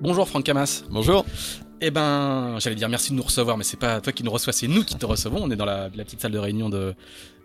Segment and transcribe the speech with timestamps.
[0.00, 0.84] Bonjour Franck Camas.
[0.90, 1.26] Bonjour.
[1.80, 4.52] Eh ben, j'allais dire merci de nous recevoir, mais c'est pas toi qui nous reçois,
[4.52, 5.42] c'est nous qui te recevons.
[5.42, 6.94] On est dans la, petite salle de réunion de,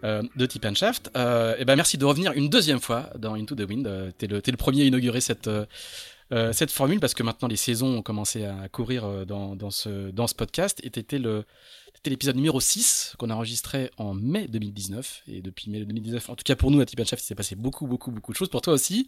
[0.04, 1.10] euh, de Tip and Shaft.
[1.18, 3.88] Euh, eh ben, merci de revenir une deuxième fois dans Into the Wind.
[3.88, 7.48] Euh, t'es le, es le premier à inaugurer cette, euh, cette formule parce que maintenant
[7.48, 10.80] les saisons ont commencé à courir dans, dans, ce, dans ce podcast.
[10.84, 11.46] Et t'étais le,
[11.96, 15.24] c'était l'épisode numéro 6 qu'on a enregistré en mai 2019.
[15.28, 17.36] Et depuis mai 2019, en tout cas pour nous à Tip and Shaft, il s'est
[17.36, 18.50] passé beaucoup, beaucoup, beaucoup de choses.
[18.50, 19.08] Pour toi aussi.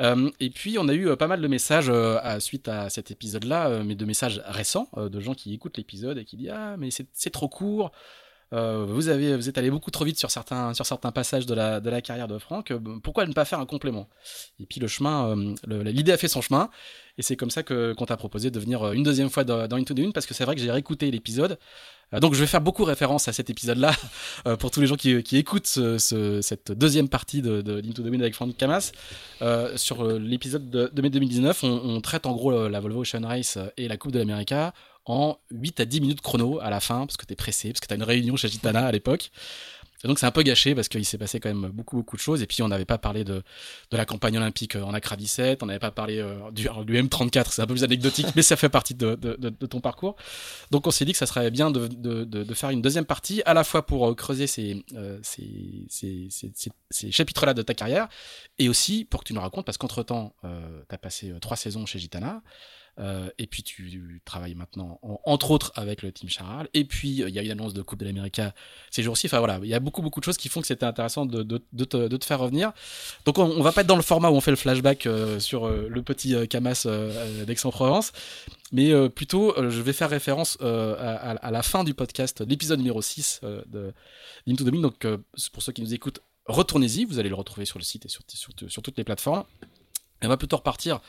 [0.00, 3.10] Euh, et puis on a eu euh, pas mal de messages euh, suite à cet
[3.10, 6.88] épisode-là, mais de messages récents de gens qui écoutent l'épisode et qui disent ah mais
[6.90, 7.90] c'est trop court.
[8.52, 11.80] vous avez vous êtes allé beaucoup trop vite sur certains sur certains passages de la
[11.80, 12.72] de la carrière de Franck.
[13.02, 14.08] pourquoi ne pas faire un complément?
[14.60, 15.34] Et puis le chemin,
[15.66, 16.70] l'idée a fait son chemin.
[17.18, 19.94] Et c'est comme ça qu'on t'a proposé de venir une deuxième fois dans, dans Into
[19.94, 21.58] the Une parce que c'est vrai que j'ai réécouté l'épisode
[22.12, 23.92] donc je vais faire beaucoup référence à cet épisode-là
[24.46, 28.02] euh, pour tous les gens qui, qui écoutent ce, cette deuxième partie de, de Into
[28.02, 28.92] the Wind avec Franck Camas.
[29.42, 33.58] Euh, sur l'épisode de, mai 2019, on, on, traite en gros la Volvo Ocean Race
[33.76, 34.72] et la Coupe de l'América
[35.08, 37.86] en 8 à 10 minutes chrono à la fin, parce que t'es pressé, parce que
[37.86, 39.30] t'as une réunion chez Gitana à l'époque.
[40.04, 42.40] Donc c'est un peu gâché parce qu'il s'est passé quand même beaucoup beaucoup de choses
[42.40, 43.42] et puis on n'avait pas parlé de,
[43.90, 47.46] de la campagne olympique en Accra 17, on n'avait pas parlé euh, du, du, M34,
[47.50, 50.16] c'est un peu plus anecdotique mais ça fait partie de, de, de, ton parcours.
[50.70, 53.54] Donc on s'est dit que ça serait bien de, de, faire une deuxième partie à
[53.54, 56.28] la fois pour euh, creuser ces, euh, ces, ces,
[56.90, 58.08] ces, chapitres-là de ta carrière
[58.58, 61.56] et aussi pour que tu nous racontes parce qu'entre temps euh, tu as passé trois
[61.56, 62.42] saisons chez Gitana.
[63.00, 66.68] Euh, et puis tu, travailles maintenant, entre autres, avec le team Charal.
[66.74, 68.40] Et puis euh, il y a une annonce de Coupe de l'Amérique
[68.90, 69.26] ces jours-ci.
[69.26, 71.42] Enfin voilà, il y a beaucoup beaucoup de choses qui font que c'était intéressant de,
[71.42, 72.72] de, de, te, faire revenir.
[73.24, 75.38] Donc on, on, va pas être dans le format où on fait le flashback euh,
[75.38, 76.86] sur le petit Camas
[77.46, 78.12] d'Aix-en-Provence,
[78.72, 83.40] mais plutôt je vais faire référence à, à, la fin du podcast, l'épisode numéro 6
[83.66, 83.92] de
[84.48, 85.06] Into the Donc
[85.52, 88.22] pour ceux qui nous écoutent, retournez-y, vous allez le retrouver sur le site et sur,
[88.28, 89.44] sur, sur toutes les plateformes.
[90.20, 91.00] Et on va plutôt repartir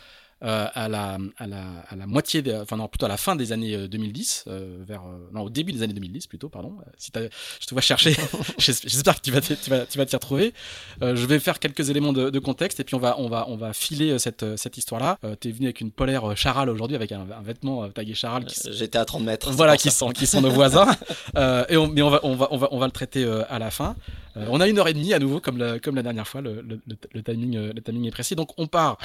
[0.42, 3.52] euh, à, la, à, la, à la moitié, enfin non, plutôt à la fin des
[3.52, 6.78] années 2010, euh, euh, vers, non, au début des années 2010 plutôt, pardon.
[6.98, 8.16] Si je te vois chercher,
[8.58, 10.54] j'espère que tu vas, tu vas, tu vas t'y retrouver.
[11.02, 13.58] je vais faire quelques éléments de, de, contexte et puis on va, on va, on
[13.58, 15.18] va filer cette, cette histoire-là.
[15.42, 18.46] tu es venu avec une polaire Charal aujourd'hui, avec un, un vêtement tagué Charal.
[18.72, 19.52] J'étais à 30 mètres.
[19.52, 20.88] Voilà, qui sont, qui sont nos voisins.
[21.68, 23.72] et on, mais on va, on va, on va, on va le traiter à la
[23.72, 23.98] fin.
[24.36, 26.40] on a une heure et demie à nouveau, comme la, comme la dernière fois.
[26.40, 26.80] Le, le,
[27.14, 28.36] le timing, le timing est précis.
[28.38, 28.98] Donc on part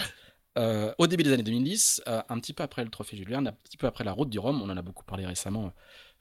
[0.57, 3.53] euh, au début des années 2010, euh, un petit peu après le trophée Julien, un
[3.53, 5.73] petit peu après la route du Rhum, on en a beaucoup parlé récemment,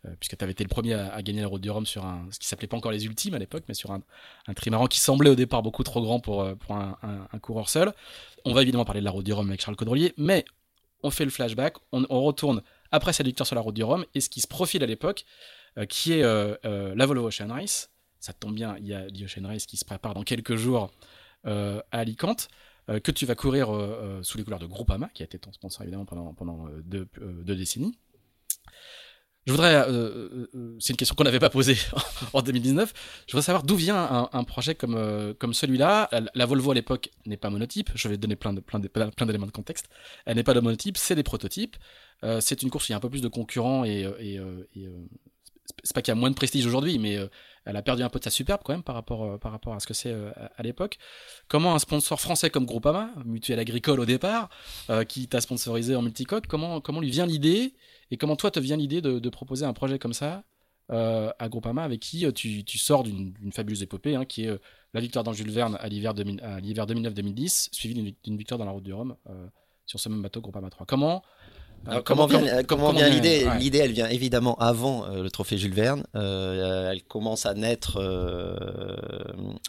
[0.06, 2.28] euh, puisque tu avais été le premier à, gagner la route du Rhum sur un,
[2.32, 4.02] ce qui s'appelait pas encore les ultimes à l'époque, mais sur un,
[4.48, 6.98] un, trimaran qui semblait au départ beaucoup trop grand pour, pour un,
[7.32, 7.94] un, coureur seul.
[8.44, 10.46] On va évidemment parler de la route du Rhum avec Charles Caudrelier, mais
[11.04, 14.04] on fait le flashback, on, on, retourne après sa victoire sur la route du Rhum,
[14.16, 15.26] et ce qui se profile à l'époque,
[15.90, 17.92] qui est la Volvo Ocean Race.
[18.20, 20.92] Ça tombe bien, il y a l'Ocean Race qui se prépare dans quelques jours
[21.46, 22.48] à Alicante.
[22.90, 25.40] Euh, que tu vas courir euh, euh, sous les couleurs de Groupama, qui a été
[25.40, 27.98] ton sponsor évidemment pendant, pendant deux, deux décennies.
[29.46, 29.86] Je voudrais,
[30.80, 31.76] c'est une question qu'on n'avait pas posée
[32.34, 32.94] en 2019.
[33.28, 36.10] Je voudrais savoir d'où vient un, projet comme comme celui-là.
[36.34, 37.90] La, Volvo à l'époque n'est pas monotype.
[37.94, 39.90] Je vais donner plein de plein de, plein d'éléments de contexte.
[40.26, 41.76] Elle n'est pas de monotype, c'est des prototypes.
[42.40, 44.40] C'est une course où il y a un peu plus de concurrents et, et,
[45.84, 47.20] c'est pas qu'il y a moins de prestige aujourd'hui, mais
[47.66, 49.74] elle a perdu un peu de sa superbe quand même par rapport, euh, par rapport
[49.74, 50.98] à ce que c'est euh, à, l'époque.
[51.48, 54.50] Comment un sponsor français comme Groupama, Mutuelle Agricole au départ,
[55.08, 57.74] qui t'a sponsorisé en multicoque, comment, comment lui vient l'idée
[58.12, 60.44] Et comment toi te vient l'idée de, proposer un projet comme ça
[60.90, 64.60] à Groupama avec qui tu, sors d'une fabuleuse épopée hein, qui est
[64.94, 68.94] la victoire dans Jules Verne à l'hiver 2009-2010, suivie d'une victoire dans la route du
[68.94, 69.16] Rhum
[69.86, 70.86] sur ce même bateau Groupama 3.
[70.86, 71.24] Comment
[71.90, 75.74] euh, comment, vient, comment, vient l'idée L'idée, elle vient évidemment avant euh, le trophée Jules
[75.74, 76.06] Verne.
[76.16, 78.00] Euh, elle commence à naître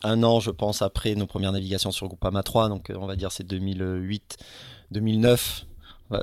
[0.03, 2.69] un an, je pense, après nos premières navigations sur Groupama 3.
[2.69, 4.37] Donc, on va dire c'est 2008,
[4.91, 5.67] 2009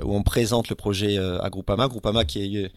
[0.04, 1.88] où on présente le projet à Groupama.
[1.88, 2.72] Groupama qui est,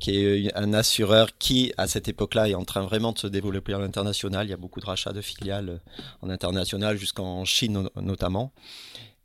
[0.00, 3.74] qui est un assureur qui, à cette époque-là, est en train vraiment de se développer
[3.74, 4.46] à l'international.
[4.46, 5.80] Il y a beaucoup de rachats de filiales
[6.22, 8.52] en international, jusqu'en Chine notamment.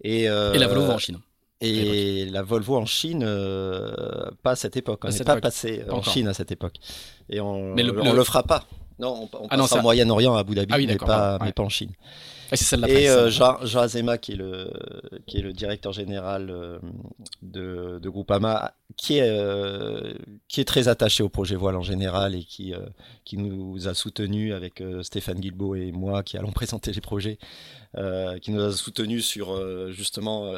[0.03, 1.19] Et, et la Volvo en Chine.
[1.63, 3.91] Et la Volvo en Chine, euh,
[4.41, 5.01] pas à cette époque.
[5.05, 6.75] On n'est pas passé en Chine à cette époque.
[7.29, 7.83] Et on ne
[8.13, 8.65] le, fera pas.
[8.99, 11.69] Non, on, ah passe en Moyen-Orient, à Abu Dhabi, ah mais, pas, mais pas en
[11.69, 11.91] Chine.
[12.53, 14.71] Celle et euh, Jean, Jean, Azema, qui est le,
[15.25, 16.77] qui est le directeur général euh,
[17.41, 20.13] de, de Groupama, qui est, euh,
[20.47, 22.79] qui est très attaché au projet voile en général et qui, euh,
[23.25, 27.37] qui nous a soutenus avec euh, Stéphane Guilbeault et moi qui allons présenter les projets,
[28.41, 29.55] qui nous a soutenus sur
[29.91, 30.53] justement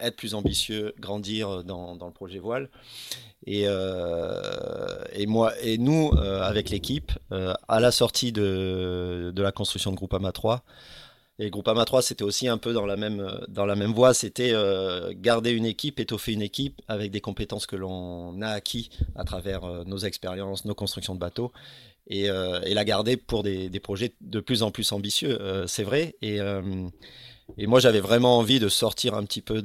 [0.00, 2.68] être plus ambitieux, grandir dans, dans le projet voile.
[3.46, 9.96] Et, et moi et nous avec l'équipe à la sortie de, de la construction de
[9.96, 10.64] Groupama 3
[11.38, 14.14] et Groupama 3, c'était aussi un peu dans la même, dans la même voie.
[14.14, 18.88] C'était euh, garder une équipe, étoffer une équipe avec des compétences que l'on a acquis
[19.16, 21.52] à travers euh, nos expériences, nos constructions de bateaux.
[22.08, 26.16] Et, euh, et la garder pour des, projets de plus en plus ambitieux, c'est vrai.
[26.22, 26.38] Et,
[27.58, 29.62] et moi, j'avais vraiment envie de sortir un petit peu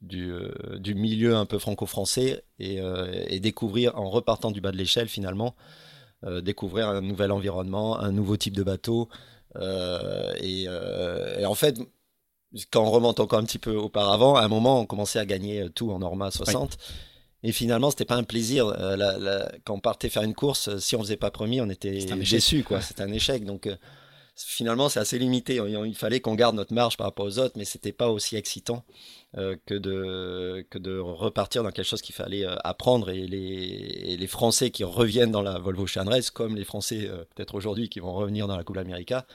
[0.00, 5.54] du, milieu un peu franco-français et, découvrir, en repartant du bas de l'échelle finalement,
[6.42, 9.08] découvrir un nouvel environnement, un nouveau type de bateau.
[9.56, 11.78] Euh, euh, et, en fait,
[12.70, 15.68] quand on remonte encore un petit peu auparavant, à un moment, on commençait à gagner
[15.74, 16.76] tout en Norma 60.
[17.42, 18.66] Et finalement, c'était pas un plaisir.
[18.66, 22.64] Euh, quand on partait faire une course, si on faisait pas premier, on était déçu,
[22.64, 22.80] quoi.
[22.80, 23.44] C'était un échec.
[23.44, 23.68] Donc,
[24.44, 25.60] finalement, c'est assez limité.
[25.86, 28.84] Il fallait qu'on garde notre marge par rapport aux autres, mais c'était pas aussi excitant
[29.36, 33.10] euh, que, de, que de repartir dans quelque chose qu'il fallait euh, apprendre.
[33.10, 37.54] Et les, les, Français qui reviennent dans la Volvo Race, comme les Français euh, peut-être
[37.54, 39.26] aujourd'hui qui vont revenir dans la Coupe América,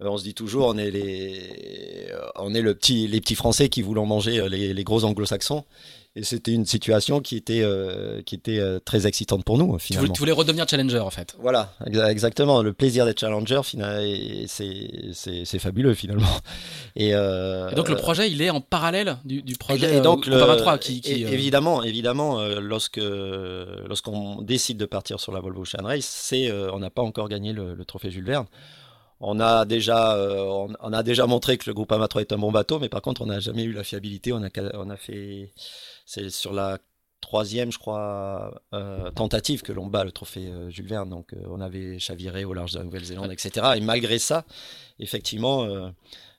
[0.00, 3.82] on se dit toujours, on est les, on est le petit, les petits Français qui
[3.82, 5.64] voulons manger les, les gros Anglo-Saxons.
[6.16, 10.12] Et c'était une situation qui était, euh, qui était euh, très excitante pour nous, finalement.
[10.12, 11.34] Tu voulais, redevenir challenger, en fait.
[11.40, 11.72] Voilà,
[12.06, 12.62] exactement.
[12.62, 13.60] Le plaisir d'être challenger,
[14.46, 16.24] c'est fabuleux, finalement.
[17.00, 20.36] Euh, et, donc, le projet, il est en parallèle du, du projet et donc, le,
[20.36, 23.00] 23 qui, qui Évidemment, évidemment lorsque
[23.88, 26.32] lorsqu'on décide de partir sur la Volvo Ocean Race,
[26.72, 28.46] on n'a pas encore gagné le, le trophée Jules Verne
[29.26, 32.78] on a déjà, on, a déjà montré que le groupe Amatro est un bon bateau,
[32.78, 34.32] mais par contre, on n'a jamais eu la fiabilité.
[34.32, 35.52] On a, fait
[36.04, 36.78] c'est sur la
[37.22, 41.08] troisième, je crois, euh, tentative que l'on bat le trophée euh, Jules Verne.
[41.08, 43.66] Donc, euh, on avait chaviré au large de la Nouvelle-Zélande, etc.
[43.76, 44.44] Et malgré ça,
[44.98, 45.64] effectivement,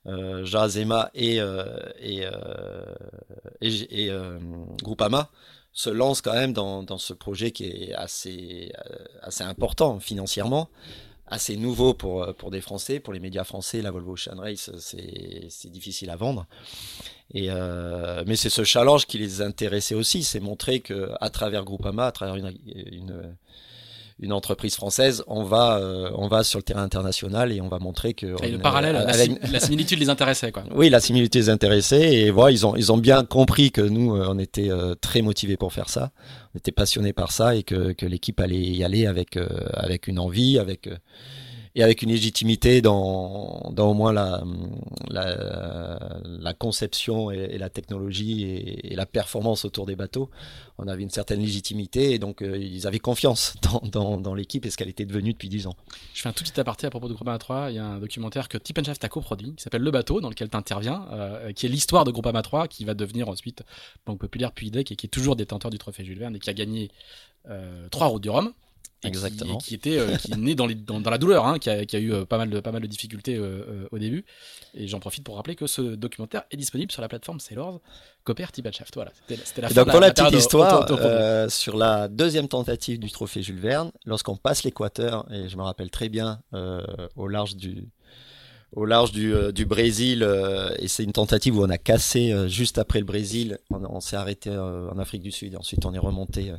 [0.05, 1.39] euh, Jazema et,
[1.99, 2.23] et,
[3.61, 4.11] et,
[4.83, 5.31] Groupama
[5.73, 8.71] se lancent quand même dans, ce projet qui est assez
[9.39, 10.69] important financièrement
[11.27, 13.81] assez nouveau pour, pour des Français, pour les médias français.
[13.81, 16.45] La Volvo Ocean Race, c'est difficile à vendre.
[17.33, 21.63] Et euh, mais c'est ce challenge qui les intéressait aussi, c'est montrer que à travers
[21.63, 23.35] Groupama, à travers une,
[24.19, 27.79] une entreprise française, on va euh, on va sur le terrain international et on va
[27.79, 30.63] montrer que le parallèle, la, similitude les intéressait quoi.
[30.73, 34.15] Oui, la similitude les intéressait et voilà, ils ont ils ont bien compris que nous
[34.15, 34.69] euh, on était
[35.01, 36.11] très motivés pour faire ça,
[36.53, 39.37] on était passionnés par ça et que que l'équipe allait y aller avec
[39.73, 40.89] avec une envie, avec
[41.75, 44.41] et avec une légitimité dans, au moins la,
[46.57, 50.29] conception et, la technologie et, la performance autour des bateaux.
[50.77, 53.55] On avait une certaine légitimité et donc euh, ils avaient confiance
[53.91, 55.75] dans l'équipe et ce qu'elle était devenue depuis 10 ans.
[56.13, 57.71] Je fais un tout petit aparté à propos de Groupama 3.
[57.71, 60.29] Il y a un documentaire que Tip Shaft a coproduit qui s'appelle Le Bateau, dans
[60.29, 63.63] lequel tu interviens, euh, qui est l'histoire de Groupama 3 qui va devenir ensuite
[64.05, 66.49] Banque Populaire puis IDEC et qui est toujours détenteur du trophée Jules Verne et qui
[66.49, 66.89] a gagné
[67.49, 68.53] euh, trois routes du Rhum
[69.07, 69.57] Exactement.
[69.57, 71.99] Qui, était euh, qui né dans, les, dans, la douleur, hein, qui, a, qui, a,
[71.99, 74.25] eu euh, pas mal de, pas mal de difficultés euh, au début.
[74.73, 77.79] Et j'en profite pour rappeler que ce documentaire est disponible sur la plateforme Sailors,
[78.23, 78.95] Copper Shaft.
[78.95, 80.87] Voilà, c'était la, donc, pour la, petite histoire,
[81.49, 85.89] sur la deuxième tentative du trophée Jules Verne, lorsqu'on passe l'équateur, et je me rappelle
[85.89, 86.41] très bien,
[87.15, 87.87] au large du,
[88.75, 92.31] au large du, euh, du Brésil euh, et c'est une tentative où on a cassé
[92.31, 93.57] euh, juste après le Brésil.
[93.71, 95.55] On, s'est arrêté en Afrique du Sud.
[95.55, 96.51] Ensuite, on est remonté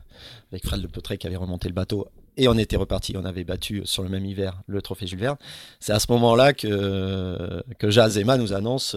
[0.51, 3.15] avec Fred Le Petré qui avait remonté le bateau et on était reparti.
[3.17, 5.37] On avait battu sur le même hiver le trophée Jules Verne.
[5.81, 7.91] C'est à ce moment-là que que
[8.37, 8.97] nous annonce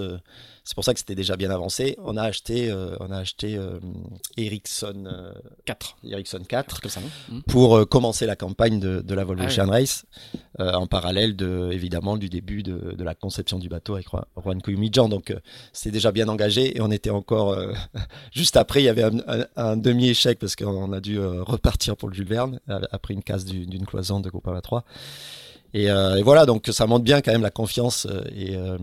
[0.70, 1.96] c'est pour ça que c'était déjà bien avancé.
[2.04, 3.58] On a acheté, on a acheté
[4.38, 5.32] Ericsson
[5.66, 9.48] 4, Ericsson 4 comme ça, non pour commencer la campagne de, de la Volvo Ah.
[9.48, 10.06] Ocean Race
[10.60, 14.62] en parallèle de évidemment du début de, de la conception du bateau avec Juan- Juan
[14.62, 15.10] Cuimidjan.
[15.10, 15.40] Donc euh,
[15.74, 17.74] c'était déjà bien engagé et on était encore euh,
[18.32, 21.98] juste après il y avait un, un- un demi-échec parce qu'on a dû euh, repartir
[21.98, 24.84] pour le Jules Verne euh, après une casse du- d'une cloison de Groupama 3.
[25.74, 28.78] Et, euh, et voilà, donc ça montre bien quand même la confiance euh, et, euh,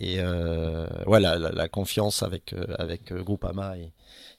[0.00, 3.90] et euh, ouais, la, la- la confiance avec, avec Groupama et,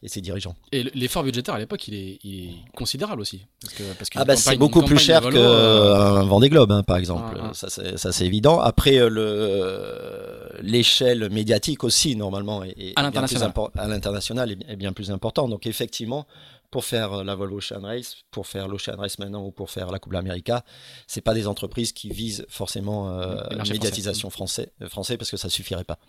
[0.04, 0.56] et ses dirigeants.
[0.72, 3.46] Et l'effort budgétaire à l'époque, il est, il est considérable aussi.
[3.62, 6.84] Parce que, parce qu'une Ah bah c'est beaucoup plus cher euh, qu'un Vendée Globe, hein,
[6.84, 7.36] par exemple.
[7.42, 7.54] Ah, ah.
[7.98, 8.60] Ça, c'est, évident.
[8.60, 14.52] Après, le, l'échelle médiatique aussi, normalement, est, À l'international.
[14.52, 15.48] est, est bien plus important.
[15.48, 16.26] Donc, effectivement,
[16.72, 19.92] pour faire euh, la Volvo Ocean Race, pour faire l'Ocean Race maintenant ou pour faire
[19.92, 20.64] la Coupe América,
[21.06, 25.38] c'est pas des entreprises qui visent forcément euh, marchés médiatisation français, euh, français parce que
[25.38, 26.00] ça suffirait pas.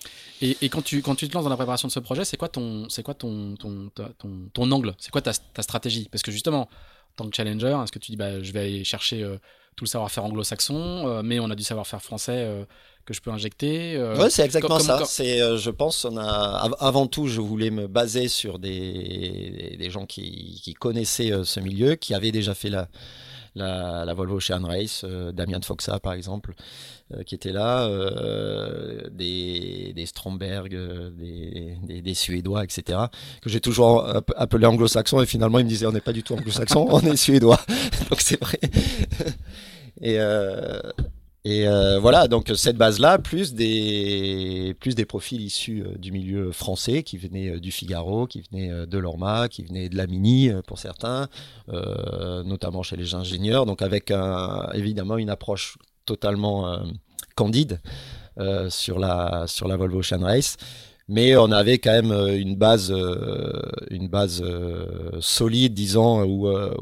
[0.40, 2.36] Et, et quand, tu, quand tu te lances dans la préparation de ce projet, c'est
[2.36, 4.94] quoi ton, c'est quoi ton, ton, ton, ton angle?
[4.98, 6.08] C'est quoi ta, ta stratégie?
[6.10, 6.68] Parce que justement, en
[7.16, 9.36] tant que challenger, est-ce que tu dis bah, je vais aller chercher euh,
[9.76, 12.66] tout le savoir-faire anglo-saxon, euh, mais on a du savoir-faire français
[13.04, 14.96] que je peux injecter euh, Ouais, c'est exactement comme- ça.
[14.98, 18.58] comme- C'est, euh, je pense, on a av- avant tout, je voulais me baser sur
[18.58, 22.88] des, des gens qui, qui connaissaient euh, ce milieu, qui avaient déjà fait la
[23.54, 26.54] la, la Volvo Ocean Race, euh, Damien Foxa par exemple,
[27.26, 27.86] qui était là,
[29.10, 30.70] des, des Stromberg,
[31.18, 32.98] des, des, des Suédois, etc.
[33.42, 36.22] Que j'ai toujours app- appelé anglo-saxons et finalement ils me disaient on n'est pas du
[36.22, 37.60] tout anglo-saxon, on est suédois.
[38.10, 38.58] Donc c'est vrai.
[40.00, 40.18] et
[41.44, 46.52] et euh, voilà, donc cette base-là, plus des, plus des profils issus euh, du milieu
[46.52, 50.06] français, qui venaient euh, du Figaro, qui venaient euh, de l'Orma, qui venaient de la
[50.06, 51.28] Mini euh, pour certains,
[51.68, 54.12] euh, notamment chez les ingénieurs, donc avec
[54.74, 56.78] évidemment une approche totalement euh,
[57.34, 57.80] candide
[58.38, 60.56] euh, sur, la, sur la Volvo Ocean Race.
[61.08, 66.46] Mais on avait quand même euh, une base, euh, une base euh, solide, disons, où,
[66.46, 66.72] euh,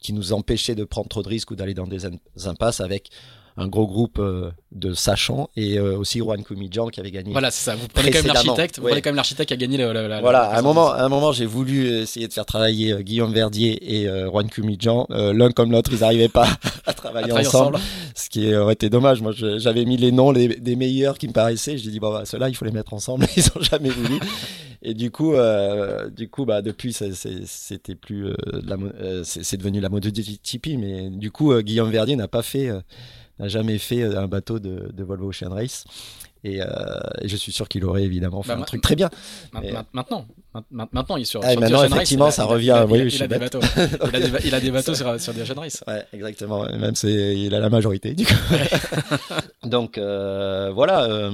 [0.00, 3.10] qui nous empêchait de prendre trop de risques ou d'aller dans des im- impasses avec
[3.58, 7.32] un gros groupe euh, de sachants et euh, aussi Juan Kumidjan qui avait gagné.
[7.32, 7.74] Voilà, c'est ça.
[7.74, 8.78] Vous prenez quand même l'architecte.
[8.78, 8.90] Vous ouais.
[8.92, 10.20] prenez quand même l'architecte qui a gagné la.
[10.20, 13.32] Voilà, à un moment, à un moment, j'ai voulu essayer de faire travailler euh, Guillaume
[13.32, 15.06] Verdier et Juan Kumidjan.
[15.10, 16.46] Euh, L'un comme l'autre, ils n'arrivaient pas
[16.86, 17.78] à à travailler ensemble,
[18.14, 19.20] ce qui aurait été dommage.
[19.20, 21.76] Moi, j'avais mis les noms les- des meilleurs qui me paraissaient.
[21.76, 23.26] J'ai dit bon, bah, ceux-là, il faut les mettre ensemble.
[23.36, 24.18] Ils ont jamais voulu.
[24.82, 29.80] Et du coup, euh, du coup, bah depuis, c'était plus, euh, de euh, c'est devenu
[29.80, 30.76] la MotoGP.
[30.78, 32.70] Mais du coup, Guillaume Verdier n'a pas fait,
[33.38, 35.84] n'a jamais fait euh, un bateau de, de Volvo Ocean Race.
[36.44, 36.66] Et, euh,
[37.20, 39.10] et je suis sûr qu'il aurait évidemment fait Bah, un truc très bien.
[39.52, 41.40] Ma- Et- ma- Maintenant, ma- ma- maintenant, il est sur.
[41.42, 43.28] Ah, sur maintenant, Race, effectivement, ça il a- revient, il a- oui, il a- il
[43.28, 43.60] des bateaux.
[43.60, 45.82] Il a des, ba- il a des bateaux sur, sur The Ocean Race.
[45.88, 46.64] Ouais, exactement.
[46.64, 48.32] Même c'est, il a la majorité du coup.
[49.64, 51.30] Donc euh, voilà, euh,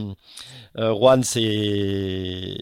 [0.95, 2.57] Juan, c'est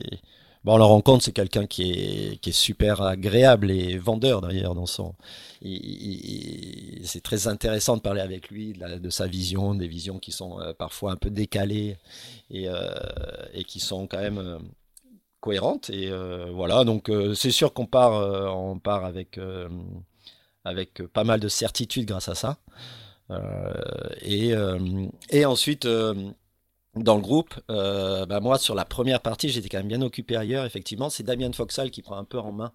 [0.65, 4.75] bon, on le rencontre, c'est quelqu'un qui est qui est super agréable et vendeur d'ailleurs
[4.75, 5.15] dans son.
[5.63, 10.73] c'est très intéressant de parler avec lui de, sa vision, des visions qui sont euh,
[10.75, 11.97] parfois un peu décalées
[12.51, 12.91] et euh,
[13.67, 14.59] qui sont quand même euh,
[15.41, 15.91] cohérentes.
[15.91, 16.11] Et
[16.53, 18.13] voilà, donc c'est sûr qu'on part,
[18.57, 19.41] on part avec
[20.65, 22.59] avec pas mal de certitude grâce à ça.
[24.23, 24.53] Et,
[25.31, 25.87] et ensuite,
[26.95, 30.37] dans le groupe, euh, bah moi, sur la première partie, j'étais quand même bien occupé
[30.37, 30.65] ailleurs.
[30.67, 32.73] Effectivement, c'est Damien Foxal qui prend un peu en main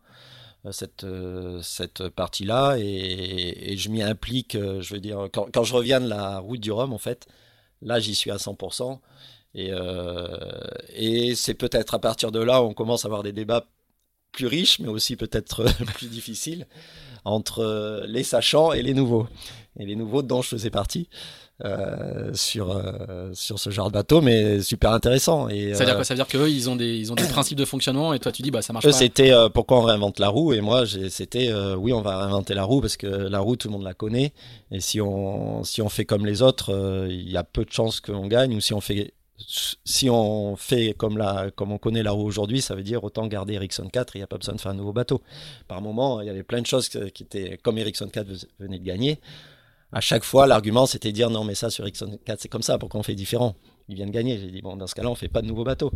[0.65, 2.77] euh, cette, euh, cette partie-là.
[2.79, 6.93] Et, je m'y implique, je veux dire, quand, je reviens de la route du Rhum,
[6.93, 7.27] en fait,
[7.81, 8.99] là, j'y suis à 100%.
[9.55, 9.71] Et,
[10.93, 13.65] et c'est peut-être à partir de là où on commence à avoir des débats
[14.31, 15.63] plus riches, mais aussi peut-être
[15.95, 16.67] plus difficiles
[17.23, 19.27] entre les sachants et les nouveaux.
[19.79, 21.07] Et les nouveaux dont je faisais partie
[21.65, 25.49] euh, sur, euh, sur ce genre de bateau, mais super intéressant.
[25.49, 26.03] Et, Ça veut dire euh, quoi?
[26.03, 28.31] Ça veut dire qu'eux, ils ont des, ils ont des principes de fonctionnement et toi,
[28.31, 28.95] tu dis, bah, ça marche eux, pas.
[28.97, 32.63] c'était pourquoi on réinvente la roue, et moi, j'ai- c'était oui, on va réinventer la
[32.63, 34.33] roue parce que la roue, tout le monde la connaît.
[34.71, 37.99] Et si on, si on fait comme les autres, il y a peu de chances
[38.01, 39.13] qu'on gagne, ou si on fait.
[39.85, 43.27] Si on fait comme, la, comme on connaît la roue aujourd'hui, ça veut dire autant
[43.27, 45.21] garder Ericsson 4 il n'y a pas besoin de faire un nouveau bateau.
[45.67, 48.27] Par moment, il y avait plein de choses qui étaient comme Ericsson 4
[48.59, 49.19] venait de gagner.
[49.91, 52.77] À chaque fois, l'argument c'était dire non, mais ça sur Ericsson 4 c'est comme ça,
[52.77, 53.55] pourquoi on fait différent?
[53.89, 54.37] Il vient de gagner.
[54.37, 55.91] J'ai dit bon, dans ce cas-là, on fait pas de nouveau bateau.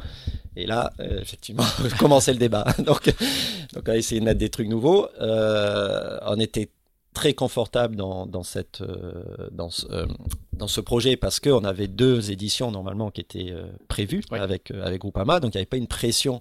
[0.56, 1.66] Et là, euh, effectivement,
[2.00, 2.66] commençait le débat.
[2.80, 3.14] donc,
[3.74, 5.08] donc, on a essayé de mettre des trucs nouveaux.
[5.20, 6.70] Euh, on était
[7.14, 10.06] très confortable dans, dans, cette, euh, dans, ce, euh,
[10.54, 13.54] dans ce projet parce qu'on avait deux éditions normalement qui étaient
[13.90, 16.40] prévues avec, avec Groupama, donc il n'y avait pas une pression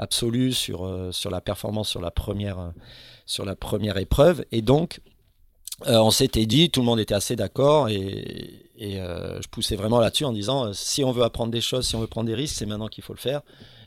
[0.00, 2.72] absolue sur, sur la performance sur la première,
[3.26, 4.44] sur la première épreuve.
[4.50, 5.00] Et donc,
[5.86, 10.00] euh, on s'était dit, tout le monde était assez d'accord et, euh, je poussais vraiment
[10.00, 12.34] là-dessus en disant, euh, si on veut apprendre des choses, si on veut prendre des
[12.34, 13.42] risques, c'est maintenant qu'il faut le faire.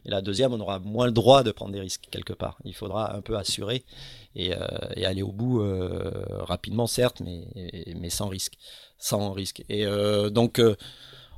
[0.05, 2.57] Et la deuxième, on aura moins le droit de prendre des risques quelque part.
[2.65, 3.83] Il faudra un peu assurer
[4.35, 4.53] et,
[5.05, 5.63] aller au bout
[6.39, 7.45] rapidement, certes, mais,
[7.95, 8.53] mais sans risque.
[8.97, 9.63] Sans risque.
[9.69, 9.85] Et
[10.31, 10.59] donc,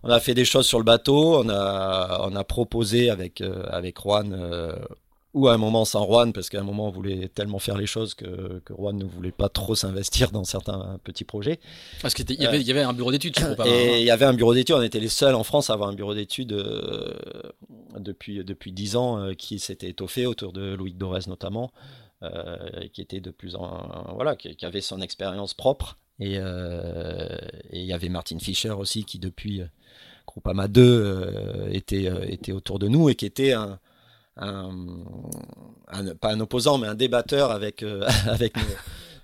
[0.03, 1.43] on a fait des choses sur le bateau.
[1.43, 4.33] On a, on a proposé avec, avec Juan
[5.33, 7.87] ou à un moment sans Juan, parce qu'à un moment on voulait tellement faire les
[7.87, 11.59] choses que, que Juan ne voulait pas trop s'investir dans certains petits projets.
[12.01, 14.25] Parce qu'il y, avait, y avait un bureau d'études, je crois Et il y avait
[14.25, 17.13] un bureau d'études, on était les seuls en France à avoir un bureau d'études euh,
[17.97, 21.71] depuis, depuis 10 ans euh, qui s'était étoffé autour de Louis Dorès notamment,
[22.21, 24.13] euh, qui était de plus en.
[24.13, 25.97] Voilà, qui, avait son expérience propre.
[26.19, 29.63] Et il y avait Martin Fischer aussi qui depuis
[30.27, 33.79] Groupama 2 était, était autour de nous et qui était un
[34.35, 38.55] pas un opposant, mais un débatteur avec, euh, avec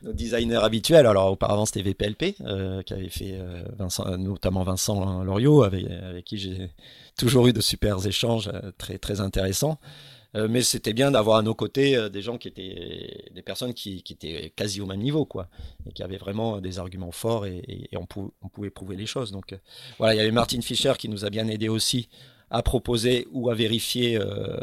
[0.04, 1.06] nos, designers habituels.
[1.06, 5.86] Alors auparavant c'était VPLP euh, qui avait fait euh, notamment Vincent Loriot avec,
[6.26, 6.72] qui j'ai
[7.18, 9.78] toujours eu de super échanges très très intéressants.
[10.36, 14.54] mais c'était bien d'avoir à nos côtés des gens qui étaient des personnes qui, étaient
[14.56, 15.50] quasi au même niveau quoi
[15.86, 18.08] et qui avaient vraiment des arguments forts et, on,
[18.42, 19.32] on, pouvait prouver les choses.
[19.32, 19.54] Donc
[19.98, 22.08] voilà, il y avait Martin Fischer qui nous a bien aidé aussi
[22.52, 24.58] à proposer ou à vérifier, euh,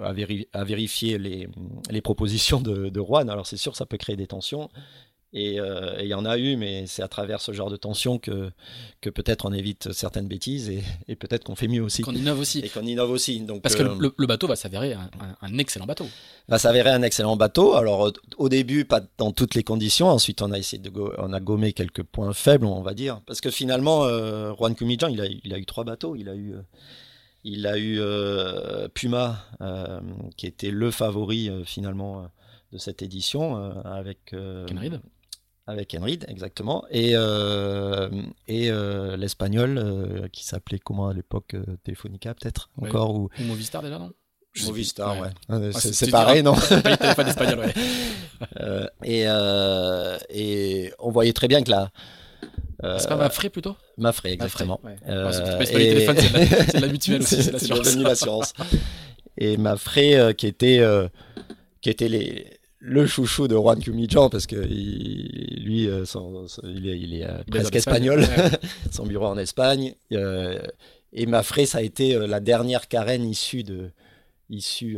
[0.00, 0.12] à,
[0.52, 1.48] à, vérifier les,
[1.90, 3.30] les propositions de, de Juan.
[3.30, 4.68] Alors c'est sûr, ça peut créer des tensions.
[5.34, 8.18] Euh, et il y en a eu, mais c'est à travers ce genre de tensions
[8.18, 8.50] que,
[9.00, 12.02] que peut-être on évite certaines bêtises et, et peut-être qu'on fait mieux aussi.
[12.02, 12.60] Qu'on innove aussi.
[12.60, 13.40] Et qu'on innove aussi.
[13.40, 15.08] Donc, Parce que le, euh, le, bateau va s'avérer un,
[15.40, 16.06] un, excellent bateau.
[16.48, 17.74] Va s'avérer un excellent bateau.
[17.74, 20.08] Alors au, début, pas dans toutes les conditions.
[20.08, 23.20] Ensuite, on a essayé de on a gommé quelques points faibles, on va dire.
[23.26, 26.16] Parce que finalement, euh, Juan Cumijan, il a, il a eu trois bateaux.
[26.16, 26.54] Il a eu
[27.44, 30.00] il a eu euh, Puma, euh,
[30.36, 32.28] qui était le favori euh, finalement
[32.72, 35.00] de cette édition, avec Kenrid.
[35.66, 36.84] Avec Enrid, exactement.
[36.90, 37.14] Et,
[38.46, 38.70] et
[39.16, 43.28] l'espagnol, qui s'appelait comment à l'époque Telefonica, peut-être encore ou...
[43.40, 44.12] Movistar déjà, non?
[44.66, 45.30] Movistar, ouais.
[45.48, 46.54] Ah, c'est pareil, non?
[48.60, 48.88] Ouais.
[49.04, 49.26] et,
[50.30, 51.90] et on voyait très bien que là
[52.82, 53.76] c'est pas Mafré plutôt?
[53.98, 54.80] Mafré, exactement.
[55.06, 58.52] Euh, c'est c'est la, mutuelle aussi, c'est l'assurance.
[59.36, 61.08] et Mafré, euh, qui était, euh,
[61.80, 62.46] qui était les,
[62.78, 67.76] le chouchou de Juan Cumijan, parce que il, lui, son, il est, il est presque
[67.76, 68.24] espagnol,
[68.90, 69.94] son bureau en Espagne.
[70.10, 73.90] et Mafré, ça a été la dernière carène issue, de,
[74.48, 74.96] issue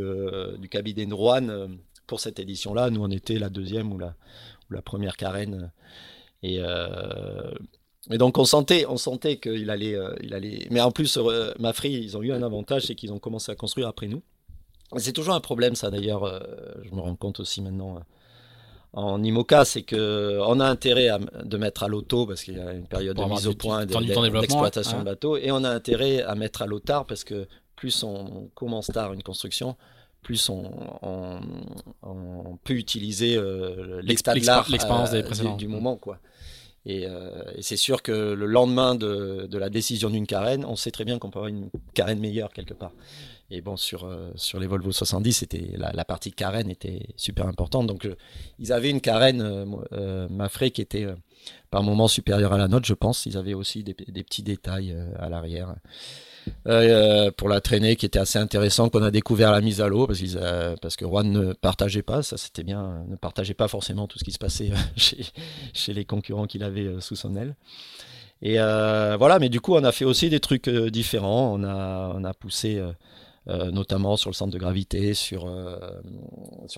[0.59, 2.90] du cabinet de Juan pour cette édition-là.
[2.90, 4.14] Nous, on était la deuxième ou la,
[4.70, 5.72] ou la première carène.
[6.42, 7.52] Et, euh,
[8.11, 10.66] et donc on sentait, on sentait qu'il allait, euh, il allait.
[10.70, 13.55] Mais en plus, euh, Mafri, ils ont eu un avantage, c'est qu'ils ont commencé à
[13.55, 14.22] construire après nous.
[14.96, 16.42] C'est toujours un problème, ça d'ailleurs.
[16.85, 18.02] je me rends compte aussi maintenant
[18.92, 22.61] en IMOCA, c'est que on a intérêt à, de mettre à l'auto parce qu'il y
[22.61, 26.35] a une période de mise au point d'exploitation de, bateaux, et on a intérêt à
[26.35, 29.76] mettre à l'eau tard parce que plus on commence tard une construction,
[30.22, 30.70] plus on,
[32.02, 33.40] on, peut utiliser
[34.02, 35.56] l'expérience des précédents.
[35.56, 36.18] Du, du, moment quoi.
[36.88, 41.04] Euh, et, c'est sûr que le lendemain de, la décision d'une carène, on sait très
[41.04, 42.92] bien qu'on peut avoir une carène meilleure quelque part.
[43.50, 47.87] Et bon, sur, euh, sur les Volvo 70, c'était, la, partie carène était super importante.
[47.87, 48.16] Donc, euh,
[48.58, 49.42] ils avaient une carène
[49.92, 51.06] euh, Mafré qui était
[51.70, 53.26] par moment supérieure à la nôtre, je pense.
[53.26, 55.74] Ils avaient aussi des, des petits détails à l'arrière.
[56.66, 60.07] Euh, pour la traînée qui était assez intéressant qu'on a découvert la mise à l'eau
[60.07, 64.18] parce, euh, que Juan ne partageait pas, ça c'était bien, ne partageait pas forcément tout
[64.18, 64.76] ce qui se passait euh,
[65.72, 67.57] chez, les concurrents qu'il avait sous son aile.
[68.42, 71.64] Et voilà, mais du coup on a fait aussi des trucs différents, on
[72.24, 72.83] a, poussé
[73.46, 75.48] notamment sur le centre de gravité, sur,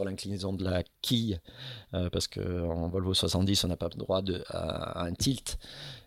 [0.05, 1.41] l'inclinaison de la quille,
[1.91, 5.57] parce qu'en Volvo 70 on n'a pas le droit à un tilt.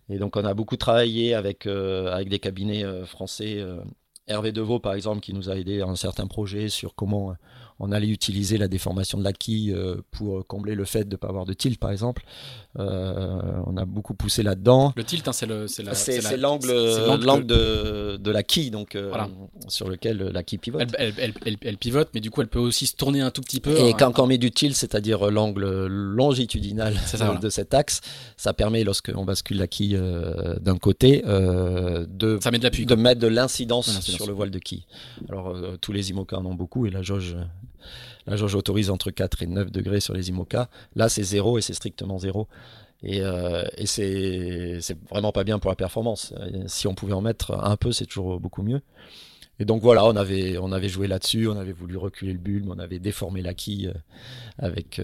[0.09, 3.57] Et donc on a beaucoup travaillé avec, euh, des cabinets euh, français.
[3.57, 3.81] Euh,
[4.27, 7.33] Hervé Deveau, par exemple, qui nous a aidé à un certain projet sur comment
[7.79, 9.73] on allait utiliser la déformation de la quille
[10.11, 12.25] pour combler le fait de ne pas avoir de tilt, par exemple.
[12.79, 14.93] Euh, on a beaucoup poussé là-dedans.
[14.95, 16.71] Le tilt, hein, c'est le, c'est, l'angle,
[17.23, 19.11] l'angle de, de, la quille, donc euh,
[19.67, 20.81] sur lequel la quille pivote.
[20.97, 23.41] Elle, elle, elle, elle, pivote, mais du coup, elle peut aussi se tourner un tout
[23.41, 23.75] petit peu.
[23.77, 26.95] Et quand, on met du tilt, c'est-à-dire l'angle longitudinal
[27.41, 28.01] de cet axe,
[28.35, 29.99] ça permet, lorsqu'on bascule la quille
[30.61, 34.85] d'un côté, de, ça met de, de mettre de l'incidence, sur le voile de quille.
[35.29, 37.35] Alors, tous les IMOCA en ont beaucoup, et la jauge
[38.27, 40.69] la jauge autorise entre 4 et 9 degrés sur les IMOCA.
[40.95, 42.47] Là, c'est zéro et c'est strictement zéro.
[43.03, 46.33] Et, euh, et c'est vraiment pas bien pour la performance.
[46.67, 48.81] Si on pouvait en mettre un peu, c'est toujours beaucoup mieux.
[49.59, 52.99] et donc voilà, on avait, joué là-dessus, on avait voulu reculer le bulbe, on avait
[52.99, 53.93] déformé la quille
[54.57, 54.99] avec,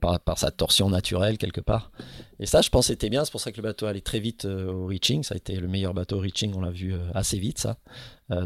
[0.00, 1.90] par, sa torsion naturelle quelque part.
[2.38, 3.24] Et ça, je pense, c'était bien.
[3.24, 5.24] C'est pour ça que le bateau allait très vite au reaching.
[5.24, 7.78] Ça a été le meilleur bateau reaching, on l'a vu assez vite, ça.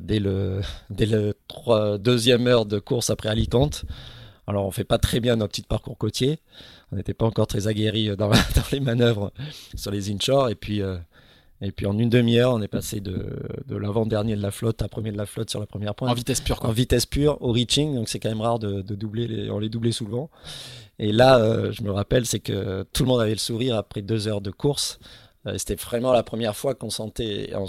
[0.00, 0.62] dès le
[1.98, 3.84] deuxième heure de course après Alicante.
[4.52, 6.38] Alors, on fait pas très bien notre petit parcours côtier.
[6.92, 8.36] On n'était pas encore très aguerri dans, dans,
[8.70, 9.32] les manœuvres
[9.74, 10.50] sur les inshore.
[10.50, 10.82] Et puis,
[11.62, 14.88] et puis en une demi-heure, on est passé de, de l'avant-dernier de la flotte à
[14.88, 16.10] premier de la flotte sur la première pointe.
[16.10, 16.70] En vitesse pure, quoi.
[16.70, 19.60] En vitesse pure, au reaching, donc c'est quand même rare de, de, doubler, les, on
[19.60, 20.28] les doublait sous le vent.
[20.98, 24.02] Et là, euh, je me rappelle, c'est que tout le monde avait le sourire après
[24.02, 24.98] deux heures de course.
[25.46, 27.66] Euh, C'était vraiment la première fois qu'on sentait, on,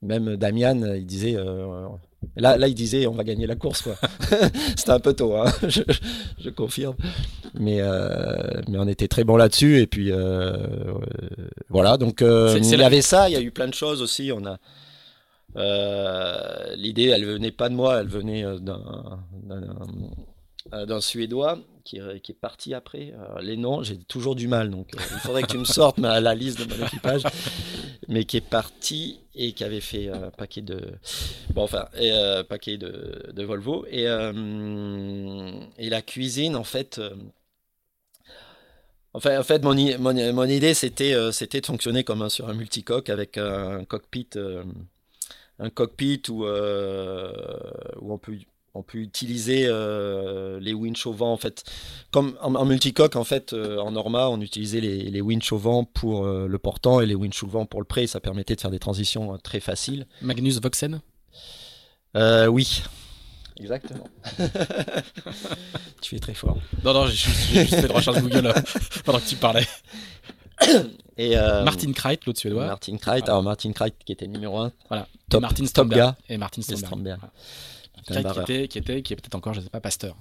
[0.00, 1.88] même Damian, il disait, euh,
[2.36, 3.82] Là, là, il disait on va gagner la course.
[3.82, 3.96] quoi.
[4.76, 5.82] C'était un peu tôt, hein, je,
[6.38, 6.96] je, confirme.
[7.54, 9.80] Mais, euh, mais on était très bon là-dessus.
[9.80, 10.56] Et puis euh,
[11.68, 14.30] voilà, donc euh, il y avait ça, il y a eu plein de choses aussi.
[14.32, 14.58] On a
[15.56, 18.58] euh, l'idée, elle venait pas de moi, elle venait euh,
[20.86, 23.12] d'un Suédois qui, qui, est parti après.
[23.40, 26.34] les noms, j'ai toujours du mal, donc il faudrait que tu me sortes ma, la
[26.34, 27.22] liste de mon équipage.
[28.08, 30.80] Mais qui est parti et qui avait fait un paquet de
[31.54, 36.98] bon enfin et, euh, paquet de, de, Volvo et, euh, et la cuisine en fait
[36.98, 37.14] euh,
[39.14, 42.54] enfin en fait mon, mon, mon idée c'était euh, c'était de fonctionner comme sur un
[42.54, 44.30] multicoque avec un, cockpit
[45.58, 48.36] un cockpit où où on peut
[48.74, 51.64] on peut utiliser euh, les winch au vent en fait.
[52.10, 55.84] Comme en, multicoque en fait euh, en Norma on utilisait les, les winch au vent
[55.84, 58.06] pour euh, le portant et les winch au vent pour le pré.
[58.06, 60.06] Ça permettait de faire des transitions très faciles.
[60.22, 61.00] Magnus Voxen?
[62.14, 62.82] Oui.
[63.58, 64.08] Exactement.
[66.00, 66.56] Tu es très fort.
[66.84, 67.14] Non non j'ai
[67.62, 68.54] juste fait de recherche Google
[69.04, 69.66] pendant que tu parlais.
[71.18, 72.66] Et Martin Kreit l'autre suédois.
[72.66, 73.18] Martin Kreit.
[73.18, 73.32] Voilà.
[73.32, 75.06] alors Martin Kreit qui était numéro 1 voilà.
[75.28, 76.16] Top, Martin top gars.
[76.30, 77.32] Et Martin Stromberg voilà.
[78.06, 80.16] Qui était, qui était, qui est peut-être encore, je sais pas, pasteur.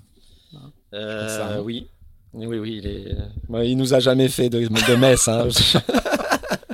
[0.93, 1.87] Euh, ça, oui.
[2.33, 3.17] Oui, oui, il, est...
[3.47, 5.27] bon, il nous a jamais fait de, de messe.
[5.27, 5.47] Hein.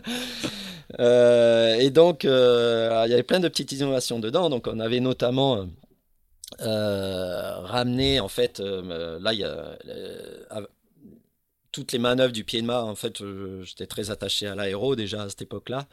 [0.99, 4.49] euh, et donc, euh, il y avait plein de petites innovations dedans.
[4.49, 5.65] Donc, on avait notamment
[6.61, 9.77] euh, ramené, en fait, là, il y a
[11.75, 13.21] toutes les manœuvres du pied de mât, en fait,
[13.63, 15.88] j'étais très attaché à l'aéro déjà à cette époque-là.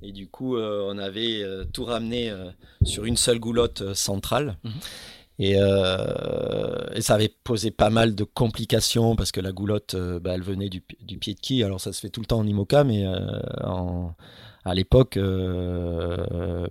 [0.00, 2.48] Et du coup, euh, on avait euh, tout ramené euh,
[2.84, 4.56] sur une seule goulotte centrale.
[4.62, 4.70] Mhm.
[4.70, 4.82] Mm -hmm.
[5.38, 5.52] et,
[6.96, 10.70] et, ça avait posé pas mal de complications parce que la goulotte, bah, elle venait
[10.70, 11.62] du, du, pied de quille.
[11.64, 13.04] Alors ça se fait tout le temps en IMOCA, mais
[13.64, 14.14] en,
[14.64, 15.18] à l'époque,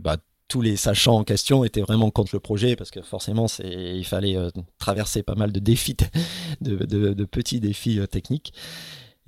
[0.06, 4.06] bah, tous les sachants en question étaient vraiment contre le projet parce que forcément il
[4.06, 5.98] fallait euh, traverser pas mal de défis,
[6.62, 8.54] de, petits défis euh, techniques.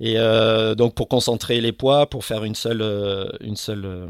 [0.00, 2.82] Et euh, donc pour concentrer les poids, pour faire une seule,
[3.40, 4.08] une seule,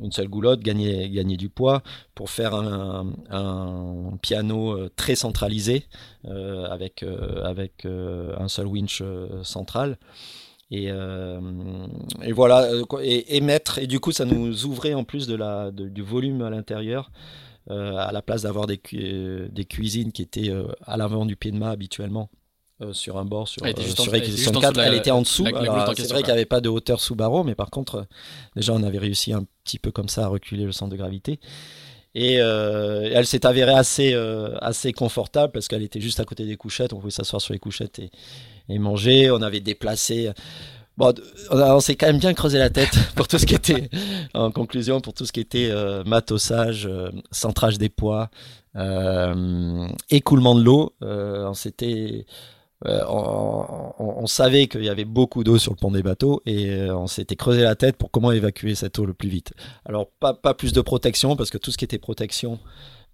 [0.00, 1.82] une seule goulotte, gagner, gagner du poids,
[2.14, 5.86] pour faire un, un piano très centralisé
[6.22, 7.04] avec,
[7.42, 9.02] avec un seul winch
[9.42, 9.98] central.
[10.70, 11.40] Et, euh,
[12.22, 12.68] et, voilà,
[13.02, 16.02] et, et, mettre, et du coup, ça nous ouvrait en plus de la, de, du
[16.02, 17.10] volume à l'intérieur,
[17.70, 21.36] euh, à la place d'avoir des, cu des cuisines qui étaient euh, à l'avant du
[21.36, 22.28] pied de mât habituellement.
[22.92, 25.44] sur un bord sur, sur Requisition 4, elle était en dessous.
[25.44, 25.52] C'est
[26.12, 28.06] vrai qu'il n'y avait pas de hauteur sous barreau, mais par contre,
[28.54, 31.40] déjà on avait réussi un petit peu comme ça à reculer le centre de gravité.
[32.20, 36.44] Et euh, elle s'est avérée assez, euh, assez confortable parce qu'elle était juste à côté
[36.44, 36.92] des couchettes.
[36.92, 38.00] On pouvait s'asseoir sur les couchettes
[38.68, 39.30] et, manger.
[39.30, 40.32] On avait déplacé.
[40.96, 41.14] Bon,
[41.52, 43.88] on s'est quand même bien creusé la tête pour tout ce qui était,
[44.34, 48.30] en conclusion, pour tout ce qui était euh, matossage, euh, centrage des poids,
[50.10, 50.94] écoulement de l'eau.
[51.00, 52.26] on s'était.
[52.86, 56.96] Euh, on, savait qu'il y avait beaucoup d'eau sur le pont des bateaux et euh,
[56.96, 59.52] on s'était creusé la tête pour comment évacuer cette eau le plus vite.
[59.84, 62.60] Alors pas, plus de protection parce que tout ce qui était protection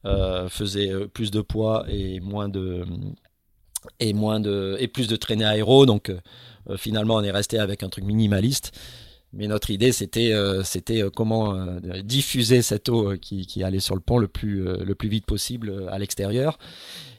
[0.05, 2.85] euh, faisait plus de poids et moins de
[4.01, 6.13] et moins de et plus de traînées aéro donc
[6.77, 8.73] finalement on est resté avec un truc minimaliste.
[9.37, 11.57] Mais notre idée, c'était, c'était comment
[12.05, 15.89] diffuser cette eau qui, qui, allait sur le pont le plus, le plus vite possible
[15.91, 16.57] à l'extérieur.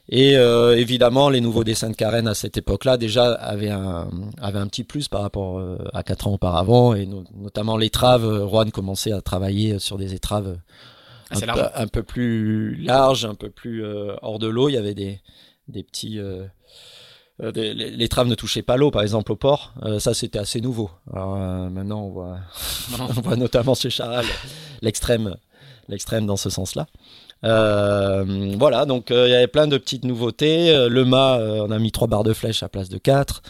[0.08, 4.08] Et euh, évidemment, les nouveaux dessins de Karen à cette époque-là déjà avaient un,
[4.39, 8.48] avaient un petit plus par rapport euh, à quatre ans auparavant, et no notamment l'étrave.
[8.48, 10.58] Juan commençait à travailler sur des étraves
[11.32, 14.70] ah, un, peu, un, peu, plus larges, un peu plus euh, hors de l'eau.
[14.70, 15.20] Il y avait des,
[15.68, 16.20] des petits.
[16.20, 16.46] Euh,
[17.52, 19.74] des, l'étrave ne touchait pas l'eau, par exemple au port.
[19.84, 20.91] Euh, ça, c'était assez nouveau.
[21.12, 21.36] Alors,
[21.70, 22.39] maintenant, on voit,
[23.00, 24.26] on voit notamment chez Charal
[24.82, 25.36] l'extrême,
[25.89, 26.88] l'extrême dans ce sens-là.
[27.43, 30.71] Euh, voilà, donc il euh, y avait plein de petites nouveautés.
[30.71, 33.41] Euh, le mât, on a mis trois barres de flèche à place de 4.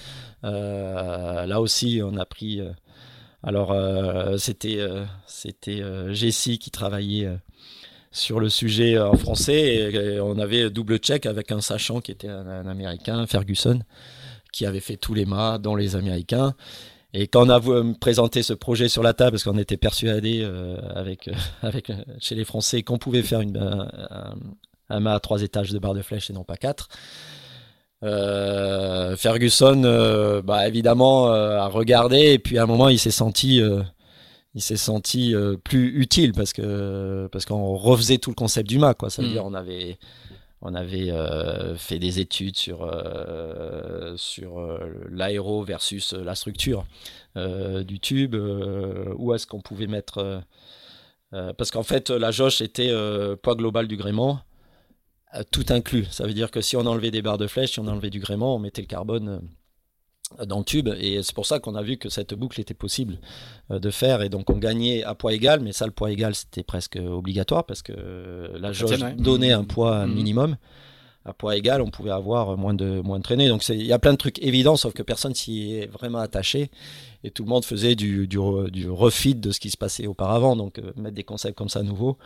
[0.43, 2.61] là aussi, on a pris.
[3.43, 3.75] alors,
[4.37, 4.79] c'était
[5.27, 5.81] c'était
[6.13, 7.29] Jessie qui travaillait
[8.11, 9.91] sur le sujet en français.
[9.91, 13.79] Et, on avait double check avec un sachant qui était un, Américain, Ferguson,
[14.51, 16.53] qui avait fait tous les mâts, dont les Américains.
[17.17, 17.61] Et quand on a
[17.99, 21.29] présenté ce projet sur la table, parce qu'on était persuadé euh, avec,
[21.61, 24.35] avec, chez les Français qu'on pouvait faire une, un,
[24.89, 26.89] un, mât à trois étages de barre de flèche et non pas quatre,
[28.03, 33.11] euh, Ferguson, euh, bah, évidemment, euh, a regardé et puis à un moment il s'est
[33.11, 33.61] senti,
[34.53, 38.93] il s'est senti plus utile parce que parce qu'on refaisait tout le concept du mât,
[38.93, 39.09] quoi.
[39.09, 39.31] Ça veut mm.
[39.31, 39.97] dire on avait
[40.65, 41.11] on avait
[41.77, 42.79] fait des études sur
[44.17, 46.85] sur l'aéro versus la structure
[47.35, 50.41] du tube, où est-ce qu'on pouvait mettre
[51.31, 52.91] parce qu'en fait la jauge était
[53.41, 54.41] poids global du gréement
[55.35, 56.05] euh, tout inclus.
[56.11, 58.19] Ça veut dire que si on enlevait des barres de flèche, si on enlevait du
[58.19, 59.39] gréement, on mettait le carbone euh,
[60.45, 60.89] dans le tube.
[60.99, 63.19] Et c'est pour ça qu'on a vu que cette boucle était possible
[63.71, 64.21] euh, de faire.
[64.21, 67.65] Et donc on gagnait à poids égal, mais ça, le poids égal, c'était presque obligatoire
[67.65, 70.13] parce que la jauge donnait un poids mmh.
[70.13, 70.57] minimum.
[71.27, 73.47] À poids égal, on pouvait avoir moins de, moins de traînées.
[73.47, 76.69] Donc il y a plein de trucs évidents, sauf que personne s'y est vraiment attaché.
[77.23, 78.37] Et tout le monde faisait du, du,
[78.71, 80.55] du refit de ce qui se passait auparavant.
[80.55, 82.19] Donc mettre des concepts comme ça nouveaux.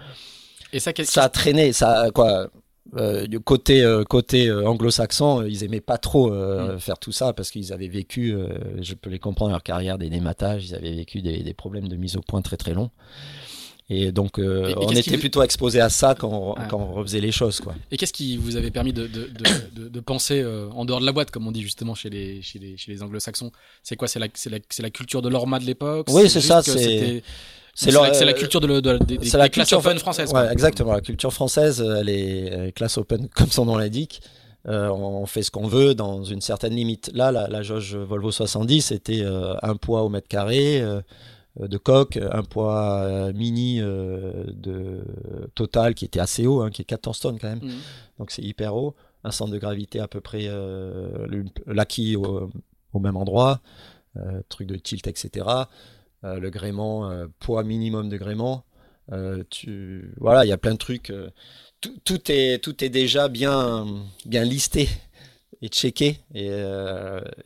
[0.74, 1.72] Et ça, ça a traîné.
[1.72, 2.50] Ça, quoi,
[2.98, 6.80] euh, côté euh, côté euh, anglo-saxon, ils aimaient pas trop mm.
[6.80, 8.36] faire tout ça parce qu'ils avaient vécu,
[8.82, 12.16] je peux les comprendre, leur carrière des dématages, ils avaient vécu des, problèmes de mise
[12.18, 12.90] au point très très longs.
[13.90, 17.60] Et donc, on était plutôt exposé à ça quand on, quand on, refaisait les choses.
[17.60, 17.74] Quoi.
[17.92, 19.30] Et qu'est-ce qui vous avait permis de, de,
[19.76, 22.60] de, de penser en dehors de la boîte, comme on dit justement chez les, chez
[22.60, 24.08] les, chez les anglo-saxons C'est quoi?
[24.08, 26.08] C'est la, la, la, culture de l'orma de l'époque?
[26.12, 26.62] Oui, c'est ça.
[26.62, 27.24] C'est
[27.76, 30.34] c'est la, la, culture de, de, des la classes open françaises.
[30.34, 30.92] Ouais, exactement.
[30.92, 34.22] La culture française, elle est classe open, comme son nom l'indique.
[34.68, 37.10] Euh, on fait ce qu'on veut dans une certaine limite.
[37.14, 41.02] Là, la, la jauge Volvo 70, c'était euh, un poids au mètre carré euh,
[41.68, 45.04] de coque, un poids euh, mini euh, de
[45.56, 47.60] total qui était assez haut, hein, qui est 14 tonnes quand même.
[47.60, 47.80] Mmh.
[48.20, 48.96] Donc c'est hyper haut.
[49.24, 50.48] Un centre de gravité à peu près
[51.68, 52.50] l'acquis au,
[52.94, 53.60] au, même endroit,
[54.48, 55.66] truc de tilt, etc.
[56.26, 58.66] Euh, le gréement, euh, poids minimum de gréement.
[59.12, 61.14] Euh, tu, voilà, il y a plein de trucs.
[61.82, 63.88] Tout, tout, est, tout est déjà bien,
[64.26, 64.90] bien listé
[65.62, 66.20] et checké.
[66.36, 66.52] Et,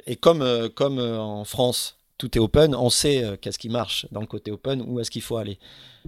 [0.08, 4.52] et comme, comme en France, est open, on sait qu'est-ce qui marche dans le côté
[4.52, 5.60] open, où est-ce qu'il faut aller.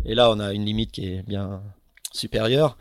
[0.06, 1.62] Et là, on a une limite qui est bien
[2.12, 2.78] supérieure.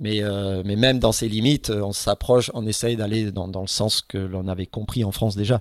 [0.00, 0.22] Mais,
[0.64, 4.46] mais même dans ces limites, on s'approche, on essaye d'aller dans, le sens que l'on
[4.46, 5.60] avait compris en France déjà.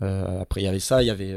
[0.00, 1.36] après, il y avait ça, il y avait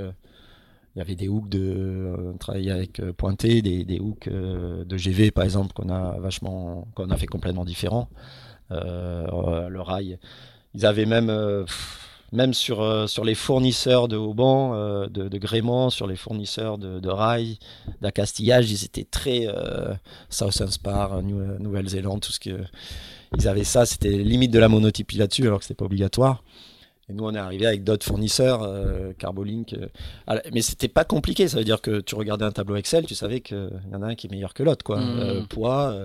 [0.98, 4.84] il y avait des hooks de euh, travailler avec euh, pointé, des, des hooks euh,
[4.84, 8.10] de GV par exemple qu'on a vachement qu'on a fait complètement différent.
[8.72, 10.18] le rail,
[10.74, 11.32] ils avaient même
[12.32, 17.10] même sur, sur les fournisseurs de haubans, de, de, gréement, sur les fournisseurs de, de
[17.10, 17.58] rails,
[18.02, 19.94] d'accastillage, ils étaient très euh,
[20.30, 22.60] Southern Spar, Nouvelle-Zélande, tout ce que
[23.38, 26.44] ils avaient ça, c'était limite de la monotypie là-dessus, alors que c'était pas obligatoire.
[27.10, 29.74] Et nous, on est arrivé avec d'autres fournisseurs, euh, Carbolink.
[29.74, 31.48] Euh, mais c'était pas compliqué.
[31.48, 34.08] Ça veut dire que tu regardais un tableau Excel, tu savais qu'il y en a
[34.08, 34.84] un qui est meilleur que l'autre.
[34.84, 35.00] quoi.
[35.00, 35.20] Mmh.
[35.20, 35.96] Euh, poids,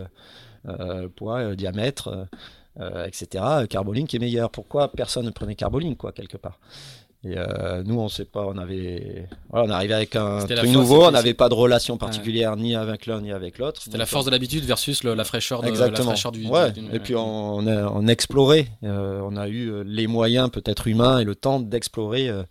[0.69, 2.29] euh, poids diamètre,
[2.79, 3.45] etc.
[3.69, 4.51] Carbolink est meilleur.
[4.51, 6.59] Pourquoi personne ne prenait Carbolink, quoi, quelque part?
[7.25, 11.05] Et euh, nous, on sait pas, on avait, voilà, on arrivait avec un truc nouveau,
[11.05, 13.81] on n'avait pas de relation particulière ni avec l'un ni avec l'autre.
[13.81, 15.99] C'était la force de l'habitude versus le, la fraîcheur de Exactement.
[15.99, 16.45] la fraîcheur du.
[16.49, 16.73] Ouais.
[16.93, 21.21] et puis on, on, a, on explorait, euh, on a eu les moyens peut-être humains
[21.21, 22.43] et le temps d'explorer euh,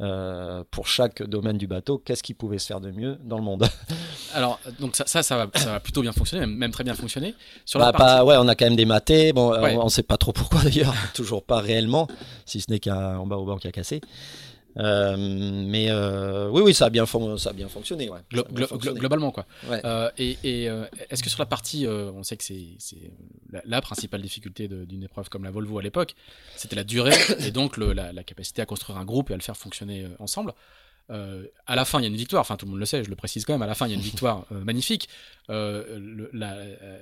[0.00, 3.44] euh, pour chaque domaine du bateau, qu'est-ce qui pouvait se faire de mieux dans le
[3.44, 3.68] monde.
[4.34, 7.34] Alors, donc ça, ça, ça, va, ça va plutôt bien fonctionner, même, très bien fonctionner.
[7.64, 8.26] Sur la bah, partie...
[8.26, 9.32] ouais, on a quand même des matés.
[9.32, 12.08] Bon, on ne sait pas trop pourquoi d'ailleurs, toujours pas réellement,
[12.46, 14.00] si ce n'est qu'un bas au bord qui a cassé.
[14.78, 18.08] Euh, mais euh, oui, oui, ça a bien, ça a bien fonctionné.
[18.08, 18.20] Ouais.
[18.30, 19.46] globalement, quoi.
[19.70, 20.64] Euh, et, et
[21.10, 22.76] est-ce que sur la partie, on sait que c'est
[23.50, 26.14] la, la, principale difficulté d'une épreuve comme la Volvo à l'époque,
[26.56, 29.36] c'était la durée et donc le, la, la, capacité à construire un groupe et à
[29.36, 30.54] le faire fonctionner ensemble.
[31.08, 32.40] à la fin, il y a une victoire.
[32.40, 33.62] Enfin, tout le monde le sait, je le précise quand même.
[33.62, 35.08] À la fin, il y a une victoire magnifique.
[35.48, 36.56] Le, la,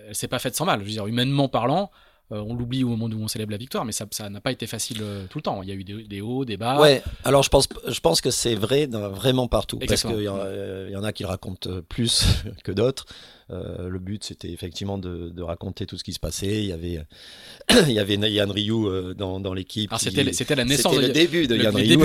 [0.08, 0.80] elle s'est pas faite sans mal.
[0.80, 1.90] Je veux dire, humainement parlant,
[2.30, 4.98] on l'oublie au moment où on célèbre la victoire, mais ça n'a pas été facile
[5.02, 5.62] euh, tout le temps.
[5.62, 6.80] Il y a eu des, hauts, des bas.
[6.80, 9.78] Ouais, alors je pense, je pense que c'est vrai vraiment partout.
[9.78, 12.24] Parce qu'il y, y, en a qui le racontent plus
[12.64, 13.06] que d'autres.
[13.50, 16.62] Euh, le but, c'était effectivement de, raconter tout ce qui se passait.
[16.62, 17.04] Il y avait,
[17.88, 19.92] il y avait Yann Ryu dans, dans l'équipe.
[19.98, 20.22] C'était
[20.54, 20.94] la naissance.
[20.94, 21.98] C'était le début de Yann Ryu,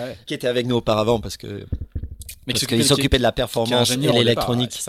[0.26, 1.66] qui était avec nous auparavant parce que
[2.46, 4.80] mais parce qu'il s'occupait de la performance et l'électronique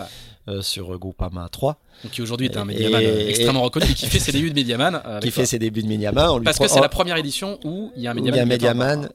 [0.60, 1.78] sur Groupama 3
[2.12, 5.00] qui aujourd'hui est un médiaman euh, extrêmement reconnu, et qui fait ses débuts de médiaman.
[5.04, 6.42] Euh, qui fait ses débuts de médiaman.
[6.44, 9.08] Parce que c'est la première édition où il y a un médiaman,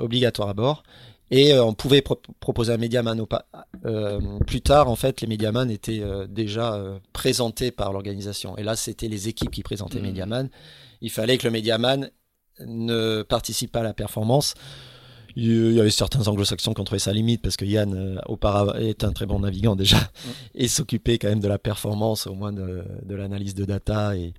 [0.00, 0.82] obligatoire, à bord.
[1.30, 2.02] Et on pouvait
[2.40, 3.46] proposer un médiaman pas.
[4.46, 6.80] plus tard, en fait, les médiamans étaient déjà
[7.12, 8.56] présentés par l'organisation.
[8.56, 10.02] Et là, c'était les équipes qui présentaient mmh.
[10.02, 10.48] médiaman.
[11.00, 12.10] Il fallait que le médiaman
[12.66, 14.54] ne participe pas à la performance.
[15.40, 18.74] Il y avait certains anglo-saxons qui ont trouvé ça limite parce que Yann, euh, auparavant,
[18.74, 19.98] est un très bon navigant déjà
[20.56, 24.34] et s'occupait quand même de la performance, au moins de, l'analyse de data et,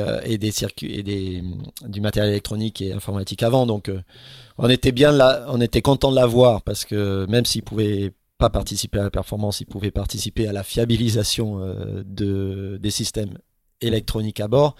[0.00, 1.42] euh, et, des circuits et des,
[1.86, 3.66] du matériel électronique et informatique avant.
[3.66, 4.00] Donc, euh,
[4.56, 8.48] on était bien là, on était content de l'avoir parce que même s'il pouvait pas
[8.48, 11.60] participer à la performance, il pouvait participer à la fiabilisation
[12.06, 13.36] de, des systèmes
[13.82, 14.76] électroniques à bord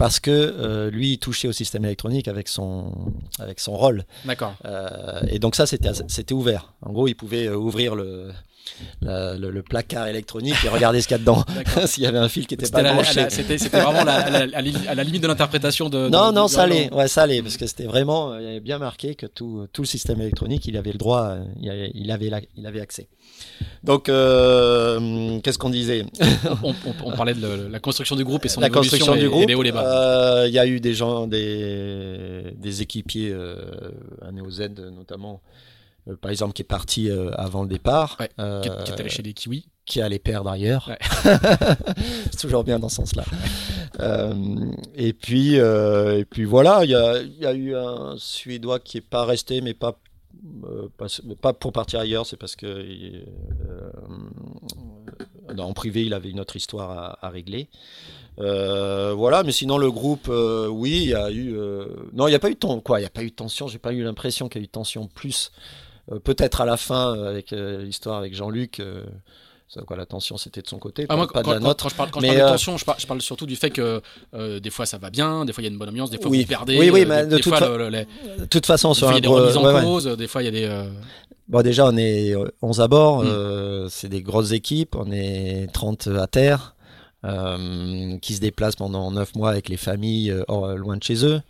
[0.00, 2.90] parce que euh, lui il touchait au système électronique avec son
[3.38, 4.04] avec son rôle.
[4.24, 4.54] D'accord.
[4.64, 6.72] Euh, et donc ça c'était c'était ouvert.
[6.80, 8.32] En gros, il pouvait euh, ouvrir le
[9.02, 11.44] le, placard électronique et regarder ce qu'il y a dedans.
[11.86, 13.26] S'il y avait un fil qui était pas branché.
[13.28, 16.92] C'était vraiment à, la, limite de l'interprétation de, Non, non, ça allait.
[16.92, 19.86] Ouais, ça allait parce que c'était vraiment, il avait bien marqué que tout, tout le
[19.86, 23.08] système électronique, il avait le droit, il avait, il avait, il avait accès.
[23.82, 26.04] Donc, euh, qu'est-ce qu'on disait?
[26.62, 29.48] On, parlait de la construction du groupe et son la construction du groupe.
[29.50, 33.56] Euh, il y a eu des gens, des, des équipiers, euh,
[34.22, 35.79] à NeoZ notamment, euh,
[36.16, 38.16] par exemple, qui est parti euh, avant le départ.
[38.16, 38.24] qui,
[38.68, 39.66] est, allé chez les Kiwis.
[39.86, 40.90] Qui allait perdre ailleurs.
[42.30, 43.24] c'est toujours bien dans ce sens-là.
[44.94, 49.02] et, puis, et puis voilà, il y a, y a, eu un Suédois qui n'est
[49.02, 49.98] pas resté, mais pas
[51.40, 53.90] pas, pour partir ailleurs, c'est parce que euh,
[55.58, 57.68] en privé il avait une autre histoire à, régler.
[58.38, 60.30] voilà, mais sinon le groupe,
[60.70, 61.52] oui, il y a eu,
[62.12, 63.66] non, il n'y a pas eu de quoi, il y a pas eu de tension.
[63.68, 66.76] J'ai pas eu l'impression qu'il y a eu de tension plus euh, peut-être à la
[66.76, 68.82] fin, euh, avec euh, l'histoire avec Jean-Luc,
[69.86, 71.84] quoi, la tension c'était de son côté, ah, pas, de la nôtre.
[71.84, 74.02] Quand je parle, de tension, je parle, surtout du fait que
[74.58, 76.30] des fois ça va bien, des fois il y a une bonne ambiance, des fois
[76.30, 76.42] oui.
[76.42, 76.78] vous perdez.
[76.78, 77.54] Oui, oui, mais de toute,
[78.50, 80.50] toute, façon, sur il y a des remises en cause, des fois il y a
[80.50, 80.90] des.
[81.48, 83.88] Bon, déjà, on est 11 à bord, mm.
[83.88, 86.74] c'est des grosses équipes, on est 30 à terre,
[87.22, 91.40] qui se déplacent pendant 9 mois avec les familles loin de chez eux.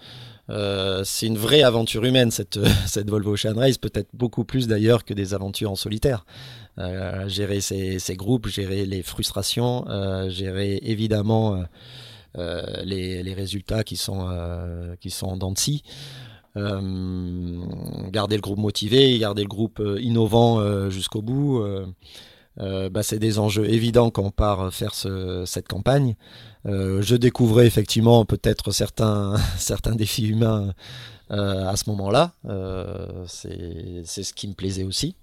[0.51, 5.05] Euh, c'est une vraie aventure humaine cette, cette Volvo Ocean Race, peut-être beaucoup plus d'ailleurs
[5.05, 6.25] que des aventures en solitaire.
[6.79, 11.63] Euh, gérer ces, groupes, gérer les frustrations, euh, gérer évidemment
[12.39, 14.29] euh, les, résultats qui sont,
[15.01, 15.83] qui sont en dents de scie.
[16.55, 21.63] garder le groupe motivé, garder le groupe innovant jusqu'au bout.
[22.57, 26.15] Bah, c'est des enjeux évidents quand on part faire ce, cette campagne.
[26.67, 30.75] Euh, je découvrais effectivement peut-être certains, certains défis humains
[31.31, 32.33] euh, à ce moment-là.
[32.47, 35.17] Euh, c'est ce qui me plaisait aussi.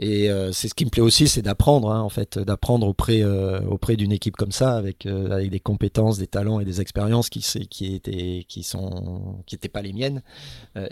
[0.00, 3.96] Et c'est ce qui me plaît aussi, c'est d'apprendre, hein, en fait, d'apprendre auprès auprès
[3.96, 7.96] d'une équipe comme ça, avec avec des compétences, des talents et des expériences qui qui
[7.96, 10.22] étaient qui sont qui pas les miennes,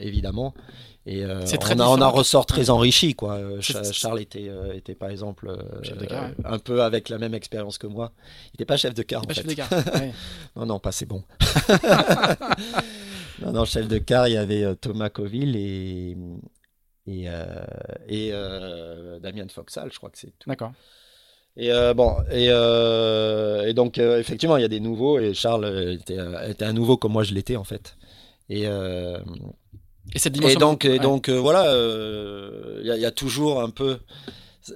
[0.01, 0.55] évidemment.
[1.09, 3.35] Et euh, on, a, on a ressort très enrichi quoi.
[3.35, 5.57] Euh, Charles était, euh, était par exemple
[6.45, 8.11] un peu avec la même expérience que moi.
[8.47, 9.23] Il n'était pas chef de car.
[9.23, 9.35] En fait.
[9.35, 9.69] chef de car.
[10.57, 11.23] non non pas c'est bon.
[13.41, 16.17] non non chef de car il y avait Thomas Coville et
[17.07, 17.29] et,
[18.09, 18.31] et
[19.21, 20.49] Damien Foxal je crois que c'est tout.
[20.49, 20.73] D'accord.
[21.57, 26.65] Et bon, et, et donc effectivement, il y a des nouveaux et Charles était, était
[26.65, 27.97] un nouveau comme moi je l'étais en fait.
[28.51, 28.67] Et
[30.15, 30.59] et cette dimension.
[30.59, 33.99] Et donc, et donc euh, voilà, il euh, y, y, a toujours un peu.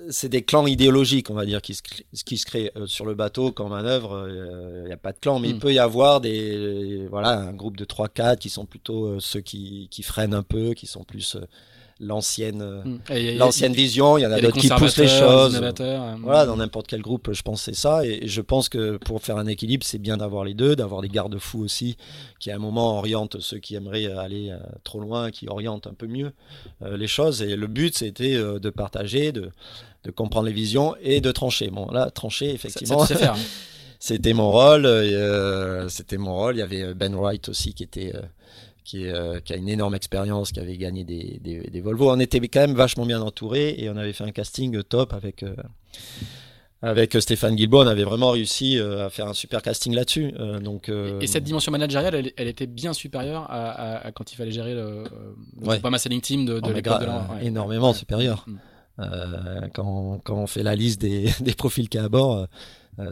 [0.08, 1.82] C'est des clans idéologiques, on va dire, qui se,
[2.24, 4.28] qui se créent euh, sur le bateau qu'en manœuvre.
[4.82, 5.60] Il n'y a pas de clan, mais il hmm.
[5.60, 10.02] peut y avoir des, voilà, un groupe de 3-4 qui sont plutôt ceux qui, qui
[10.02, 11.36] freinent un peu, qui sont plus
[12.00, 13.36] l'ancienne mm.
[13.36, 15.60] l'ancienne vision il y en a, d'autres qui poussent les choses.
[15.80, 18.04] euh, voilà dans n'importe quel groupe je pense c'est ça.
[18.04, 21.08] Et je pense que pour faire un équilibre c'est bien d'avoir les deux d'avoir des
[21.08, 21.96] garde-fous aussi
[22.38, 25.94] qui à un moment orientent ceux qui aimeraient aller euh, trop loin qui orientent un
[25.94, 26.32] peu mieux
[26.82, 27.42] euh, les choses.
[27.42, 29.50] Et le but c'était de partager de,
[30.04, 31.70] de comprendre les visions et de trancher.
[31.70, 33.34] Bon là trancher effectivement hein.
[33.98, 34.88] c'était mon rôle
[35.90, 36.56] c'était mon rôle.
[36.56, 38.20] Il y avait Ben Wright aussi qui était euh,
[38.90, 42.10] qui, a une énorme expérience, qui avait gagné des, des, Volvo.
[42.10, 45.42] On était quand même vachement bien entouré et on avait fait un casting top avec,
[45.42, 45.54] euh,
[46.82, 47.82] avec Stéphane Guilbault.
[47.82, 50.32] On avait vraiment réussi euh, à faire un super casting là-dessus.
[50.62, 55.04] donc, et, cette dimension managériale, elle, était bien supérieure à, quand il fallait gérer le,
[55.60, 57.02] le Selling Team de, de oh, l'époque
[57.42, 58.44] Énormément supérieure.
[58.48, 59.68] Mm.
[59.72, 62.46] quand, quand, on fait la liste des, des profils qu'il y a à bord,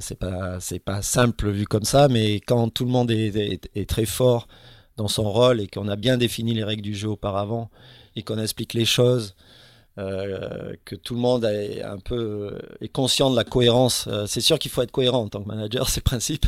[0.00, 3.88] c'est pas pas simple vu comme ça, mais quand tout le monde est, est, est
[3.88, 4.48] très fort
[4.99, 7.70] dans son rôle et qu'on a bien défini les règles du jeu auparavant
[8.16, 9.34] et qu'on explique les choses,
[9.96, 14.07] euh, que tout le monde est un peu euh, est conscient de la cohérence.
[14.09, 16.46] Euh, c'est sûr qu'il faut être cohérent en tant que manager, c'est le principe.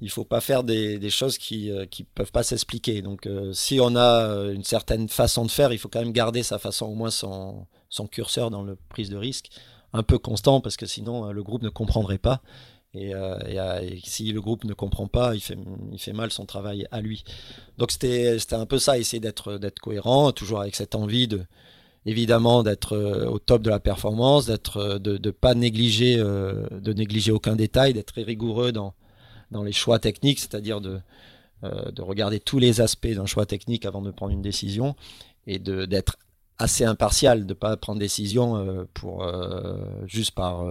[0.00, 3.00] il faut pas faire des, choses qui ne peuvent pas s'expliquer.
[3.00, 6.58] Donc si on a une certaine façon de faire, il faut quand même garder sa
[6.58, 9.50] façon, au moins son, son curseur dans le prise de risque,
[9.92, 12.42] un peu constant parce que sinon le groupe ne comprendrait pas.
[12.96, 17.00] Euh, euh, et, si le groupe ne comprend pas, il fait, mal son travail à
[17.00, 17.24] lui.
[17.76, 21.42] Donc c'était un peu ça, essayer d'être cohérent, toujours avec cette envie de,
[22.06, 27.56] évidemment d'être euh, au top de la performance, de ne pas négliger de négliger aucun
[27.56, 28.94] détail, d'être rigoureux dans
[29.62, 31.00] les choix techniques, c'est-à-dire de
[31.62, 34.94] de regarder tous les aspects d'un choix technique avant de prendre une décision
[35.48, 36.16] et d'être
[36.56, 39.26] assez impartial, de pas prendre décision pour
[40.06, 40.64] juste par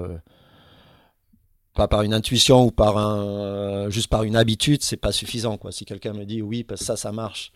[1.78, 5.57] pas par une intuition ou par un euh, juste par une habitude, c'est pas suffisant
[5.57, 5.71] quoi.
[5.71, 7.53] Si quelqu'un me dit oui, parce que ça ça marche,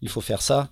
[0.00, 0.70] il faut faire ça,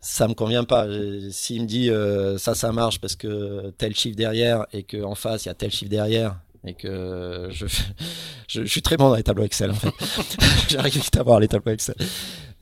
[0.00, 0.86] ça me convient pas.
[1.30, 5.14] S'il me dit euh, ça ça marche parce que tel chiffre derrière et que en
[5.14, 7.66] face il y a tel chiffre derrière et que je,
[8.48, 9.94] je, suis très bon dans les tableaux Excel en fait.
[10.68, 11.94] J'arrive vite à voir les tableaux Excel.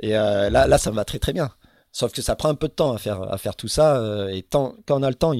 [0.00, 1.50] Et euh, là là ça me va très très bien.
[1.90, 4.42] Sauf que ça prend un peu de temps à faire à faire tout ça et
[4.42, 5.32] tant, quand on a le temps,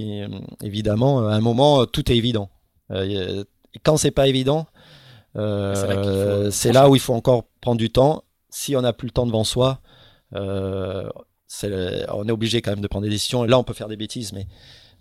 [0.63, 2.51] évidemment, à un moment tout est évident.
[3.83, 4.67] Quand c'est pas évident,
[5.37, 8.25] euh, c'est là, où il faut encore prendre du temps.
[8.51, 9.81] Si on n'a plus le temps devant soi,
[10.35, 11.09] euh,
[11.63, 13.45] on est obligé quand même de prendre des décisions.
[13.45, 14.47] là, on peut faire des bêtises, mais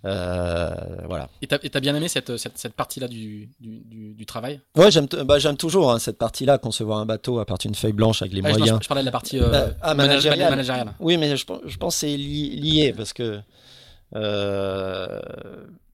[0.05, 0.70] euh,
[1.07, 1.30] voilà.
[1.41, 4.61] Et tu as bien aimé cette, cette, partie-là du, du, du, travail?
[4.76, 8.22] Ouais, j'aime bah, toujours hein, cette partie-là, concevoir un bateau à partir d'une feuille blanche
[8.22, 8.80] avec les moyens.
[8.82, 10.93] Je, parlais de la partie bah, ah, managériale.
[10.99, 13.41] Oui, mais je, je pense que c'est lié parce que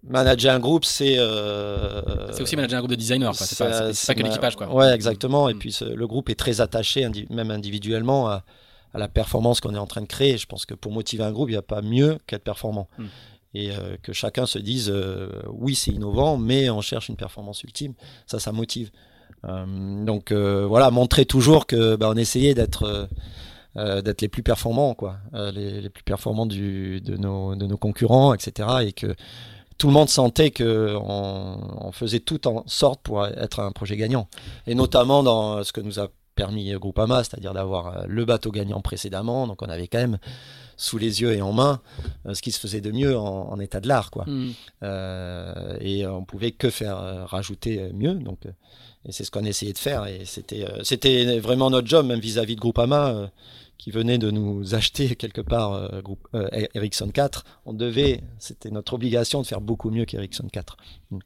[0.07, 1.17] manager un groupe, c'est.
[1.17, 4.55] Euh, c'est aussi manager un groupe de designers, c'est pas, pas, que l'équipage.
[4.55, 4.73] Quoi.
[4.73, 5.49] Ouais, exactement.
[5.49, 5.59] Et mm.
[5.59, 8.43] puis le groupe est très attaché, même individuellement, à,
[8.93, 10.37] la performance qu'on est en train de créer.
[10.37, 12.87] Je pense que pour motiver un groupe, il n'y a pas mieux qu'être performant.
[12.97, 13.05] Mm.
[13.53, 17.63] Et euh, que chacun se dise euh, oui, c'est innovant, mais on cherche une performance
[17.63, 17.93] ultime.
[18.25, 18.91] Ça, ça motive.
[19.43, 23.09] donc voilà, montrer toujours que bah, on essayait d'être.
[23.75, 28.33] d'être les plus performants, quoi, les, les, plus performants du, de, nos, de nos concurrents,
[28.33, 28.69] etc.
[28.83, 29.13] Et que
[29.77, 34.27] tout le monde sentait que on, faisait tout en sorte pour être un projet gagnant.
[34.67, 38.81] Et notamment dans ce que nous a permis Groupama, c'est-à-dire d'avoir euh, le bateau gagnant
[38.81, 39.47] précédemment.
[39.47, 40.17] Donc on avait quand même
[40.77, 41.81] sous les yeux et en main
[42.25, 44.25] euh, ce qui se faisait de mieux en, état de l'art, quoi.
[44.27, 44.51] Hmm.
[44.83, 48.13] Euh, et on pouvait que faire rajouter mieux.
[48.13, 48.39] Donc
[49.07, 50.05] et c'est ce qu'on essayait de faire.
[50.07, 53.31] Et c'était c'était vraiment notre job, même vis-à-vis de Groupama
[53.77, 56.01] qui venait de nous acheter quelque part euh,
[56.33, 60.77] euh, Ericsson 4, on devait, c'était notre obligation de faire beaucoup mieux qu'Ericsson 4.
[61.11, 61.19] Mm.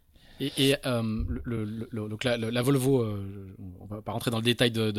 [0.58, 3.06] Et, euh, la, Volvo,
[3.82, 4.92] on va pas rentrer dans le détail de,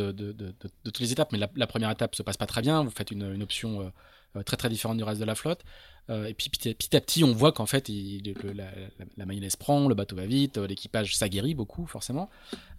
[0.84, 2.84] toutes les étapes, mais la, première étape se passe pas très bien.
[2.84, 3.84] Vous faites une, une option euh,
[4.44, 5.64] très très différente du reste de la flotte.
[6.10, 8.64] Euh, et puis petit à petit, on voit qu'en fait, il, la,
[9.16, 12.28] la, mayonnaise prend, le bateau va vite, euh, l'équipage s'aguerrit beaucoup, forcément.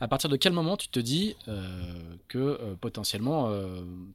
[0.02, 1.36] À partir de quel moment tu te dis
[2.28, 3.49] que potentiellement,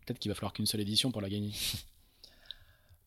[0.04, 1.52] peut-être qu'il va falloir qu'une seule édition pour la gagner?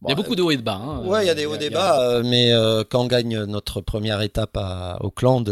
[0.04, 0.78] Il y a beaucoup de hauts et de bas.
[0.78, 1.06] Hein.
[1.06, 2.52] Ouais, il y a des hauts et des bas, mais
[2.90, 5.48] quand on gagne notre première étape à Auckland,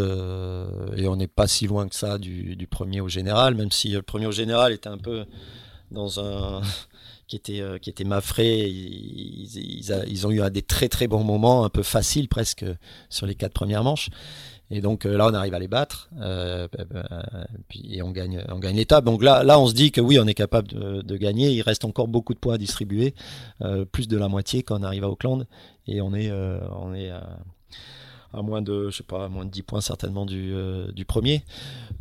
[0.96, 3.90] et on n'est pas si loin que ça du, du, premier au général, même si
[3.90, 5.24] le premier au général était un peu
[5.90, 6.62] dans un,
[7.28, 8.68] qui était euh, qui était Mafré.
[8.68, 12.64] Ils, ils, ils, ont eu un des très très bons moments, un peu faciles presque
[13.08, 14.10] sur les quatre premières manches.
[14.70, 16.68] Et donc euh, là, on arrive à les battre, euh,
[17.68, 19.04] puis et on gagne, on gagne l'étape.
[19.04, 21.50] Donc là, là, on se dit que oui, on est capable de, de gagner.
[21.50, 23.14] Il reste encore beaucoup de points à distribuer,
[23.62, 25.46] euh, plus de la moitié quand on arrive à Auckland,
[25.86, 27.10] et on est, euh, on est
[28.32, 31.44] à moins de, je sais pas, moins de 10 points certainement du, euh, du premier.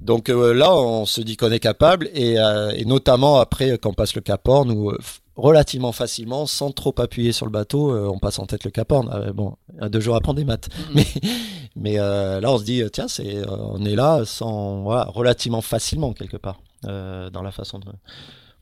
[0.01, 3.91] Donc euh, là, on se dit qu'on est capable et, euh, et, notamment après, quand
[3.91, 4.91] on passe le Cap Horn, où
[5.35, 9.31] relativement facilement, sans trop appuyer sur le bateau, on passe en tête le Cap Horn.
[9.33, 10.69] bon, à deux jours après des maths.
[10.93, 10.93] Mm-hmm.
[11.75, 16.11] Mais, mais là, on se dit, tiens, c'est, on est là sans, voilà, relativement facilement
[16.11, 17.85] quelque part dans la façon de,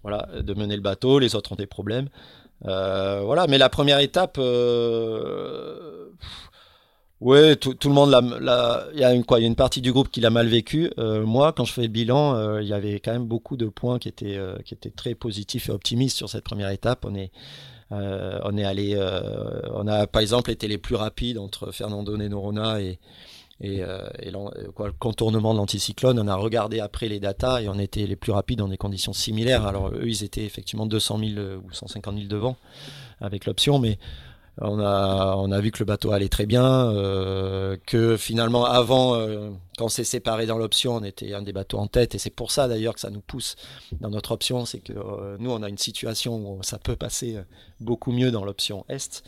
[0.03, 1.19] voilà, de mener le bateau.
[1.19, 2.09] Les autres ont des problèmes.
[2.61, 4.37] voilà, mais la première étape.
[7.21, 8.13] Oui, tout, le monde.
[8.93, 10.91] Il y a une partie du groupe qui l'a mal vécu.
[10.97, 13.67] Euh, moi, quand je fais le bilan, euh, il y avait quand même beaucoup de
[13.67, 17.05] points qui étaient euh, qui étaient très positifs et optimistes sur cette première étape.
[17.05, 17.31] On est
[18.65, 18.97] allé,
[19.73, 22.99] on a par exemple été les plus rapides entre Fernando Nenorona et
[23.61, 26.19] et, et le contournement de l'anticyclone.
[26.19, 29.13] On a regardé après les datas et on était les plus rapides dans des conditions
[29.13, 29.65] similaires.
[29.65, 31.31] Alors eux, ils étaient effectivement 200 000
[31.63, 32.57] ou 150 000 devant
[33.21, 33.97] avec l'option, mais
[34.61, 39.15] on a, on a vu que le bateau allait très bien, euh, que finalement avant,
[39.15, 42.17] euh, quand on s'est séparé dans l'option, on était un des bateaux en tête, et
[42.19, 43.55] c'est pour ça d'ailleurs que ça nous pousse
[43.99, 47.37] dans notre option, c'est que euh, nous on a une situation où ça peut passer
[47.81, 49.23] beaucoup mieux dans l'option Est.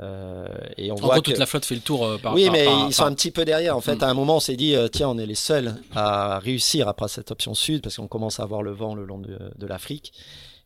[0.00, 1.30] et on en voit gros, que...
[1.30, 3.32] toute la flotte fait le tour par Oui, par- mais par- ils sont un petit
[3.32, 3.76] peu derrière.
[3.76, 4.04] En fait, Mm.
[4.04, 7.32] à un moment, on s'est dit, tiens, on est les seuls à réussir après cette
[7.32, 10.12] option sud parce qu'on commence à avoir le vent le long de, de l'Afrique.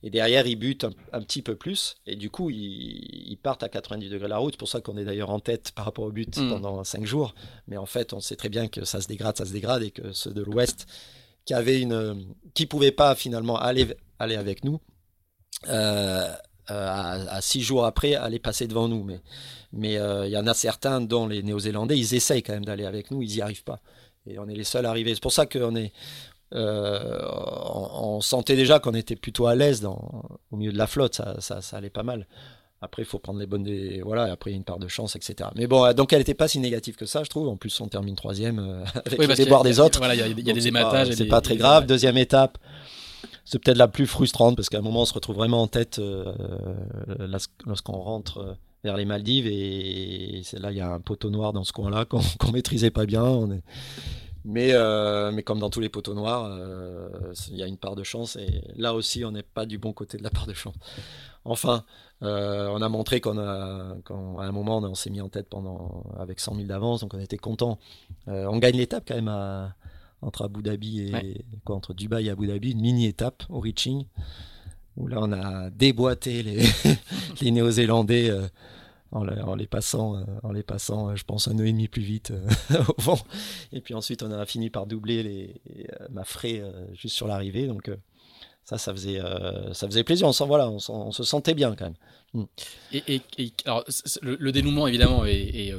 [0.04, 1.96] Et derrière, ils butent un, un petit peu plus.
[2.06, 2.58] Et du coup, ils,
[3.30, 4.54] ils partent à 90 degrés la route.
[4.54, 6.48] C'est pour ça qu'on est d'ailleurs en tête par rapport au but Mm.
[6.48, 7.34] pendant 5 jours.
[7.68, 9.82] Mais en fait, on sait très bien que ça se dégrade, ça se dégrade.
[9.82, 10.86] Et que ceux de l'Ouest,
[11.44, 13.86] qui avaient une, qui pouvaient pas finalement aller,
[14.18, 14.80] aller avec nous,
[15.68, 16.28] euh,
[16.70, 19.04] euh, à, à six jours après, aller passer devant nous.
[19.04, 19.20] Mais
[19.72, 22.84] mais euh, il y en a certains, dont les Néo-Zélandais, ils essayent quand même d'aller
[22.84, 23.80] avec nous, ils n'y arrivent pas.
[24.26, 25.14] Et on est les seuls à arriver.
[25.14, 25.92] C'est pour ça qu'on est.
[26.54, 27.18] euh,
[27.74, 31.36] on, on sentait déjà qu'on était plutôt à l'aise au milieu de la flotte, ça,
[31.40, 32.26] ça, ça allait pas mal.
[32.84, 33.62] Après, il faut prendre les bonnes.
[33.62, 35.48] Des, voilà, après, il y a une part de chance, etc.
[35.54, 37.46] Mais bon, donc elle n'était pas si négative que ça, je trouve.
[37.48, 39.68] En plus, on termine troisième euh, avec Oui, le parce qu'il y a- déboire il
[39.68, 39.98] y des a- autres.
[39.98, 41.08] Voilà, il y a, y des ématages.
[41.10, 41.86] et C'est pas et très grave.
[41.86, 42.58] Deuxième étape,
[43.44, 46.00] c'est peut-être la plus frustrante parce qu'à un moment on se retrouve vraiment en tête
[46.00, 46.32] euh,
[47.66, 51.52] lorsqu'on rentre euh, vers les Maldives et c'est là il y a un poteau noir
[51.52, 53.22] dans ce coin-là qu'on qu'on maîtrisait pas bien.
[53.24, 53.62] On est...
[54.44, 57.08] Mais, euh, mais comme dans tous les poteaux noirs, euh,
[57.48, 59.92] il y a une part de chance et là aussi on n'est pas du bon
[59.92, 60.74] côté de la part de chance.
[61.44, 61.84] Enfin,
[62.22, 66.04] euh, on a montré qu'on a, qu'à un moment on, s'est mis en tête pendant
[66.18, 67.78] avec 100 000 d'avance, donc on était content.
[68.26, 69.74] On gagne l'étape quand même à,
[70.22, 71.44] entre Abu Dhabi et Ouais.
[71.64, 74.06] quoi, entre Dubaï et Abu Dhabi, une mini étape au reaching
[74.96, 76.62] où là on a déboîté les,
[77.40, 78.30] les Néo-Zélandais
[79.12, 81.72] en, le- en les passant, euh, en les passant, euh, je pense un nœud et
[81.72, 83.18] demi plus vite euh, au vent.
[83.72, 85.60] Et puis ensuite on a fini par doubler les,
[86.10, 86.62] ma frais
[86.94, 87.90] juste sur l'arrivée, donc
[88.64, 89.20] ça, ça faisait,
[89.72, 90.26] ça faisait plaisir.
[90.28, 90.78] On, sent, voilà, on,
[91.12, 91.86] se sentait bien quand
[92.34, 92.46] même.
[92.92, 93.84] Et, et- alors,
[94.22, 95.72] le, dénouement, évidemment, est,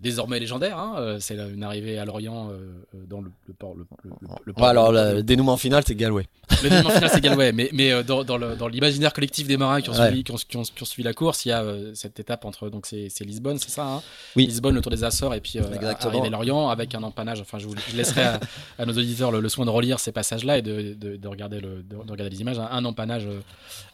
[0.00, 0.78] désormais légendaire.
[0.78, 2.54] hein, euh, C'est une arrivée à Lorient euh,
[2.94, 3.74] euh, dans le, le port.
[3.74, 6.26] Le, le- le- le port- Bon, alors le- dénouement final, c'est Galway.
[6.62, 8.22] Le dénouement final, c'est Galway, mais, mais dans,
[8.68, 10.06] l'imaginaire collectif des marins qui ont, Ouais.
[10.08, 12.44] suivi, qui, ont, qui ont- qui ont suivi la course, il y a cette étape
[12.44, 14.02] entre donc c'est Lisbonne, c'est ça hein?
[14.36, 14.46] Oui.
[14.46, 15.62] Lisbonne, le Tour des Açores, et puis euh,
[16.00, 17.40] arriver à Lorient avec un empannage.
[17.40, 18.40] Enfin, je, vous, je laisserai à,
[18.78, 21.82] à nos auditeurs le, soin de relire ces passages-là et de, de, de regarder le,
[21.82, 22.58] de, de regarder les images.
[22.58, 23.26] Un, un empannage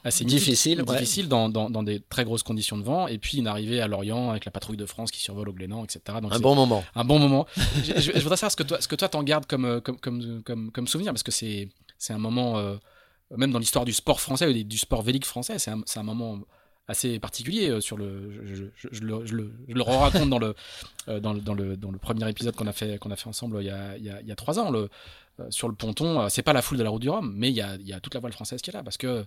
[0.04, 0.92] assez mythique, Difficile, ouais.
[0.98, 3.88] difficile dans, dans, dans des très grosses conditions de vent, et puis une arrivée à
[3.88, 5.93] Lorient avec la patrouille de France qui survole au Glénan, etc.
[6.20, 6.84] Donc Un bon moment.
[6.94, 7.46] un bon moment.
[7.84, 9.80] je, je- je voudrais savoir ce que toi, ce que toi t'en gardes comme, euh,
[9.80, 11.68] comme, comme, comme, comme souvenir, parce que c'est,
[11.98, 12.76] c'est un moment, euh,
[13.36, 15.98] même dans l'histoire du sport français, ou des- du sport vélique français, c'est un, c'est
[15.98, 16.38] un moment
[16.86, 20.38] assez particulier euh, sur le, je, je- je- le, je le, je le raconte dans
[20.38, 20.54] le,
[21.08, 23.28] euh, dans le, dans le, dans le premier épisode qu'on a fait, qu'on a fait
[23.28, 24.70] ensemble il y a, il y a, il y a trois ans.
[24.70, 24.90] Le,
[25.40, 27.48] euh, sur le ponton, euh, c'est pas la foule de la route du Rhum, mais
[27.50, 29.24] il y a, il y a toute la voile française qui est là, parce que,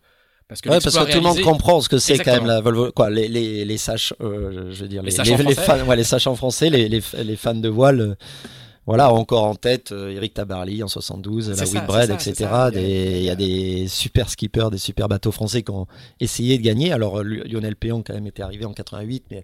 [0.48, 2.62] parce que Ouais, parce que tout le monde comprend ce que c'est quand même la
[2.62, 2.92] Volvo.
[2.92, 5.80] Quoi, les, les, les sages, euh, je veux dire, Les les, sachants les, les français.
[5.80, 8.16] fans, ouais, les sachants français, les, les, les fans de voile, euh,
[8.86, 12.34] voilà, encore en tête euh, Eric Tabarly en 72, C'est la Whitbread, etc.
[12.36, 12.72] ça.
[12.72, 15.88] Des- Il y a des super skippers, des super bateaux français qui ont
[16.22, 16.94] essayé de gagner.
[16.94, 19.44] Alors euh, Lionel Péon quand même était arrivé en 88, mais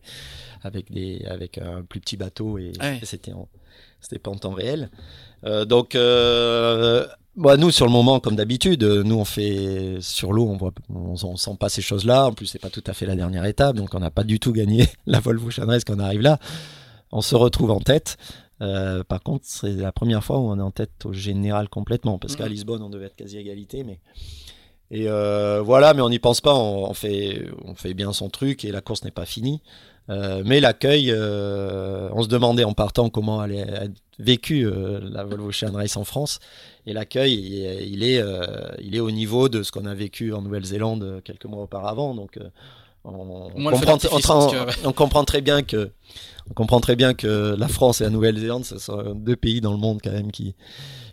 [0.64, 3.00] avec des, avec un plus petit bateau et, Ouais.
[3.02, 3.50] et c'était en,
[4.00, 4.90] c'était pas en temps réel.
[5.46, 7.06] Euh, donc euh,
[7.36, 10.72] Bah, nous, sur le moment, comme d'habitude, euh, nous, on fait sur l'eau, on voit,
[10.94, 12.28] on, on sent pas ces choses-là.
[12.28, 14.40] En plus, c'est pas tout à fait la dernière étape, donc on n'a pas du
[14.40, 16.38] tout gagné la Volvo Chanres quand on arrive là.
[17.12, 18.18] On se retrouve en tête.
[18.62, 22.20] Euh, par contre, c'est la première fois où on est en tête au général complètement,
[22.20, 22.52] parce qu'à Mhm.
[22.52, 24.00] Lisbonne, on devait être quasi égalité, mais
[24.92, 26.54] et euh, voilà, mais on n'y pense pas.
[26.54, 29.62] On, on fait, on fait bien son truc et la course n'est pas finie.
[30.10, 35.24] Euh, mais l'accueil, euh, on se demandait en partant comment allait être vécu euh, la
[35.24, 36.40] Volvo Ocean Race en France.
[36.86, 38.22] Et l'accueil, il, est- il est,
[38.82, 42.14] il est au niveau de ce qu'on a vécu en Nouvelle-Zélande quelques mois auparavant.
[42.14, 42.38] Donc,
[43.06, 45.92] on, comprend, d'artifice, on- parce que- on comprend très bien que
[46.50, 49.72] on comprend très bien que la France et la Nouvelle-Zélande, ce sont deux pays dans
[49.72, 50.56] le monde quand même qui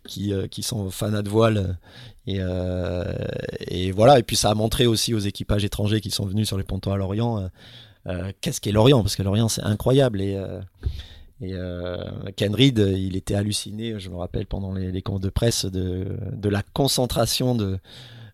[0.08, 1.78] qui, qui sont fanats de voile.
[2.26, 2.40] Et,
[3.68, 4.18] et voilà.
[4.18, 6.92] Et puis ça a montré aussi aux équipages étrangers qui sont venus sur les pontons
[6.92, 7.48] à Lorient
[8.40, 9.02] qu'est-ce qu'est Lorient?
[9.02, 10.60] Parce que Lorient c'est incroyable et euh,
[11.42, 11.96] et euh,
[12.36, 16.06] Ken Reed, il était halluciné, je me rappelle pendant les, les confs de presse de,
[16.32, 17.78] de la concentration de,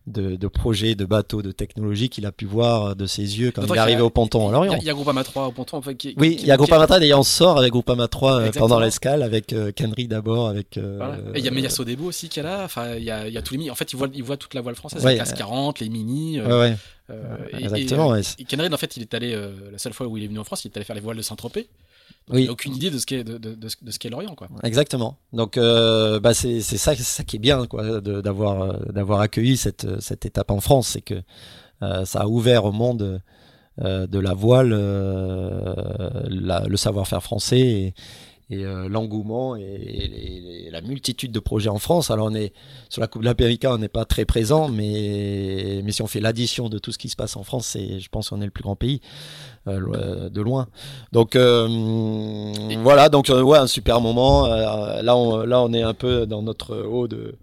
[0.07, 3.61] de, de projets, de bateaux, de technologies qu'il a pu voir de ses yeux quand
[3.65, 4.73] il est arrivé au ponton à Il Lorient.
[4.73, 5.77] a- il y a Groupama 3 au ponton.
[5.77, 8.39] Enfin, qui, Oui, il y a Groupama 3, d'ailleurs on sort avec Groupama 3 euh,
[8.39, 8.67] Exactement.
[8.67, 10.77] pendant l'escale avec euh, Ken Reed d'abord, avec...
[10.77, 11.15] euh, Voilà.
[11.33, 12.63] Et il y a Meilleur Sodebo aussi qui est là.
[12.65, 14.23] Enfin, il y a, il y a tous les mi- En fait, ils voient, ils
[14.23, 15.01] voient toute la voile française.
[15.05, 16.39] Ouais, les CAS 40, les mini.
[16.41, 16.75] euh, Ouais, ouais, euh,
[17.09, 18.15] et- exactement.
[18.15, 18.25] Et, ouais.
[18.39, 20.27] et Ken Reid, en fait, il est allé euh, la seule fois où il est
[20.27, 21.67] venu en France, il est allé faire les voiles de Saint-Tropez.
[22.27, 22.41] Donc, Oui.
[22.43, 24.35] Il n'a aucune idée de ce qu'est de, de, de, ce- de ce qu'est Lorient,
[24.35, 24.47] quoi.
[24.63, 25.17] Exactement.
[25.33, 29.99] Donc euh, bah c'est ça qui est bien quoi de- d'avoir euh, d'avoir accueilli cette
[30.01, 31.21] cette étape en France, c'est que
[31.83, 33.21] euh, ça a ouvert au monde
[33.81, 35.73] euh, de la voile euh,
[36.29, 37.93] la- le savoir-faire français et,
[38.49, 42.11] et euh, l'engouement et, la multitude de projets en France.
[42.11, 42.53] Alors on est
[42.89, 46.19] sur la Coupe de l'Amérique, on n'est pas très présent, mais, mais si on fait
[46.19, 48.51] l'addition de tout ce qui se passe en France, c'est, je pense qu'on est le
[48.51, 49.01] plus grand pays
[49.67, 50.67] euh, de loin.
[51.11, 51.67] Donc euh,
[52.83, 54.47] voilà, donc ouais, un super moment.
[54.47, 57.35] là, on, là, on est un peu dans notre haut de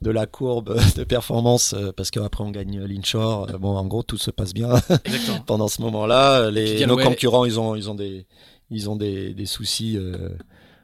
[0.00, 3.48] de la courbe de performance parce qu'après on gagne l'inshore.
[3.58, 4.70] Bon, en gros, tout se passe bien
[5.46, 6.52] pendant ce moment-là.
[6.52, 8.24] Les, nos concurrents, ils ont, ils ont des,
[8.70, 9.96] ils ont des, des soucis.
[9.96, 10.30] Euh,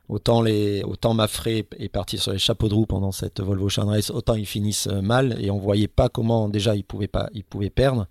[0.09, 4.11] autant les, autant Mafré est parti sur les chapeaux de roue pendant cette Volvo Race,
[4.11, 7.45] autant ils finissent euh, mal et on voyait pas comment déjà ils pouvaient pas, ils
[7.45, 8.07] pouvaient perdre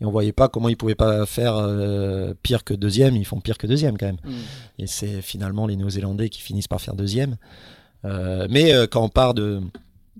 [0.00, 3.16] et on voyait pas comment ils pouvaient pas faire euh, pire que deuxième.
[3.16, 4.20] Ils font pire que deuxième quand même.
[4.24, 4.30] Mm.
[4.78, 7.36] Et c'est finalement les Néo-Zélandais qui finissent par faire deuxième.
[8.04, 9.60] mais quand on part de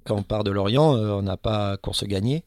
[0.04, 2.44] quand on part de Lorient, on n'a pas course gagnée.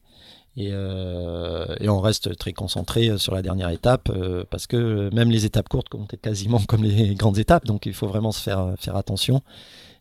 [0.56, 5.30] Et, euh, et, on reste très concentré sur la dernière étape euh, parce que même
[5.30, 8.74] les étapes courtes comptent quasiment comme les grandes étapes, donc il faut vraiment se faire,
[8.78, 9.42] faire attention.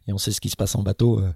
[0.07, 1.19] Et on sait ce qui se passe en bateau.
[1.19, 1.31] Euh,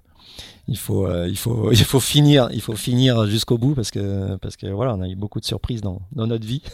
[0.68, 4.36] il faut, euh, il faut, il faut finir, il faut finir jusqu'au bout parce que,
[4.36, 6.62] parce que voilà, on a eu beaucoup de surprises dans, dans notre vie.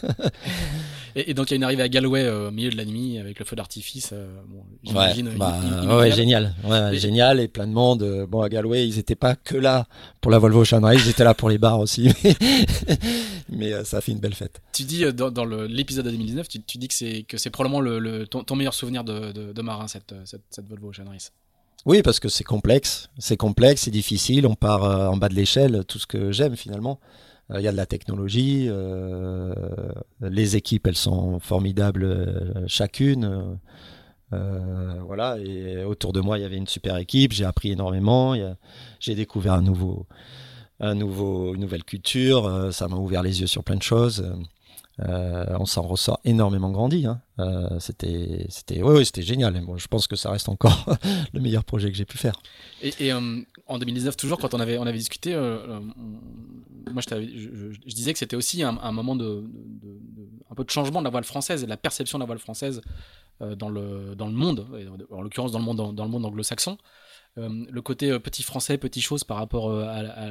[1.15, 3.19] et, donc il y a une arrivée à Galway euh, au milieu de la nuit
[3.19, 4.13] avec le feu d'artifice.
[4.47, 5.57] bon, ouais, bah,
[5.97, 8.27] ouais, génial, ouais, génial et plein de monde.
[8.29, 9.87] Bon à Galway, ils étaient pas que là
[10.21, 12.11] pour la Volvo Shanghai, ils étaient là pour les bars aussi.
[13.49, 14.61] Mais, ça a fait une belle fête.
[14.73, 17.81] Tu dis dans, dans l'épisode de 2019, tu, tu, dis que c'est que c'est probablement
[17.81, 21.19] le, ton, ton, meilleur souvenir de, de, de marin cette, cette, cette Volvo Shanghai.
[21.87, 25.35] Oui, parce que c'est complexe, c'est complexe, c'est difficile, on part euh, en bas de
[25.35, 26.99] l'échelle, tout ce que j'aime finalement.
[27.51, 29.55] Euh, il y a de la technologie, euh,
[30.21, 33.59] les équipes, elles sont formidables chacune.
[34.31, 38.35] voilà, et autour de moi, il y avait une super équipe, j'ai appris énormément,
[38.99, 40.07] j'ai découvert un nouveau,
[40.81, 44.25] un nouveau, une nouvelle culture, ça m'a ouvert les yeux sur plein de choses.
[45.01, 47.07] Euh, on s'en ressort énormément grandi.
[47.07, 47.21] Hein.
[47.41, 49.61] Euh, c'était, c'était, oui, c'était génial.
[49.61, 50.87] Bon, je pense que ça reste encore
[51.33, 52.41] le meilleur projet que j'ai pu faire.
[52.83, 58.19] Et, euh, en 2019, toujours quand on avait, on avait discuté, moi je, disais que
[58.19, 59.45] c'était aussi un, moment de,
[60.51, 62.39] un peu de changement de la voile française et de la perception de la voile
[62.39, 62.83] française
[63.41, 64.67] dans le dans le monde,
[65.11, 66.79] en l'occurrence dans le monde anglo-saxon.
[67.37, 69.85] Euh, le côté euh, petit français, petit chose par rapport euh,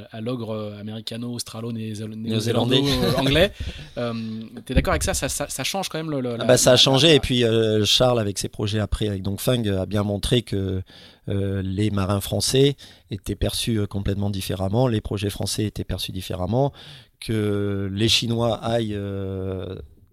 [0.10, 2.82] à, l'ogre américano, australo, néo-zélandais,
[3.18, 3.52] anglais.
[4.66, 5.14] T'es d'accord avec ça?
[5.14, 6.38] Ça, change quand même le.
[6.40, 7.44] Ah bah, ça a changé et puis
[7.84, 10.82] Charles avec ses projets après avec Dongfeng a bien montré que
[11.28, 12.78] les marins français
[13.12, 16.72] étaient perçus complètement différemment, les projets français étaient perçus différemment,
[17.20, 18.98] que les Chinois aillent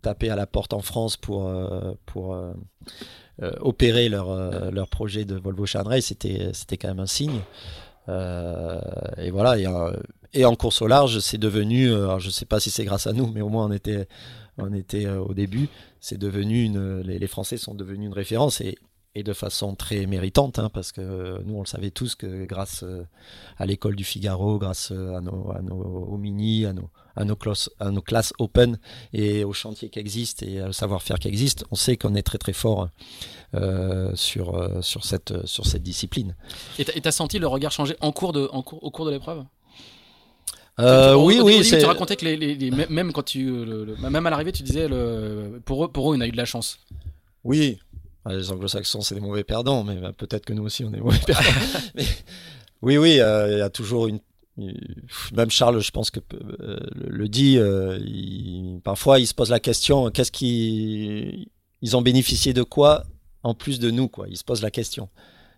[0.02, 1.52] taper à la porte en France pour
[2.06, 2.36] pour
[3.60, 7.40] opérer leur, euh, leur projet de Volvo Race, c'était c'était quand même un signe.
[8.08, 8.80] Euh,
[9.18, 9.56] et voilà.
[10.32, 11.88] Et, en course au large, c'est devenu,
[12.18, 14.06] je sais pas si c'est grâce à nous, mais au moins on était,
[14.58, 15.68] on était au début,
[16.00, 16.70] c'est devenu
[17.02, 18.78] les, les, Français sont devenus une référence et,
[19.14, 22.84] et de façon très méritante, hein, parce que nous on le savait tous que grâce
[23.58, 27.36] à l'école du Figaro, grâce à nos, à nos aux mini, à nos, à nos,
[27.36, 28.78] classes, à nos classes open
[29.12, 32.38] et aux chantiers qui existent et au savoir-faire qui existe, on sait qu'on est très
[32.38, 32.88] très fort
[33.54, 36.34] euh, sur, euh, sur, cette, sur cette discipline.
[36.78, 39.10] Et tu as senti le regard changer en cours de, en cours, au cours de
[39.10, 39.44] l'épreuve?
[40.78, 41.62] Euh, oui, oui.
[41.62, 43.50] Tu racontais que les, les, même quand tu,
[43.98, 46.46] même à l'arrivée, tu disais le, pour eux, pour eux, on a eu de la
[46.46, 46.78] chance.
[47.44, 47.78] Oui,
[48.26, 51.18] les Anglo-Saxons, c'est des mauvais perdants, mais bah, peut-être que nous aussi, on est mauvais
[51.18, 51.42] perdants.
[52.82, 54.20] oui, oui, il y a toujours une
[55.32, 56.20] même Charles, je pense que
[56.60, 61.50] euh, le dit, euh, parfois il se pose la question qu'est-ce qui
[61.82, 63.04] ils ont bénéficié de quoi
[63.42, 65.08] en plus de nous quoi Ils se posent la question.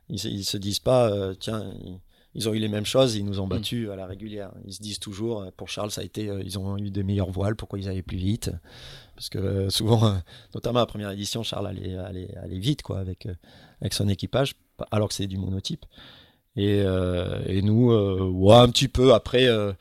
[0.08, 2.00] Ils, ils se disent pas euh, tiens ils,
[2.48, 3.50] ont eu les mêmes choses, ils nous ont mm.
[3.50, 4.52] battus à la régulière.
[4.66, 7.56] Ils se disent toujours pour Charles ça a été ils ont eu des meilleures voiles,
[7.56, 8.50] pourquoi ils allaient plus vite?
[9.14, 10.18] Parce que souvent,
[10.54, 13.28] notamment à la première édition, Charles allait, allait, allait vite quoi avec
[13.80, 14.54] avec son équipage
[14.90, 15.84] alors que c'est du monotype.
[16.56, 19.72] Et, euh, et nous, euh, ouais, un petit peu après euh,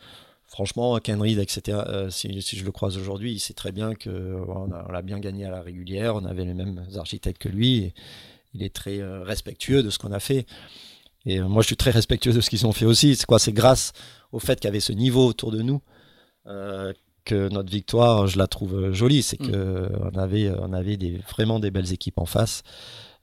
[0.46, 1.80] franchement, Ken Reed, etc.,
[2.10, 5.46] si, si, je le croise aujourd'hui, il sait très bien que on, a, bien gagné
[5.46, 7.94] à la régulière, on avait les mêmes architectes que lui, et
[8.54, 10.46] il est très respectueux de ce qu'on a fait.
[11.26, 13.16] Et moi, je suis très respectueux de ce qu'ils ont fait aussi.
[13.16, 13.40] C'est quoi?
[13.40, 13.94] C'est grâce
[14.32, 15.82] au fait qu'il y avait ce niveau autour de nous
[17.24, 19.22] que notre victoire, je la trouve jolie.
[19.22, 19.52] C'est mm.
[19.52, 22.64] que on avait, on avait des, vraiment des belles équipes en face.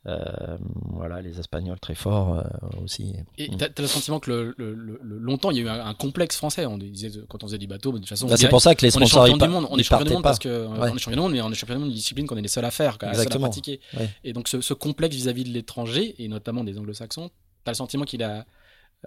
[0.06, 0.56] Euh,
[0.92, 3.14] voilà, les Espagnols très forts euh, aussi.
[3.36, 6.64] Et tu as, le sentiment que le, longtemps, il y a eu un, complexe français.
[6.66, 8.86] On disait, quand on faisait du bateau, de toute façon, bah, c'est pour ça que
[8.86, 9.22] les sponsors.
[9.22, 11.16] On est champion du monde, on est champion du monde parce que on est champion
[11.16, 12.70] du monde, mais on est champion du monde d'une discipline qu'on est les seuls à
[12.70, 13.80] faire, les seuls à pratiquer.
[14.24, 17.30] Et donc ce, complexe vis-à-vis de l'étranger et notamment des Anglo-Saxons,
[17.68, 18.44] as le sentiment qu'il a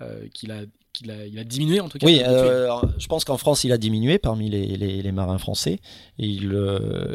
[0.02, 0.62] euh, qu'il a,
[0.94, 2.06] qu'il a, il a diminué en tout cas.
[2.06, 5.80] Oui, je pense qu'en France il a diminué parmi les, les, marins français
[6.18, 6.44] et il,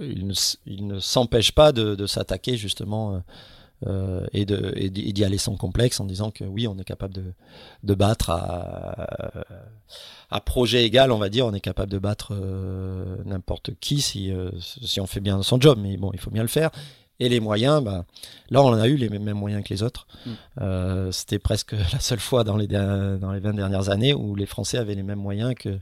[0.02, 0.34] il ne,
[0.66, 3.22] il ne s'empêche pas de, de s'attaquer justement
[3.86, 7.24] euh, et d'y aller sans complexe en disant que oui, on est capable de,
[7.82, 9.44] de battre à,
[10.30, 14.32] à, projet égal, on va dire, on est capable de battre euh, n'importe qui si,
[14.32, 16.70] euh, si on fait bien son job, mais bon, il faut bien le faire.
[17.18, 18.04] Et les moyens, bah,
[18.50, 20.06] là, on a eu les mêmes moyens que les autres.
[20.26, 21.10] Mm.
[21.12, 24.78] C'était presque la seule fois dans les, dans les 20 dernières années où les Français
[24.78, 25.78] avaient les mêmes moyens que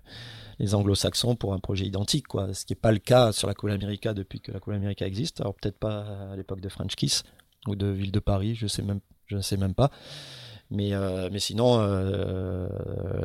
[0.59, 2.55] les anglo-saxons pour un projet identique, quoi.
[2.55, 5.07] Ce qui n'est pas le cas sur la Cool America depuis que la Cool America
[5.07, 5.41] existe.
[5.41, 7.24] Alors peut-être pas à l'époque de French Kiss,
[7.66, 9.91] ou de Ville de Paris, je sais même, je sais même pas.
[10.70, 12.66] Mais, euh, mais sinon, euh,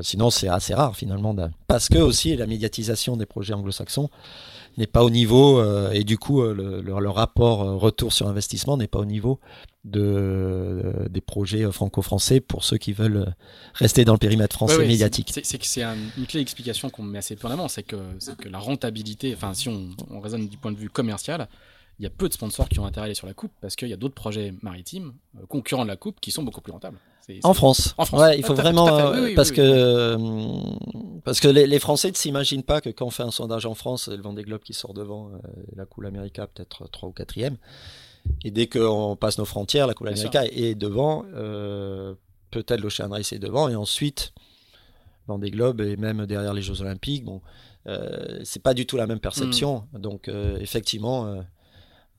[0.01, 1.35] sinon c'est assez rare finalement.
[1.67, 4.09] Parce que aussi la médiatisation des projets anglo-saxons
[4.77, 8.87] n'est pas au niveau euh, et du coup le, le, rapport retour sur investissement n'est
[8.87, 9.39] pas au niveau
[9.83, 13.33] de, des projets franco-français pour ceux qui veulent
[13.73, 15.31] rester dans le périmètre français médiatique.
[15.43, 17.95] C'est une clé d'explication qu'on met assez peu en avant, c'est que,
[18.37, 21.47] que la rentabilité, enfin si on, on raisonne du point de vue commercial,
[21.99, 23.75] il y a peu de sponsors qui ont intérêt à aller sur la coupe parce
[23.75, 26.71] qu'il y a d'autres projets maritimes euh, concurrents de la coupe qui sont beaucoup plus
[26.71, 26.97] rentables.
[27.43, 27.93] En France.
[27.99, 28.21] En France.
[28.21, 30.17] Ouais, il faut vraiment parce que
[31.23, 34.07] parce que les, Français ne s'imaginent pas que quand on fait un sondage en France,
[34.07, 35.37] le Vendée Globe qui sort devant, euh,
[35.75, 37.57] la Cool America peut-être 3 ou 4e.
[38.43, 42.15] Et dès qu'on passe nos frontières, la Cool America est devant, euh,
[42.49, 44.33] peut-être l'Ocean Race est devant, et ensuite
[45.27, 47.25] Vendée Globe et même derrière les Jeux Olympiques.
[47.25, 47.41] Bon,
[48.43, 49.87] c'est pas du tout la même perception.
[49.93, 49.99] Hmm.
[49.99, 51.41] Donc effectivement euh,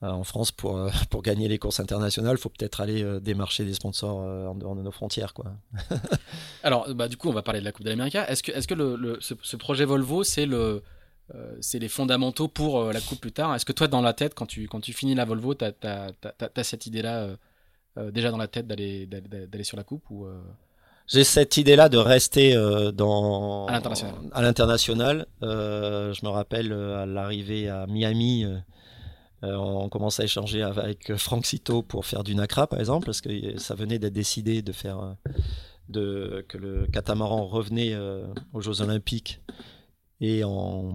[0.09, 3.65] en France, pour, euh, pour gagner les courses internationales, il faut peut-être aller euh, démarcher
[3.65, 5.33] des sponsors en dehors de nos frontières.
[5.33, 5.53] Quoi.
[6.63, 8.15] Alors, bah, du coup, on va parler de la Coupe de l'Amérique.
[8.15, 10.81] Est-ce que, est -ce, que le, ce, projet Volvo, c'est le,
[11.59, 13.53] c'est les fondamentaux pour la coupe plus tard?
[13.55, 16.63] Est-ce que toi, dans la tête, quand tu, quand tu finis la Volvo, tu as,
[16.63, 17.29] cette idée-là
[18.11, 20.27] déjà dans la tête d'aller, d'aller sur la coupe ou,
[21.07, 22.53] J'ai cette idée-là de rester
[22.93, 25.25] dans, à l'international.
[25.41, 28.45] je me rappelle à l'arrivée à Miami,
[29.43, 33.21] euh, on commence à échanger avec Franck Cito pour faire du NACRA, par exemple, parce
[33.21, 35.15] que ça venait d'être décidé de faire
[35.95, 39.41] euh, que le catamaran revenait euh, aux Jeux Olympiques
[40.21, 40.93] et en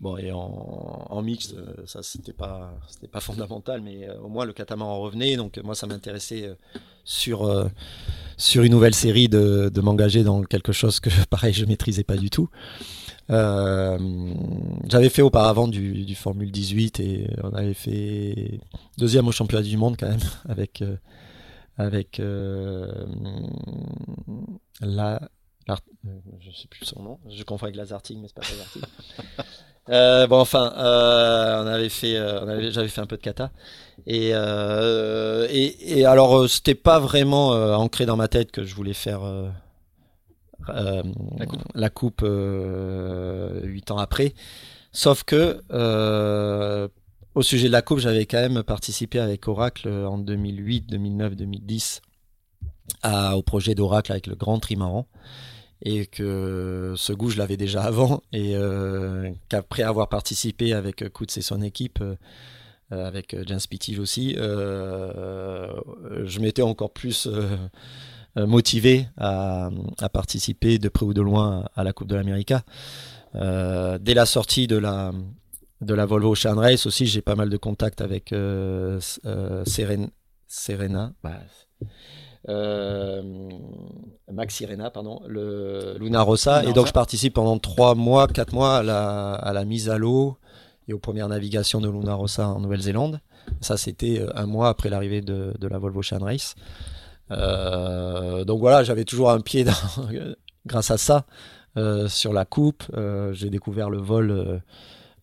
[0.00, 1.54] bon et en, en mixte
[1.86, 5.36] ça c'était pas c'était pas fondamental mais au moins le catamaran revenait.
[5.36, 6.50] Donc moi ça m'intéressait
[7.04, 7.70] sur
[8.36, 12.30] sur une nouvelle série de, m'engager dans quelque chose que pareil je maîtrisais pas du
[12.30, 12.48] tout.
[13.30, 13.98] Euh,
[14.88, 18.60] j'avais fait auparavant du, du, Formule 18 et on avait fait
[18.98, 20.18] deuxième au championnat du monde quand même
[20.48, 20.96] avec euh,
[21.78, 23.06] avec euh,
[24.80, 25.20] la,
[25.70, 25.78] la,
[26.40, 28.82] je sais plus son nom, je confonds avec Lazarting mais c'est pas Lazarting.
[29.90, 32.14] euh, bon enfin, on avait fait,
[32.70, 33.50] j'avais fait un peu de kata
[34.06, 39.22] et et, et alors c'était pas vraiment ancré dans ma tête que je voulais faire
[40.68, 41.02] euh,
[41.74, 44.34] la coupe, euh, huit ans après.
[44.92, 46.88] Sauf que euh,
[47.34, 52.02] au sujet de la coupe, j'avais quand même participé avec Oracle en 2008, 2009, 2010
[53.34, 55.06] au projet d'Oracle avec le Grand Trimaran
[55.82, 58.54] et que ce goût je l'avais déjà avant et
[59.48, 62.02] qu'après avoir participé avec Kutz et son équipe
[62.90, 65.70] avec James Pittige aussi je
[66.40, 67.28] m'étais encore plus
[68.38, 69.70] euh, motivé à,
[70.12, 72.54] participer de près ou de loin à la Coupe de l'Amérique.
[73.34, 75.10] Euh, dès la sortie de la,
[75.80, 79.00] de la Volvo Ocean Race aussi, j'ai pas mal de contacts avec euh,
[80.46, 81.40] Serena, bah,
[82.48, 86.64] Max Serena, pardon, le Luna Rossa.
[86.64, 89.98] Et donc je participe pendant 3 mois, 4 mois à la, à la mise à
[89.98, 90.36] l'eau
[90.88, 93.20] et aux premières navigations de Luna Rossa en Nouvelle-Zélande.
[93.60, 96.54] Ça, c'était un mois après l'arrivée de, de, la Volvo Ocean Race.
[97.30, 99.72] Euh, donc voilà, j'avais toujours un pied dans,
[100.66, 101.26] grâce à ça
[101.76, 102.84] euh, sur la coupe.
[102.94, 104.62] Euh, j'ai découvert le vol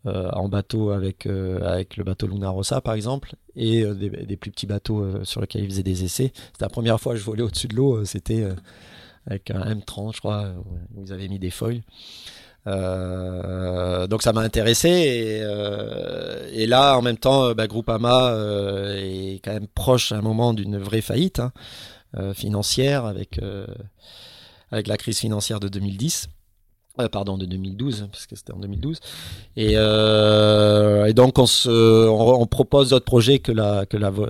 [0.07, 5.23] en bateau avec, avec le bateau Luna Rossa par exemple et des, plus petits bateaux
[5.23, 6.31] sur lesquels ils faisaient des essais.
[6.33, 8.47] C'était la première fois que je volais au-dessus de l'eau, c'était
[9.25, 10.51] avec un M30 je crois,
[10.95, 11.81] où ils avaient mis des foils.
[12.65, 15.41] donc ça m'a intéressé
[16.53, 18.33] et, là en même temps bah, Groupama
[18.95, 21.39] est quand même proche à un moment d'une vraie faillite.
[21.39, 21.51] Hein.
[22.15, 23.67] Euh, financière avec, euh,
[24.71, 26.29] avec la crise financière de 2010.
[26.99, 28.99] Euh, pardon, de 2012, parce que c'était en 2012.
[29.55, 31.69] Et, et donc, on, se,
[32.07, 33.85] on, propose d'autres projets que la,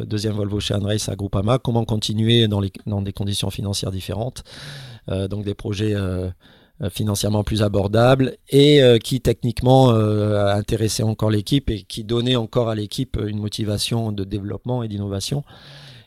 [0.05, 1.59] deuxième Volvo chez Race à Groupama.
[1.59, 4.43] Comment continuer dans, des conditions financières différentes.
[5.07, 5.95] donc, des projets
[6.91, 13.18] financièrement plus abordables et qui, techniquement, intéressaient encore l'équipe et qui donnaient encore à l'équipe
[13.26, 15.43] une motivation de développement et d'innovation.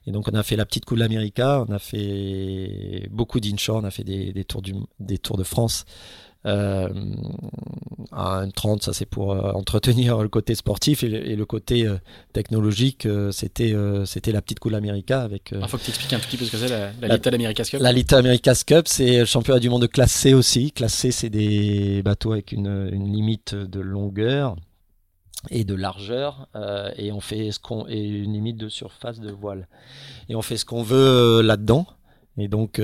[0.06, 3.84] Et donc on a fait la petite de l'Amérique, on a fait beaucoup d'inshore, on
[3.84, 4.62] a fait des, tours
[4.98, 5.84] des tours de France
[6.46, 6.88] Euh,
[8.12, 11.98] un 30, ça c'est pour euh, entretenir le côté sportif et le, côté euh,
[12.32, 13.74] technologique, c'était
[14.06, 15.52] c'était la petite Cool America avec.
[15.52, 17.70] Il faut que tu expliques un petit peu ce que c'est la, la, Little America's
[17.70, 17.80] Cup.
[17.80, 20.72] La Little America's Cup, c'est le championnat du monde de classe C aussi.
[20.72, 24.56] Classe C, c'est des bateaux avec une, une, limite de longueur
[25.50, 26.48] et de largeur
[26.96, 29.68] et on fait ce qu'on et une limite de surface de voile
[30.28, 31.86] et on fait ce qu'on veut là-dedans
[32.36, 32.78] et donc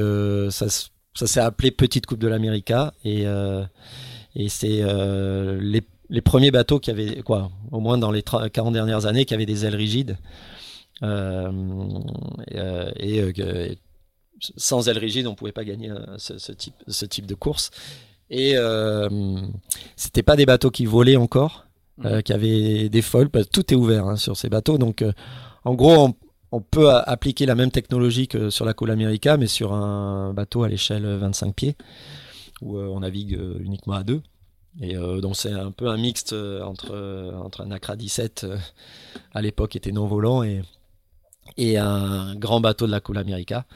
[0.51, 0.69] ça
[1.17, 3.65] ça s'est appelé Petite Coupe de l'América et, euh,
[4.35, 8.73] et c'est euh, les, les, premiers bateaux qui avaient, quoi, au moins dans les 40
[8.73, 10.19] dernières années, qui avaient des ailes rigides.
[11.03, 11.51] Euh,
[12.99, 13.79] et,
[14.57, 17.71] sans ailes rigides, on pouvait pas gagner ce, type, ce type de course.
[18.29, 18.55] Et
[19.97, 21.67] c'était pas des bateaux qui volaient encore,
[21.99, 22.21] mmh.
[22.23, 23.31] qui avaient des foils.
[23.31, 24.77] Tout est ouvert hein, sur ces bateaux.
[24.77, 25.03] Donc,
[25.65, 26.15] en gros, on,
[26.57, 30.63] on peut appliquer la même technologie que sur la Cola America, mais sur un bateau
[30.63, 31.77] à l'échelle 25 pieds,
[32.63, 34.23] où euh, on navigue euh, uniquement à deux.
[34.81, 36.95] Et euh, donc c'est un peu un mixte entre,
[37.61, 38.47] un Accra 17
[39.35, 40.63] à l'époque était non volant et,
[41.77, 43.67] un grand bateau de la Cola America.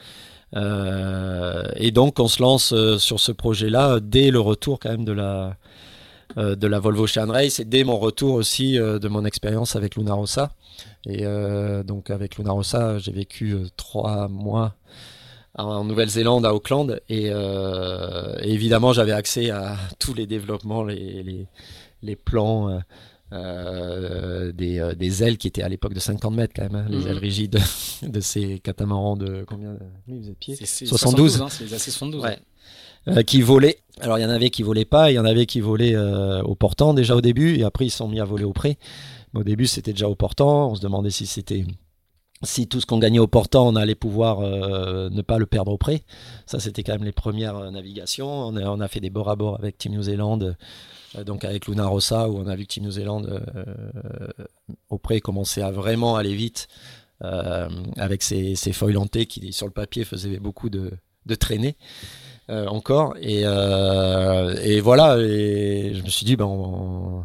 [0.55, 5.55] et donc on se lance sur ce projet-là dès le retour quand même de la,
[6.35, 10.13] de la Volvo Ocean Race et dès mon retour aussi de mon expérience avec Luna
[10.13, 10.51] Rossa.
[11.07, 14.75] Et euh, donc avec Luna Rossa, j'ai vécu euh, trois mois
[15.57, 21.47] en Nouvelle-Zélande, à Auckland, euh, et, évidemment j'avais accès à tous les développements, les, les,
[22.03, 22.81] les plans.
[23.33, 26.97] Euh, des, des, ailes qui étaient à l'époque de 50 mètres quand même, hein, les
[26.97, 27.07] mhm.
[27.07, 27.59] ailes rigides
[28.01, 29.77] de ces catamarans de combien
[30.09, 30.57] de pieds?
[30.57, 32.21] 72, 72, hein, c'est 72.
[32.21, 32.37] Ouais.
[33.07, 33.77] Euh, qui volaient.
[34.01, 36.55] Alors il y en avait qui volaient pas, il y en avait qui volaient au
[36.55, 38.51] portant déjà au début, et après ils sont mis à voler au
[39.33, 40.71] au début, c'était déjà au portant.
[40.71, 41.65] On se demandait si c'était
[42.43, 45.71] si tout ce qu'on gagnait au portant, on allait pouvoir euh, ne pas le perdre
[45.71, 46.03] au près.
[46.45, 48.27] Ça, c'était quand même les premières euh, navigations.
[48.27, 51.85] On a, fait des bords à bord avec Team New Zealand, euh, donc avec Luna
[51.85, 53.23] Rossa, où on a vu que Team New Zealand
[54.89, 56.67] au près commençait à vraiment aller vite,
[57.97, 60.91] avec ses, ses feuilles qui, sur le papier, faisaient beaucoup de,
[61.25, 61.75] de traînées.
[62.49, 63.43] encore et,
[64.81, 67.23] voilà et je me suis dit ben on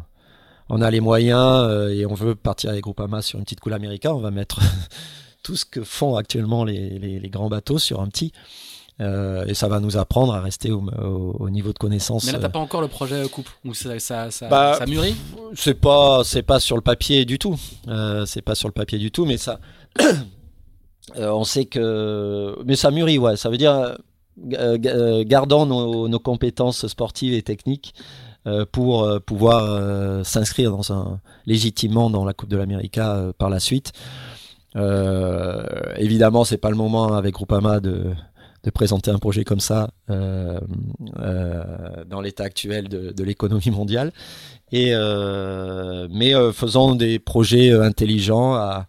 [0.69, 4.11] a les moyens euh, et on veut partir avec Groupama sur une petite coule américaine,
[4.11, 4.59] on va mettre
[5.43, 8.31] tout ce que font actuellement les, grands bateaux sur un petit.
[8.99, 12.25] Euh, et ça va nous apprendre à rester au, niveau de connaissance.
[12.25, 15.15] Mais là, t'as pas encore le projet couple ou ça, ça, ça, bah, ça mûrit?
[15.53, 17.55] C'est pas, c'est pas sur le papier du tout.
[17.87, 19.59] Euh, c'est pas sur le papier du tout, mais ça,
[21.15, 23.37] on sait que, mais ça mûrit, ouais.
[23.37, 23.97] Ça veut dire
[24.37, 27.93] gardant nos, nos, compétences sportives et techniques.
[28.47, 30.73] Euh, pour euh, pouvoir euh, s'inscrire
[31.45, 32.99] légitimement dans la Coupe de l'Amérique
[33.37, 33.91] par la suite.
[35.97, 38.13] évidemment, c'est pas le moment avec Groupama de,
[38.63, 40.61] de présenter un projet comme ça dans
[42.21, 44.13] l'état actuel de, l'économie mondiale.
[44.71, 44.93] Mais
[46.53, 48.87] faisons des projets intelligents à,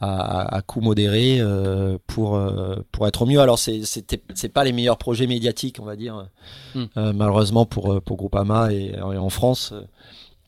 [0.00, 3.40] à, à coût modéré euh, pour euh, pour être mieux.
[3.40, 6.28] Alors c'est c'est pas les meilleurs projets médiatiques, on va dire,
[6.74, 6.84] hmm.
[6.96, 9.74] euh, malheureusement pour pour Groupama et, et en France.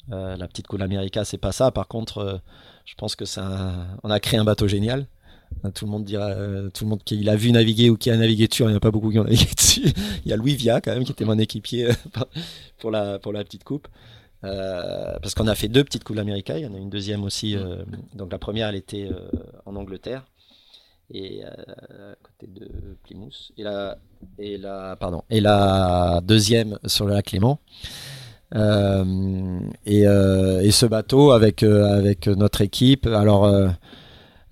[0.09, 1.71] la petite coule America, c'est pas ça.
[1.71, 2.41] Par contre,
[2.85, 5.07] je pense que ça, on a créé un bateau génial.
[5.75, 6.33] Tout le monde dira,
[6.73, 8.77] tout le monde qui l'a vu naviguer ou qui a navigué dessus, il n'y en
[8.77, 9.93] a pas beaucoup qui ont navigué dessus.
[10.25, 11.89] il y a Louis Via quand même qui était mon équipier
[12.79, 13.89] pour la pour la petite coupe.
[14.43, 17.25] Euh, parce qu'on a fait deux petites coupes américaines, il y en a une deuxième
[17.25, 17.57] aussi.
[17.57, 17.83] Euh,
[18.15, 19.29] donc la première, elle était euh,
[19.67, 20.25] en Angleterre
[21.13, 22.71] et à côté de
[23.03, 23.51] Plymouth.
[23.59, 23.99] Et la,
[24.39, 27.59] et la, pardon, et la deuxième sur le lac Clément.
[28.55, 33.09] Et, et, ce bateau avec avec notre équipe.
[33.09, 33.53] Alors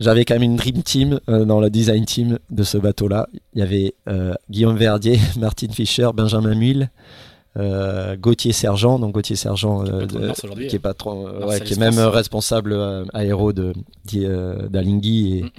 [0.01, 3.29] j'avais quand même une dream team dans le design team de ce bateau-là.
[3.55, 3.95] Il y avait
[4.51, 6.91] Guillaume Verdier, Martin Fischer, Benjamin Muil,
[7.59, 10.07] euh, Gauthier Sergent, donc Gauthier Sergent euh,
[10.69, 13.73] qui est patron, ouais, qui est même responsable euh, aéro de
[14.71, 15.51] d'Alinghi et, mm.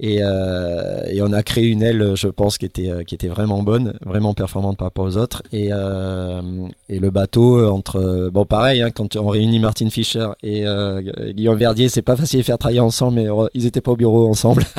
[0.00, 3.62] Et, euh, et, on a créé une aile, je pense, qui était, qui était vraiment
[3.62, 5.42] bonne, vraiment performante par rapport aux autres.
[5.52, 6.42] Et, euh,
[6.88, 8.30] et le bateau, entre.
[8.32, 11.00] Bon, pareil, hein, quand on réunit Martin Fischer et euh,
[11.30, 14.28] Guillaume Verdier, c'est pas facile de faire travailler ensemble, mais ils étaient pas au bureau
[14.28, 14.64] ensemble.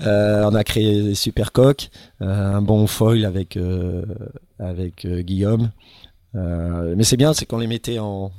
[0.00, 1.90] Euh, on a créé des super coques,
[2.22, 3.58] euh, un bon foil avec,
[4.58, 5.70] avec Guillaume.
[6.34, 8.32] mais c'est bien, c'est qu'on les mettait en,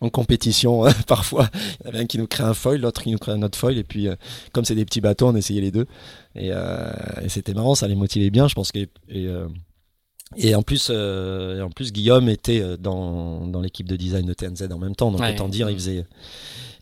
[0.00, 1.48] en compétition euh, parfois.
[1.80, 3.58] Il y avait un qui nous crée un foil, l'autre qui nous crée un autre
[3.58, 3.78] foil.
[3.78, 4.16] Et puis, euh,
[4.52, 5.86] comme c'est des petits bateaux, on essayait les deux.
[6.34, 6.90] Et, euh,
[7.22, 8.72] et c'était marrant, ça les motivait bien, je pense.
[8.72, 9.28] Que, et,
[10.36, 14.68] et en plus, et en plus, Guillaume était dans, dans l'équipe de design de TNZ
[14.72, 15.10] en même temps.
[15.10, 16.06] Donc, autant dire, il faisait,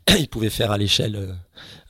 [0.18, 1.36] il pouvait faire à l'échelle,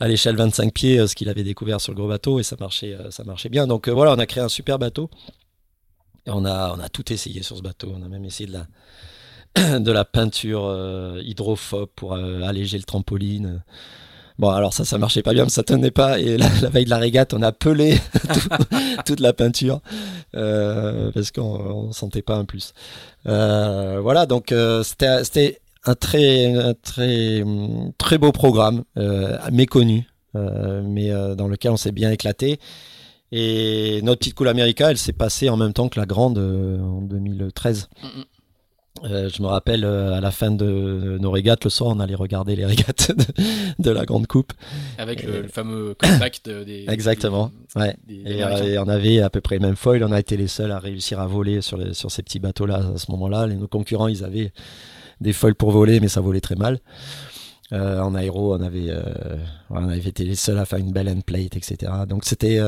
[0.01, 2.97] à l'échelle 25 pieds ce qu'il avait découvert sur le gros bateau et ça marchait,
[3.11, 3.67] ça marchait bien.
[3.67, 5.11] Donc voilà, on a créé un super bateau
[6.29, 7.93] on a, on a tout essayé sur ce bateau.
[7.99, 8.59] On a même essayé de
[9.57, 13.63] la, de la peinture euh, hydrophobe pour euh, alléger le trampoline.
[14.39, 16.21] Bon, alors ça, ça marchait pas bien, ça tenait pas.
[16.21, 17.99] Et la, veille de la régate, on a pelé
[19.05, 19.81] toute la peinture
[20.37, 22.73] euh, parce qu'on sentait pas un plus.
[23.25, 24.55] voilà, donc
[24.85, 27.43] c'était un très, un très,
[27.99, 28.85] très beau programme,
[29.53, 32.59] méconnu, mais dans lequel on s'est bien éclaté.
[33.31, 36.81] Et notre petite cool America, elle s'est passée en même temps que la grande euh,
[36.81, 37.89] en 2013.
[39.05, 42.17] Euh, je me rappelle euh, à la fin de, nos régates, le soir, on allait
[42.17, 43.13] regarder les régates
[43.79, 44.53] de, la grande coupe.
[44.97, 46.87] Avec le, fameux comeback de, des.
[46.89, 47.53] Exactement.
[47.77, 47.95] ouais.
[48.09, 50.03] et, on avait à peu près le même foil.
[50.03, 52.93] On a été les seuls à réussir à voler sur, les, sur ces petits bateaux-là
[52.95, 53.47] à ce moment-là.
[53.47, 54.53] nos concurrents, ils avaient
[55.21, 56.81] des foils pour voler, mais ça volait très mal.
[57.73, 58.93] en aéro, on avait,
[59.71, 61.93] on avait été les seuls à faire une belle end plate, etc.
[62.09, 62.61] Donc c'était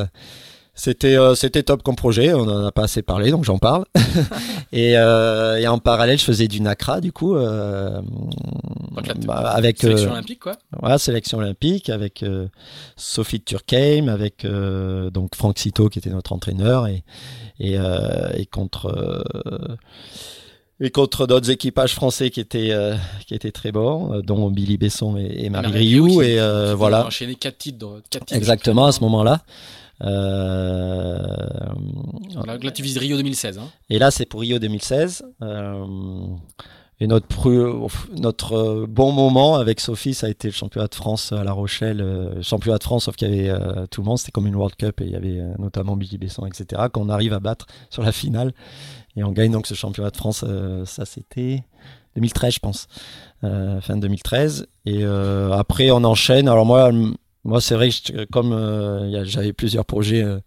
[0.80, 3.84] c'était euh, c'était top comme projet, on en a pas assez parlé donc j'en parle.
[4.72, 8.00] et, euh, et, en parallèle, je faisais du NACRA du coup euh,
[9.26, 10.56] bah, avec sélection olympique quoi.
[10.78, 12.24] Voilà, sélection olympique avec
[12.96, 17.04] Sophie Turkheim, avec donc Franck Cito qui était notre entraîneur et
[17.58, 17.76] et,
[18.34, 19.22] et contre
[20.80, 22.74] et contre d'autres équipages français qui étaient
[23.26, 26.38] qui étaient très bons, dont Billy Besson et, Marie Rioux et
[26.74, 27.06] voilà.
[27.06, 29.42] Enchaîné quatre titres, quatre titres Exactement à ce moment-là.
[30.02, 31.18] Euh,
[32.46, 33.58] là, tu vises Rio 2016.
[33.58, 33.68] Hein.
[33.88, 35.24] Et là, c'est pour Rio 2016.
[35.42, 35.86] Euh,
[37.02, 41.32] et notre, notre euh, bon moment avec Sophie, ça a été le championnat de France
[41.32, 42.38] à La Rochelle.
[42.42, 44.18] championnat de France, sauf qu'il y avait tout le monde.
[44.18, 46.82] C'était comme une World Cup et il y avait notamment Billy Besson, etc.
[46.92, 48.52] Qu'on arrive à battre sur la finale.
[49.16, 50.44] Et on gagne donc ce championnat de France.
[50.86, 51.64] ça, c'était
[52.16, 52.86] 2013, je pense.
[53.42, 54.66] fin 2013.
[54.86, 56.48] Et après, on enchaîne.
[56.48, 56.92] Alors moi,
[57.44, 60.40] moi, c'est vrai que comme euh, j'avais plusieurs projets euh,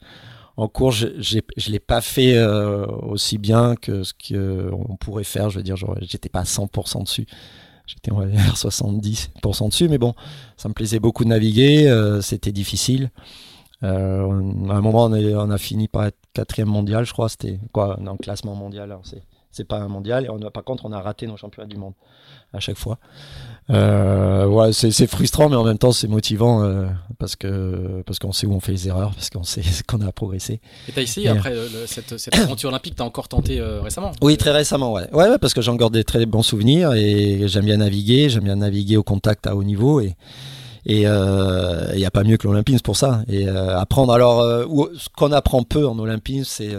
[0.58, 5.50] en cours, je ne l'ai pas fait euh, aussi bien que ce qu'on pourrait faire.
[5.50, 7.26] Je veux dire, j'étais pas à 100% dessus.
[7.88, 9.90] J'étais, on va dire, 70% dessus.
[9.90, 10.14] Mais bon,
[10.56, 11.92] ça me plaisait beaucoup de naviguer.
[12.22, 13.10] c'était difficile.
[13.84, 17.30] À un moment, on, on, a fini par être quatrième mondial, je crois.
[17.30, 18.96] C'était quoi dans le classement mondial.
[19.52, 20.26] C'est pas un mondial.
[20.26, 21.94] Et on a, par contre, on a raté nos championnats du monde
[22.54, 23.00] à chaque fois.
[23.70, 26.86] Euh, ouais, c'est frustrant, mais en même temps, c'est motivant euh,
[27.18, 30.12] parce que parce qu'on sait où on fait les erreurs, parce qu'on sait qu'on a
[30.12, 30.60] progressé.
[30.88, 31.54] Et t'as essayé après
[31.88, 34.12] cette, cette, aventure olympique, t'as encore tenté euh, récemment?
[34.22, 35.10] Oui, très récemment, ouais.
[35.14, 35.30] ouais.
[35.30, 38.58] ouais, parce que j'ai encore des très bons souvenirs et j'aime bien naviguer, j'aime bien
[38.58, 40.16] naviguer au contact à haut niveau et
[40.86, 43.24] et il euh, n'y a pas mieux que l'Olympine pour ça.
[43.28, 44.66] Et euh, apprendre, alors, euh,
[44.98, 46.76] ce qu'on apprend peu en Olympine, c'est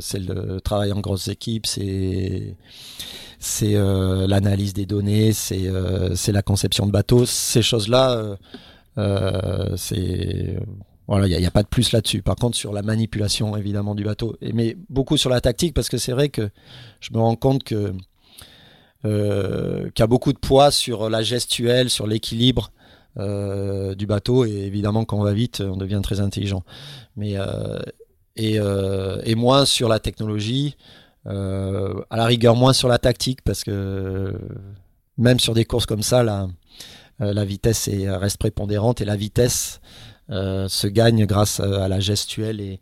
[0.00, 2.56] c'est le travail en grosses équipes, c'est
[3.38, 5.70] c'est l'analyse des données, c'est
[6.14, 7.26] c'est la conception de bateaux.
[7.26, 8.36] Ces choses-là,
[9.76, 10.56] c'est
[11.08, 12.22] voilà, il n'y a, pas de plus là-dessus.
[12.22, 15.98] Par contre, sur la manipulation, évidemment, du bateau, mais beaucoup sur la tactique, parce que
[15.98, 16.48] c'est vrai que
[17.00, 17.92] je me rends compte que
[19.04, 22.70] euh, qu'il y a beaucoup de poids sur la gestuelle, sur l'équilibre,
[23.18, 24.46] euh, du bateau.
[24.46, 26.62] Et évidemment, quand on va vite, on devient très intelligent.
[27.14, 27.78] Mais euh,
[28.36, 30.76] et, euh, et, moins sur la technologie.
[31.26, 34.34] à la rigueur, moins sur la tactique parce que
[35.18, 36.48] même sur des courses comme ça, la,
[37.18, 39.80] la vitesse est, reste prépondérante et la vitesse
[40.30, 42.80] se gagne grâce à, la gestuelle et,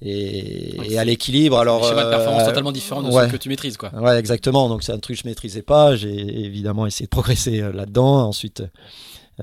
[0.00, 1.56] et, à l'équilibre.
[1.56, 3.94] Alors, schéma de performance totalement différent de ce que tu maîtrises, quoi.
[3.94, 4.68] Ouais, exactement.
[4.68, 5.94] Donc c'est un truc que je maîtrisais pas.
[5.94, 8.26] J'ai évidemment essayé de progresser là-dedans.
[8.26, 8.64] Ensuite,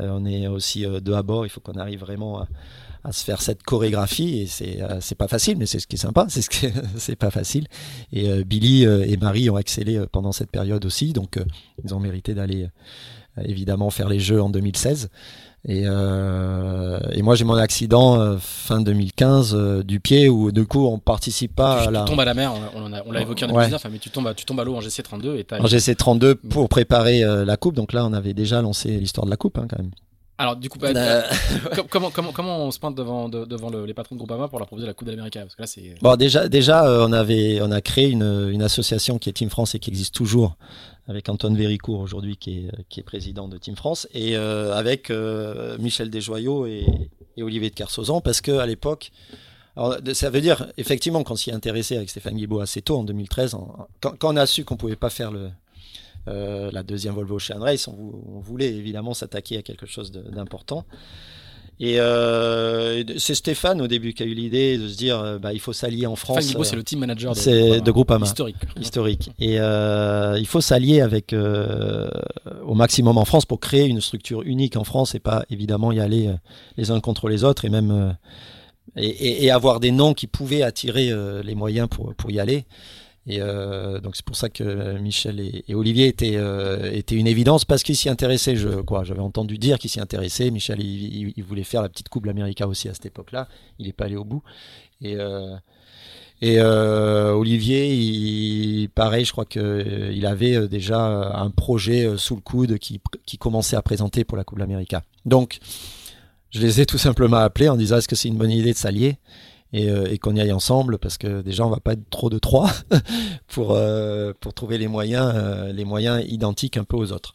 [0.04, 2.42] on est aussi euh, deux à bord, il faut qu'on arrive vraiment
[3.04, 4.42] à, se faire cette chorégraphie.
[4.42, 6.26] Et c'est euh, c'est pas facile mais c'est ce qui est sympa.
[6.30, 7.68] C'est ce c'est pas facile.
[8.12, 11.14] Et Billy et Marie ont excellé pendant cette période aussi.
[11.14, 11.40] Donc
[11.84, 12.68] ils ont mérité d'aller
[13.42, 15.10] évidemment faire les jeux en 2016
[15.68, 20.66] et, euh, et moi j'ai mon accident euh, fin 2015 euh, du pied où du
[20.66, 22.04] coup on participe pas tu, à la...
[22.04, 24.46] tombes à la mer, on, on l'a évoqué en 2019, mais tu tombes, à, tu
[24.46, 28.14] tombes à l'eau en GC32 et En GC32 pour préparer la coupe, donc là on
[28.14, 29.92] avait déjà lancé l'histoire de la coupe hein, quand même.
[30.40, 30.94] Alors du coup, bah,
[31.90, 34.88] comment, comment, comment on se pointe devant, devant les patrons de Groupama pour leur proposer
[34.88, 35.96] la Coupe d'Amérique Parce que là c'est.
[36.02, 39.76] Bon déjà déjà on avait on a créé une, une association qui est Team France
[39.76, 40.56] et qui existe toujours
[41.10, 45.10] avec Antoine Véricourt aujourd'hui qui est, qui est président de Team France, et euh, avec
[45.10, 46.86] euh, Michel Desjoyaux et,
[47.36, 49.12] et, Olivier de Kersauzon, parce qu'à l'époque,
[50.14, 53.58] ça veut dire, effectivement, qu'on s'y intéressait avec Stéphane Guibaud assez tôt, en 2013,
[54.02, 55.50] quand, on a su qu'on pouvait pas faire le,
[56.28, 57.98] euh, la deuxième Volvo Ocean Race, on,
[58.28, 60.86] on voulait évidemment s'attaquer à quelque chose d'important.
[61.82, 65.54] Et euh, c'est Stéphane au début qui a eu l'idée de se dire euh, bah,
[65.54, 66.44] il faut s'allier en France.
[66.44, 68.26] Stéphane c'est le team manager de, de, de Groupama.
[68.26, 68.58] Historique.
[68.78, 69.30] Historique.
[69.40, 72.10] Et euh, il faut s'allier avec euh,
[72.66, 76.02] au maximum en France pour créer une structure unique en France et pas évidemment y
[76.02, 76.30] aller
[76.76, 78.18] les uns contre les autres et même
[78.98, 81.12] et, avoir des noms qui pouvaient attirer
[81.44, 82.66] les moyens pour, pour y aller.
[83.32, 86.38] Et donc c'est pour ça que Michel et, Olivier étaient,
[86.92, 88.56] étaient une évidence parce qu'ils s'y intéressaient.
[88.56, 88.70] Je
[89.04, 90.50] j'avais entendu dire qu'ils s'y intéressaient.
[90.50, 93.48] Michel, il, voulait faire la petite coupe l'América aussi à cette époque-là.
[93.78, 94.42] Il n'est pas allé au bout.
[96.42, 102.36] Et euh, Olivier, il, pareil, je crois qu'il euh, avait euh, déjà un projet sous
[102.36, 103.02] le coude qui,
[103.38, 104.96] commençait à présenter pour la Coupe l'Amérique.
[105.26, 105.60] Donc,
[106.52, 108.78] je les ai tout simplement appelés en disant est-ce que c'est une bonne idée de
[108.78, 109.18] s'allier?
[109.74, 112.40] Et, et qu'on y aille ensemble parce que déjà on va pas être trop de
[112.40, 112.72] trois
[113.48, 113.78] pour
[114.40, 115.34] pour trouver les moyens
[115.72, 117.34] les moyens identiques un peu aux autres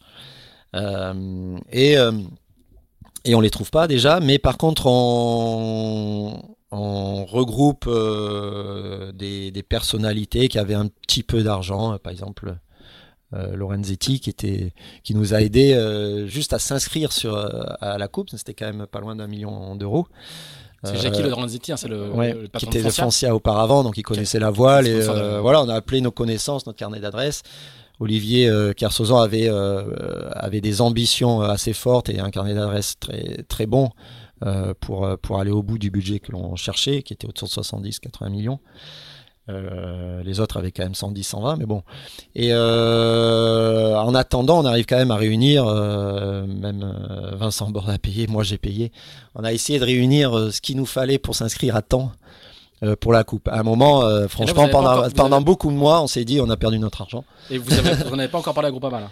[1.71, 1.95] et
[3.25, 6.43] et on les trouve pas déjà mais par contre on
[7.25, 12.57] regroupe euh, des, personnalités qui avaient un petit peu d'argent, par exemple
[13.33, 14.73] euh, Lorenzetti qui était
[15.03, 18.87] qui nous a aidé euh, juste à s'inscrire sur à la coupe, c'était quand même
[18.87, 20.07] pas loin d'un million d'euros.
[20.85, 24.51] C'est Jackie Lorenzetti, hein, c'est le, qui était de Foncia auparavant, donc il connaissait la
[24.51, 25.01] voile et
[25.41, 27.43] voilà, on a appelé nos connaissances, notre carnet d'adresse.
[28.01, 28.73] Olivier euh,
[29.21, 33.89] avait avait des ambitions assez fortes et un carnet d'adresse très très bon.
[34.45, 37.47] Euh, pour, euh, pour aller au bout du budget que l'on cherchait, qui était autour
[37.47, 38.59] de 70-80 millions.
[39.47, 41.83] Euh, les autres avaient quand même 110, 120, mais bon.
[42.33, 46.83] Et euh, en attendant, on arrive quand même à réunir, euh, même
[47.33, 48.91] Vincent Bord a payé, moi j'ai payé.
[49.35, 52.11] On a essayé de réunir ce qu'il nous fallait pour s'inscrire à temps
[52.99, 53.47] pour la coupe.
[53.47, 56.79] À un moment, franchement, pendant, pendant beaucoup de mois, on s'est dit on a perdu
[56.79, 57.23] notre argent.
[57.49, 59.11] Et vous n'avez pas encore parlé à Groupama là?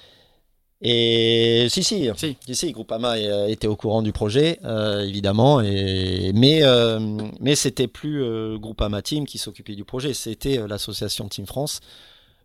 [0.86, 6.34] Et si, si, si, si, Groupama euh, était au courant du projet, euh, évidemment, et,
[6.36, 7.00] mais, euh,
[7.40, 11.80] mais c'était plus euh, Groupama Team qui s'occupait du projet, c'était l'association Team France,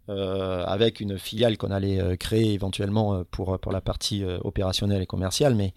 [0.09, 5.75] avec une filiale qu'on allait créer éventuellement pour, pour la partie opérationnelle et commerciale, mais,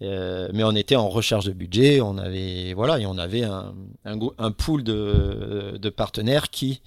[0.00, 3.74] mais on était en recherche de budget, on avait, voilà, et on avait un,
[4.04, 6.82] un, un pool de, de partenaires qui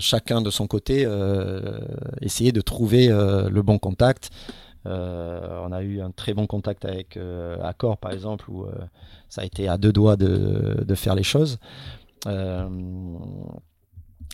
[0.00, 1.78] chacun de son côté euh,
[2.20, 4.30] essayer de trouver euh, le bon contact.
[4.84, 7.18] on a eu un très bon contact avec
[7.62, 8.66] Accor par exemple où
[9.28, 11.58] ça a été à deux doigts de, de faire les choses.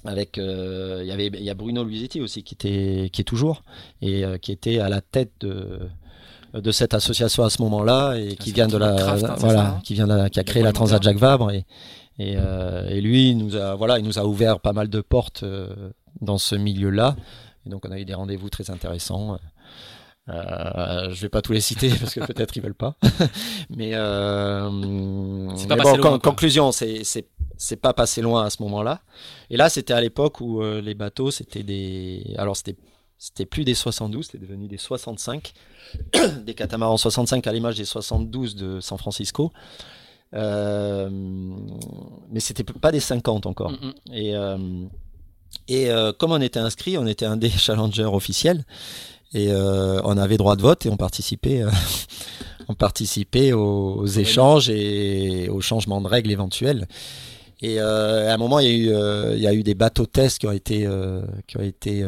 [0.05, 3.63] Avec il y avait il y a Bruno Luisetti aussi qui était qui est toujours
[4.01, 5.81] et qui était à la tête de
[6.55, 10.07] de cette association à ce moment-là et qui vient de la hein, voilà qui vient
[10.07, 11.65] de qui a créé la Transat Jacques Vabre et,
[12.21, 15.43] euh, et, lui, il nous a, voilà, il nous a ouvert pas mal de portes
[15.43, 15.91] euh,
[16.21, 17.17] dans ce milieu-là.
[17.67, 19.39] Et donc, on a eu des rendez-vous très intéressants.
[20.29, 22.97] Euh, je vais pas tous les citer parce que peut-être ils veulent pas.
[23.71, 27.03] mais, euh, bon, conclusion, c'est
[27.57, 29.03] c'est pas passé loin à ce moment-là.
[29.51, 32.77] Et là, c'était à l'époque où les bateaux, c'était des, alors c'était
[33.23, 35.53] c'était plus des 72, c'était devenu des 65,
[36.45, 39.53] des catamarans 65 à l'image des 72 de San Francisco.
[40.35, 41.09] Euh,
[42.31, 43.73] mais c'était pas des 50 encore.
[43.73, 43.93] Mm.
[44.13, 44.59] Et, euh,
[45.69, 48.65] et euh, comme on était inscrit, on était un des challengers officiels
[49.35, 51.65] et on avait droit de vote et on participait,
[52.69, 56.87] on participait aux, échanges et aux changements de règles éventuels.
[57.63, 60.39] Et à un moment, il y a eu, il y a eu des bateaux tests
[60.39, 60.87] qui ont été,
[61.47, 62.05] qui ont été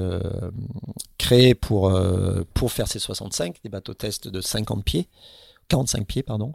[1.17, 1.99] créés pour,
[2.53, 5.09] pour faire ces 65, des bateaux tests de 50 pieds,
[5.69, 6.53] 45 pieds, pardon.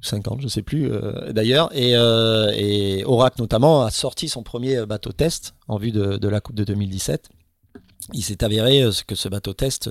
[0.00, 1.70] 50, je sais plus euh, d'ailleurs.
[1.74, 6.28] Et, euh, et Oracle notamment a sorti son premier bateau test en vue de, de
[6.28, 7.28] la Coupe de 2017.
[8.14, 9.90] Il s'est avéré euh, que ce bateau test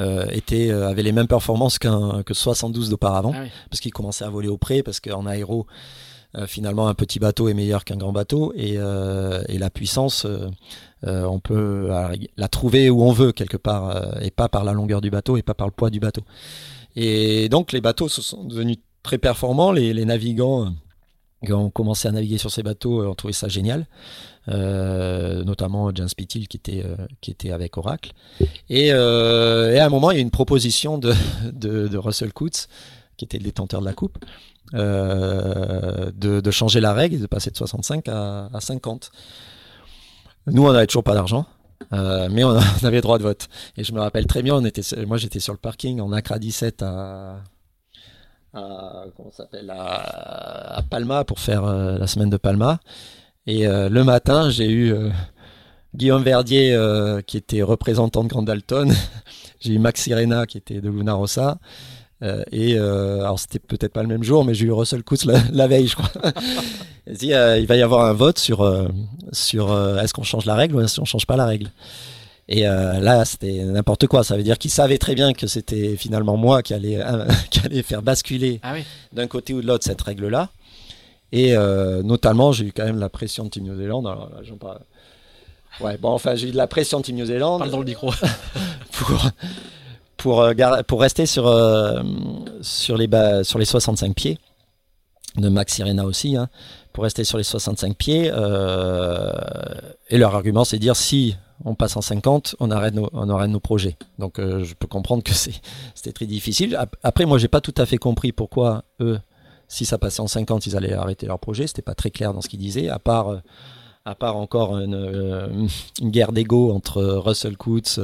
[0.00, 4.30] euh, était, avait les mêmes performances qu'un que 72 d'auparavant, ah parce qu'il commençait à
[4.30, 5.66] voler au près, parce qu'en aéro,
[6.46, 10.26] finalement, un petit bateau est meilleur qu'un grand bateau, et, et la puissance,
[11.02, 11.90] on peut
[12.38, 15.42] la trouver où on veut quelque part, et pas par la longueur du bateau, et
[15.42, 16.22] pas par le poids du bateau.
[16.96, 19.72] Et donc les bateaux se sont devenus très performants.
[19.72, 20.68] Les, navigants euh,
[21.44, 23.86] qui ont commencé à naviguer sur ces bateaux euh, ont trouvé ça génial.
[24.48, 28.10] Euh, notamment James Pittil qui était avec Oracle
[28.68, 32.66] et, à un moment il y a une proposition de, Russell Coutts
[33.16, 34.18] qui était le détenteur de la coupe
[34.72, 39.12] de, changer la règle de passer de 65 à, à 50
[40.48, 41.46] nous on n'avait toujours pas d'argent
[41.92, 44.60] mais on, avait droit de vote et je me rappelle très bien
[45.06, 47.44] moi j'étais sur le parking en Accra 17 à
[48.54, 52.80] à, s'appelle, à, Palma pour faire euh, la semaine de Palma.
[53.46, 55.10] Et euh, le matin, j'ai eu euh,
[55.94, 56.76] Guillaume Verdier
[57.26, 58.92] qui était représentant de Grand Dalton.
[59.60, 61.58] j'ai eu Max Sirena qui était de Luna Rossa.
[62.50, 65.88] et alors c'était peut-être pas le même jour, mais j'ai eu Russell Coutts la, veille,
[65.88, 66.10] je crois.
[67.06, 68.88] il il va y avoir un vote sur
[69.32, 71.68] sur est-ce qu'on change la règle ou est-ce qu'on change pas la règle?
[72.48, 74.24] Et euh, là, c'était n'importe quoi.
[74.24, 77.00] Ça veut dire qu'ils savaient très bien que c'était finalement moi qui allait,
[77.50, 78.84] qui allait faire basculer Ah oui.
[79.12, 80.50] d'un côté ou de l'autre cette règle-là.
[81.30, 84.04] Et euh, notamment, j'ai eu quand même la pression de Team New Zealand.
[84.04, 84.80] Alors, là, j'en parle-
[85.80, 87.86] Ouais, bon, enfin, j'ai eu de la pression de Team New Zealand Parle dans le
[87.86, 88.12] micro.
[88.92, 89.22] pour,
[90.18, 90.52] pour, euh,
[90.86, 92.02] pour rester sur, euh,
[92.60, 94.38] sur, les ba- sur les 65 pieds,
[95.36, 96.48] de Max Irena aussi, hein,
[96.92, 98.30] pour rester sur les 65 pieds.
[98.30, 99.30] euh,
[100.10, 103.28] et leur argument, c'est de dire si on passe en 50, on arrête nos, on
[103.30, 103.96] arrête nos projets.
[104.18, 105.32] Donc euh, je peux comprendre que
[105.94, 106.74] c'était très difficile.
[106.76, 109.18] Ap- Après, moi, j'ai pas tout à fait compris pourquoi eux,
[109.68, 111.66] si ça passait en 50, ils allaient arrêter leur projet.
[111.66, 113.28] C'était pas très clair dans ce qu'ils disaient, à part.
[113.28, 113.38] euh,
[114.04, 115.66] à part encore une, euh,
[116.00, 118.00] guerre d'ego entre Russell Coutts,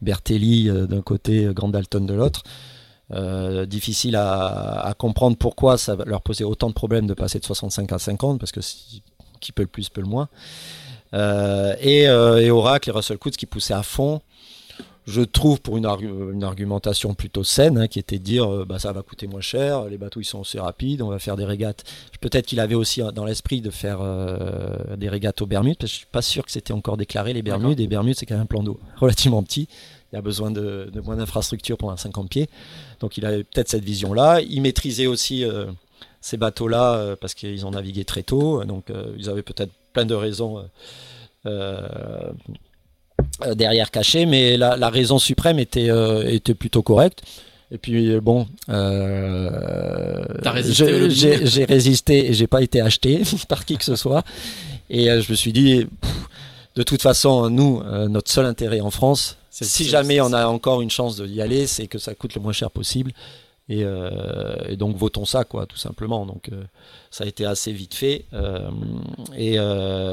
[0.00, 2.44] Bertelli d'un côté, Grand Dalton de l'autre.
[3.66, 7.98] Difficile à, comprendre pourquoi ça leur posait autant de problèmes de passer de 65 à
[7.98, 8.60] 50, parce que
[9.40, 10.28] qui peut le plus peut le moins.
[11.14, 14.20] Euh, et, euh, et Oracle et Russell Coutts qui poussaient à fond,
[15.06, 18.64] je trouve pour une, argu- une argumentation plutôt saine, hein, qui était de dire euh,
[18.64, 21.36] bah, ça va coûter moins cher, les bateaux ils sont assez rapides, on va faire
[21.36, 21.84] des régates.
[22.20, 25.90] Peut-être qu'il avait aussi euh, dans l'esprit de faire euh, des régates aux Bermudes, parce
[25.90, 27.80] que je suis pas sûr que c'était encore déclaré les Bermudes.
[27.80, 29.68] Et Bermudes c'est quand même un plan d'eau relativement petit.
[30.12, 32.48] Il y a besoin de, de moins d'infrastructures pour un 50 pieds.
[33.00, 34.40] Donc il avait peut-être cette vision-là.
[34.40, 35.66] Il maîtrisait aussi euh,
[36.20, 38.64] ces bateaux-là parce qu'ils ont navigué très tôt.
[38.64, 38.86] Donc
[39.18, 40.62] ils avaient peut-être plein de raisons euh,
[41.46, 42.32] euh,
[43.46, 45.88] euh, derrière cachées, mais la, la raison suprême était,
[46.26, 47.22] était plutôt correcte.
[47.70, 50.24] Et puis bon, euh,
[51.48, 54.22] j'ai résisté et j'ai pas été acheté par qui que ce soit.
[54.90, 56.12] Et je me suis dit, pff,
[56.76, 60.82] de toute façon, nous, notre seul intérêt en France, C'est- si jamais on a encore
[60.82, 63.12] une chance d'y aller, c'est que ça coûte le moins cher possible.
[63.68, 66.26] Et, euh, et donc votons ça, quoi, tout simplement.
[66.26, 66.64] Donc euh,
[67.10, 68.26] ça a été assez vite fait.
[68.34, 68.70] euh,
[69.36, 69.54] et,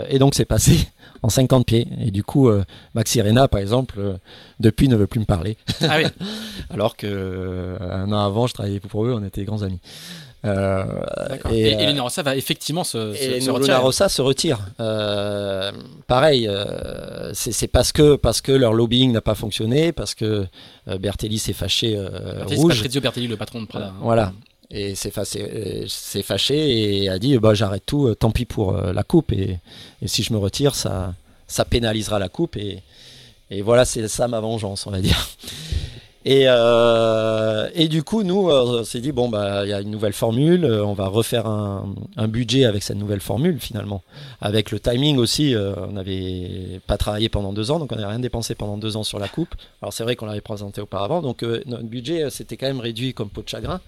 [0.09, 0.87] et donc c'est passé
[1.21, 1.87] en 50 pieds.
[1.99, 2.49] Et du coup,
[2.93, 4.17] Max Irena, par exemple,
[4.59, 5.57] depuis ne veut plus me parler.
[5.81, 6.05] Ah oui.
[6.69, 9.79] Alors que un an avant, je travaillais pour eux, on était grands amis.
[10.43, 10.83] Euh,
[11.51, 13.77] et, Et, et euh, Luna Rossa va effectivement se, se, et se Luna retirer.
[13.77, 14.59] Rossa se retire.
[14.79, 15.71] Euh,
[16.07, 20.47] pareil, euh, c'est parce que parce que leur lobbying n'a pas fonctionné, parce que
[20.87, 22.73] Bertelli s'est fâché Bertelli, c'est rouge.
[22.77, 23.87] Patrizio Bertelli, le patron de Prada.
[23.87, 23.93] hein.
[24.01, 24.33] Voilà.
[24.71, 29.33] Et s'est fâché, et a dit bah, j'arrête tout, tant pis pour la coupe.
[29.33, 29.59] Et,
[30.01, 31.13] et si je me retire, ça,
[31.45, 32.57] ça pénalisera la coupe.
[32.57, 32.81] Et,
[33.51, 35.27] et voilà, c'est ça ma vengeance, on va dire.
[36.23, 39.81] Et, euh, et du coup, nous, euh, on s'est dit bon, bah, il y a
[39.81, 41.95] une nouvelle formule, euh, on va refaire un,
[42.27, 44.03] budget avec cette nouvelle formule finalement.
[44.39, 48.07] Avec le timing aussi, euh, on n'avait pas travaillé pendant deux ans, donc on n'avait
[48.07, 49.55] rien dépensé pendant deux ans sur la coupe.
[49.81, 53.29] Alors c'est vrai qu'on l'avait présenté auparavant, donc notre budget s'était quand même réduit comme
[53.29, 53.81] peau de chagrin,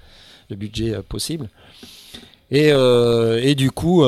[0.49, 1.49] le budget possible.
[2.49, 4.03] Et, et du coup,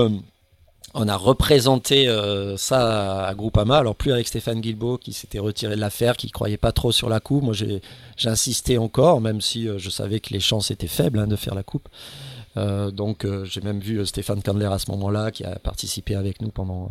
[0.96, 5.76] on a représenté euh, ça à Groupama, alors plus avec Stéphane Guilbeault qui s'était retiré
[5.76, 7.44] de l'affaire, qui croyait pas trop sur la coupe.
[7.44, 7.82] Moi, j'ai
[8.24, 11.54] insisté encore, même si euh, je savais que les chances étaient faibles hein, de faire
[11.54, 11.90] la coupe.
[12.56, 16.50] Euh, donc, j'ai même vu Stéphane Candler à ce moment-là, qui a participé avec nous
[16.50, 16.90] pendant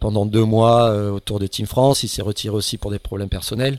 [0.00, 2.02] pendant deux mois euh, autour de Team France.
[2.02, 3.78] Il s'est retiré aussi pour des problèmes personnels.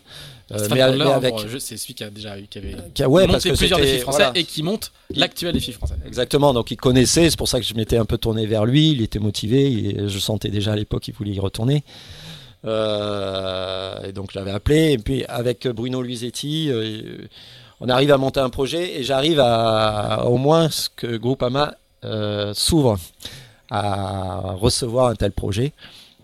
[0.53, 3.45] Euh, mais, avec, c'est celui qui a déjà eu, qui avait qui a- ouais, parce
[3.45, 4.38] monté que plusieurs défis français voilà.
[4.38, 5.95] et qui monte l'actuel défi français.
[6.06, 8.91] Exactement, donc il connaissait, c'est pour ça que je m'étais un peu tourné vers lui,
[8.91, 11.85] il était motivé, et je sentais déjà à l'époque qu'il voulait y retourner.
[12.65, 17.27] Euh, et donc je l'avais appelé, et puis avec Bruno Luisetti, euh,
[17.80, 22.53] on arrive à monter un projet, et j'arrive à au moins ce que Groupama euh,
[22.53, 22.99] s'ouvre
[23.69, 25.72] à recevoir un tel projet.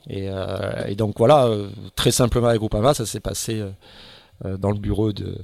[0.10, 3.62] Et, euh, et donc voilà, euh, très simplement avec Groupama, ça s'est passé
[4.46, 5.36] euh, dans le bureau de,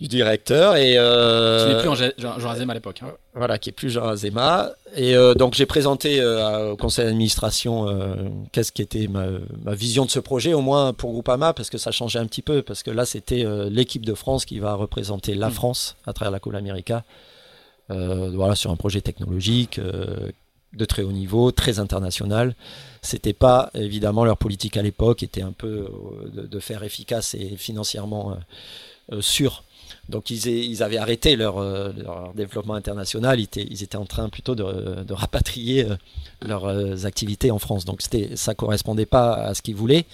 [0.00, 0.74] du directeur.
[0.76, 3.00] Et, euh, Qui n'est plus en Jean Jean Azem à l'époque.
[3.04, 3.12] hein.
[3.34, 4.70] voilà, qui est plus Jean Azema.
[4.96, 7.86] Et euh, donc j'ai présenté euh, au conseil d'administration
[8.52, 9.26] qu'est-ce qui était ma,
[9.62, 12.42] ma vision de ce projet, au moins pour Groupama, parce que ça changeait un petit
[12.42, 15.52] peu, parce que là c'était l'équipe de France qui va représenter la Mm.
[15.52, 17.04] France à travers la Coupe América,
[17.88, 19.80] voilà, sur un projet technologique
[20.74, 22.54] de très haut niveau, très international.
[23.02, 27.34] C'était pas évidemment leur politique à l'époque, était un peu euh, de, de faire efficace
[27.34, 29.64] et financièrement euh, euh, sûr.
[30.08, 34.54] Donc ils, avaient arrêté leur, leur développement international, ils étaient, ils étaient en train plutôt
[34.54, 35.86] de, de rapatrier
[36.42, 37.84] leurs activités en France.
[37.86, 38.00] Donc
[38.34, 40.04] ça correspondait pas à ce qu'ils voulaient,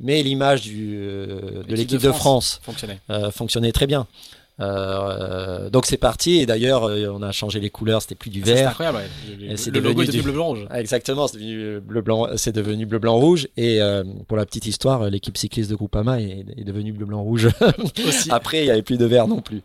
[0.00, 3.00] mais l'image de l'équipe de France, fonctionnait.
[3.10, 4.06] euh, fonctionnait très bien.
[4.58, 8.40] Euh, donc c'est parti, et d'ailleurs euh, on a changé les couleurs, c'était plus du
[8.42, 8.70] C'est vert.
[8.70, 8.98] incroyable.
[8.98, 9.56] ouais.
[9.56, 10.66] C'est le logo devenu est devenu du- bleu blanc rouge.
[10.70, 13.48] Ah, Exactement, c'est devenu bleu blanc, c'est devenu bleu blanc rouge.
[13.58, 17.04] Et euh, pour la petite histoire, euh, l'équipe cycliste de Groupama est, est devenue bleu
[17.06, 17.48] blanc rouge.
[18.06, 18.30] Aussi.
[18.30, 19.62] Après, il n'y avait plus de vert non plus.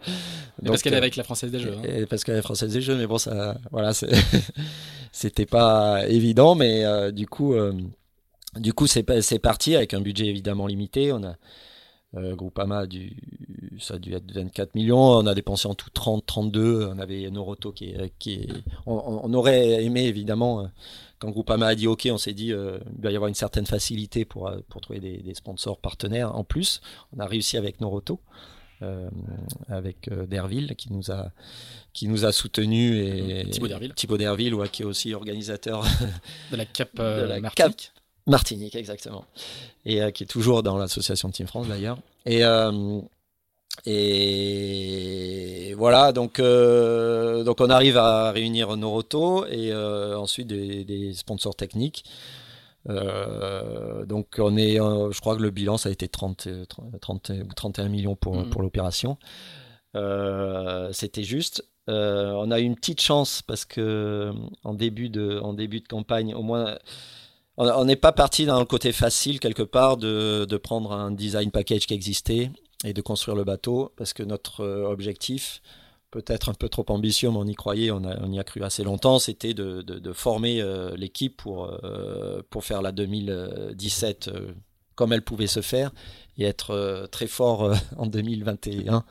[0.62, 1.74] Donc, parce qu'elle est euh, avec la française des jeux.
[1.78, 1.82] hein.
[1.88, 3.94] et parce qu'elle est française des jeux, mais bon, ça, voilà,
[5.14, 7.74] c'était pas évident, mais euh, du coup, euh,
[8.58, 9.04] du coup, c'est
[9.40, 11.12] parti avec un budget évidemment limité.
[11.14, 11.36] On a
[12.18, 13.16] euh, Groupama, du,
[13.80, 15.00] ça a dû être 24 millions.
[15.00, 16.90] On a dépensé en tout 30, 32.
[16.94, 18.14] On avait Noroto qui est.
[18.20, 18.48] Qui
[18.86, 20.68] on, aurait aimé évidemment, euh,
[21.20, 23.66] quand Groupama a dit OK, on s'est dit euh, il va y avoir une certaine
[23.66, 26.36] facilité pour, euh, pour trouver des, des, sponsors partenaires.
[26.36, 26.82] En plus,
[27.16, 28.20] on a réussi avec Noroto.
[28.84, 29.12] Euh,
[29.70, 31.30] avec Derville qui nous a
[31.94, 35.84] qui nous a soutenu et Thibaut Derville, Thibaut Derville ouais, qui est aussi organisateur
[36.52, 37.74] de la Cap de la Cap
[38.28, 39.26] Martinique, exactement.
[39.86, 41.98] Et euh, qui est toujours dans l'association Team France d'ailleurs.
[42.26, 43.00] Et, euh,
[43.86, 52.04] et voilà, donc, euh, donc on arrive à réunir Noroto et ensuite des, sponsors techniques.
[52.86, 56.48] donc on est, je crois que le bilan ça a été 30,
[57.00, 58.50] 30 31 millions pour, mm.
[58.50, 59.18] pour l'opération.
[60.92, 61.66] C'était juste.
[61.88, 64.32] on a eu une petite chance parce que
[64.64, 66.78] en début de, en début de campagne, au moins
[67.62, 71.86] on n'est pas parti dans le côté facile quelque part de, prendre un design package
[71.88, 72.52] qui existait
[72.84, 75.62] et de construire le bateau parce que notre euh, objectif,
[76.10, 79.20] peut-être un peu trop ambitieux, mais on y croyait, on, y a cru assez longtemps,
[79.20, 84.30] c'était de, former euh, l'équipe euh, pour faire la 2017
[84.96, 85.92] comme elle pouvait se faire
[86.38, 89.06] et être très fort en 2021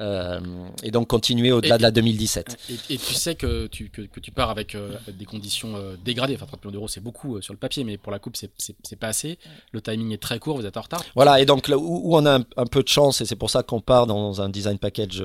[0.00, 0.38] euh,
[0.82, 2.56] et donc continuer au-delà de la 2017.
[2.90, 6.34] Et, tu sais que tu, que, tu pars avec euh, des conditions euh, dégradées.
[6.36, 9.08] Enfin, 30 millions d'euros, c'est beaucoup sur le papier, mais pour la coupe, c'est pas
[9.08, 9.38] assez.
[9.72, 11.04] Le timing est très court, vous êtes en retard.
[11.14, 13.62] Voilà, et donc là où, on a un, peu de chance, et c'est pour ça
[13.62, 15.22] qu'on part dans un design package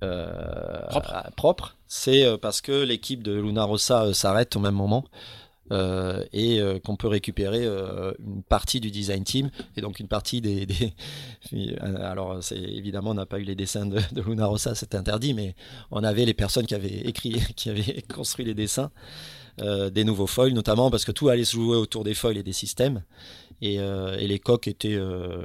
[0.00, 5.04] propre, propre c'est parce que l'équipe de Luna Rossa s'arrête au même moment.
[5.70, 10.08] Euh, et euh, qu'on peut récupérer euh, une partie du design team et donc une
[10.08, 10.66] partie des,
[11.80, 15.54] alors c'est évidemment on n'a pas eu les dessins de, Luna Rossa c'est interdit mais
[15.90, 18.90] on avait les personnes qui avaient écrit qui avaient construit les dessins
[19.90, 22.52] des nouveaux foils notamment parce que tout allait se jouer autour des foils et des
[22.52, 23.02] systèmes.
[23.60, 24.96] Et, et les coques étaient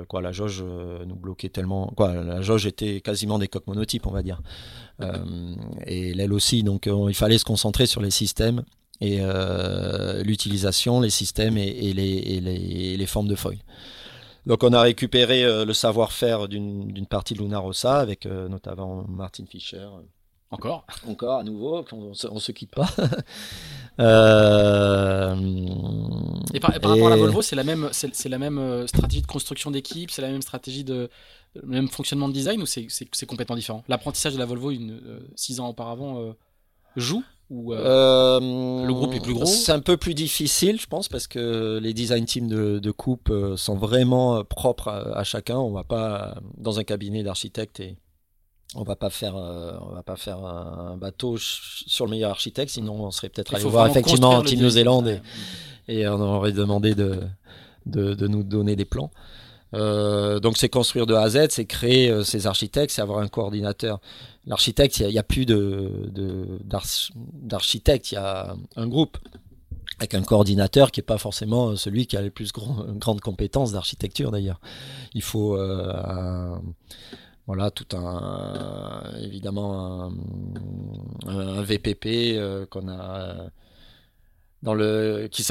[0.08, 4.12] quoi la jauge nous bloquait tellement quoi la jauge était quasiment des coques monotypes on
[4.12, 4.40] va dire.
[5.88, 8.64] Et l'aile aussi donc il fallait se concentrer sur les systèmes
[9.03, 12.39] et euh, l'utilisation, les systèmes et, les,
[12.97, 13.57] les, formes de foil.
[14.45, 19.03] Donc on a récupéré euh, le savoir-faire d'une partie de Luna Rossa avec euh, notamment
[19.09, 19.88] Martin Fischer.
[20.51, 22.88] Encore Encore à nouveau, on, ne se quitte pas.
[26.53, 29.69] et, par, rapport à la Volvo, c'est la même, c'est la même stratégie de construction
[29.69, 31.09] d'équipe, c'est la même stratégie de
[31.63, 33.84] même fonctionnement de design ou c'est complètement différent?
[33.89, 35.01] L'apprentissage de la Volvo une,
[35.35, 36.35] six ans auparavant
[36.95, 37.23] joue?
[37.53, 41.27] Ou euh, le groupe est plus gros C'est un peu plus difficile, je pense, parce
[41.27, 45.57] que les design teams de, coupe euh, sont vraiment euh, propres à, chacun.
[45.57, 47.95] On va pas dans un cabinet d'architecte et
[48.73, 52.95] on va pas faire, on va pas faire un bateau sur le meilleur architecte, sinon
[53.05, 55.05] on serait peut-être allé voir effectivement Team New Zealand
[55.88, 57.19] et, on aurait demandé de,
[57.85, 59.11] de, nous donner des plans.
[59.74, 64.00] Donc c'est construire de A à Z, c'est créer ces architectes, c'est avoir un coordinateur
[64.45, 69.18] l'architecte, il n'y a, plus de, d'architecte, il y a un groupe
[70.00, 74.32] avec un coordinateur qui n'est pas forcément celui qui a les plus grandes compétences d'architecture
[74.32, 74.60] d'ailleurs.
[75.14, 76.58] Il faut euh,
[77.45, 80.12] voilà tout un évidemment
[81.28, 83.50] un, VPP euh, qu'on a
[84.62, 85.44] dans le qui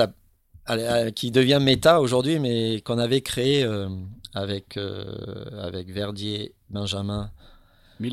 [1.14, 3.89] qui devient méta aujourd'hui mais qu'on avait créé euh,
[4.34, 4.78] avec
[5.59, 7.30] avec Verdier, Benjamin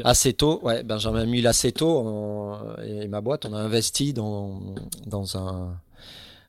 [0.04, 2.56] Assez tôt, ouais, Benjamin Mille assez tôt,
[2.86, 4.62] et ma boîte, on a investi dans,
[5.08, 5.80] dans un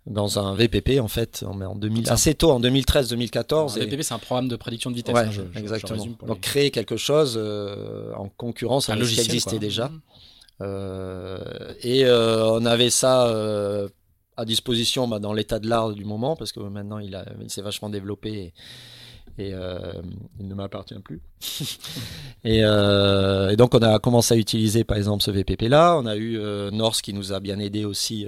[0.07, 1.45] dans un VPP en fait.
[1.47, 4.97] En, en 2000 assez tôt en 2013-2014 un VPP c'est un programme de prédiction de
[4.97, 6.07] vitesse ouais, hein, exactement.
[6.27, 9.89] donc créer quelque chose euh, en concurrence avec ce qui existait déjà.
[9.89, 10.01] Mmh.
[10.63, 11.39] euh,
[11.83, 13.31] et euh, on avait ça
[14.41, 17.17] à disposition bah, dans l'état de l'art du moment parce que maintenant il,
[17.49, 18.53] s'est vachement développé
[19.39, 19.93] et, euh,
[20.39, 21.21] il ne m'appartient plus.
[22.47, 25.99] Euh, et, donc on a commencé à utiliser par exemple ce VPP là.
[25.99, 28.27] On a eu euh, Norse qui nous a bien aidé aussi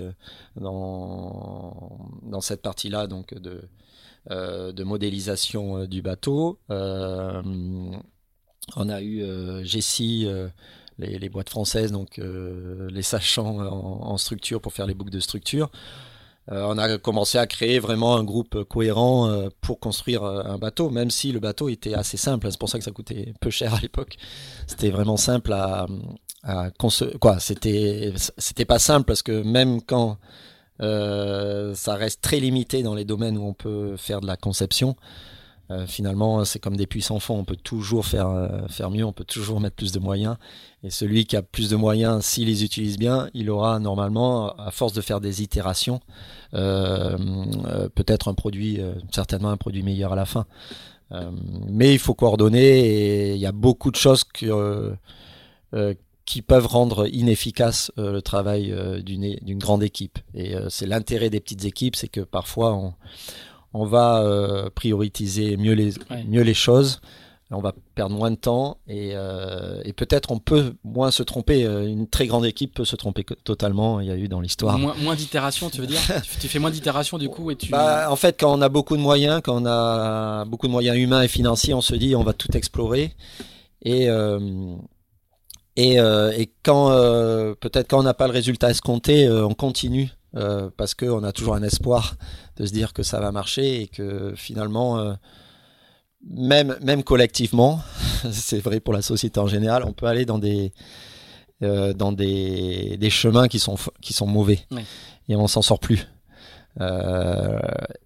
[0.54, 3.62] dans, dans cette partie là donc de,
[4.28, 6.58] de modélisation du bateau.
[6.68, 8.02] on
[8.76, 10.28] a eu Jessie.
[10.98, 15.70] Les, boîtes françaises, donc les sachants en, structure pour faire les boucles de structure.
[16.50, 20.58] Euh, on a commencé à créer vraiment un groupe cohérent euh, pour construire euh, un
[20.58, 22.48] bateau, même si le bateau était assez simple.
[22.50, 24.16] C'est pour ça que ça coûtait peu cher à l'époque.
[24.66, 25.86] C'était vraiment simple à,
[26.42, 26.70] à
[27.20, 27.38] quoi.
[27.38, 30.18] C'était c'était pas simple parce que même quand
[30.80, 34.96] ça reste très limité dans les domaines où on peut faire de la conception,
[35.72, 37.38] Euh, finalement, c'est comme des puissants fonds.
[37.38, 40.36] On peut toujours faire, euh, faire mieux, on peut toujours mettre plus de moyens.
[40.82, 44.70] Et celui qui a plus de moyens, s'il les utilise bien, il aura normalement, à
[44.70, 46.00] force de faire des itérations,
[46.54, 47.16] euh,
[47.94, 48.80] peut-être un produit,
[49.12, 50.46] certainement un produit meilleur à la fin.
[51.68, 54.48] mais il faut coordonner et il y a beaucoup de choses qui
[56.42, 58.74] peuvent rendre inefficace le travail
[59.04, 60.18] d'une grande équipe.
[60.34, 62.94] Et c'est l'intérêt des petites équipes, c'est que parfois on
[63.74, 65.92] on va euh, prioriser mieux les,
[66.28, 67.00] mieux les choses,
[67.50, 71.64] on va perdre moins de temps euh, et, peut-être on peut moins se tromper.
[71.64, 74.78] Euh, une très grande équipe peut se tromper totalement, il y a eu dans l'histoire.
[74.78, 76.00] Moins, moins d'itérations, tu veux dire?
[76.40, 77.70] Tu, fais moins d'itérations du coup et tu...
[77.70, 80.96] Bah, en fait, quand on a beaucoup de moyens, quand on a beaucoup de moyens
[80.96, 83.14] humains et financiers, on se dit on va tout explorer.
[83.84, 84.06] Et,
[85.76, 86.88] et, et, quand
[87.60, 91.54] peut-être quand on n'a pas le résultat escompté, on continue euh, parce qu'on a toujours
[91.54, 92.16] un espoir
[92.56, 95.12] de se dire que ça va marcher et que finalement, euh,
[96.26, 97.80] même, même collectivement,
[98.32, 100.72] c'est vrai pour la société en général, on peut aller dans des,
[101.62, 104.60] euh, dans des, des, chemins qui sont, qui sont mauvais
[105.28, 106.08] et on s'en sort plus.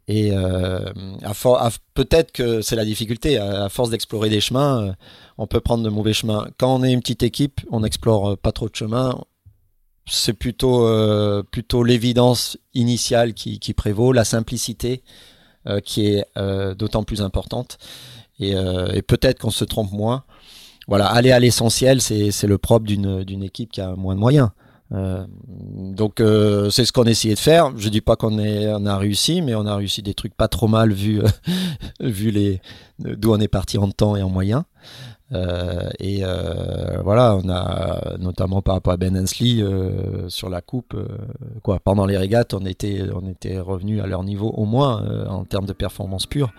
[0.09, 0.33] et
[1.95, 4.97] peut-être que c'est la difficulté, à, force d'explorer des chemins,
[5.39, 6.49] on peut prendre de mauvais chemins.
[6.59, 9.17] Quand on est une petite équipe, on n'explore pas trop de chemins,
[10.07, 15.03] c'est plutôt euh, plutôt l'évidence initiale qui, prévaut, la simplicité
[15.67, 17.79] euh, qui est euh, d'autant plus importante.
[18.39, 18.55] Et,
[19.07, 20.25] peut-être qu'on se trompe moins.
[20.89, 24.51] Voilà, aller à l'essentiel, c'est le propre d'une équipe qui a moins de moyens.
[24.91, 26.23] donc
[26.71, 27.73] c'est ce qu'on a essayé de faire.
[27.79, 30.69] Je dis pas qu'on on a réussi, mais on a réussi des trucs pas trop
[30.69, 31.23] mal vu
[32.01, 32.61] vu les
[32.99, 34.65] d'où on est parti en temps et en moyens.
[35.33, 40.61] Euh, et euh, voilà, on a notamment par rapport à Ben Hensley euh, sur la
[40.61, 40.97] coupe,
[41.63, 41.81] quoi.
[41.81, 45.67] Pendant les régates, on était, on était revenu à leur niveau au moins en termes
[45.67, 46.53] de performance pure.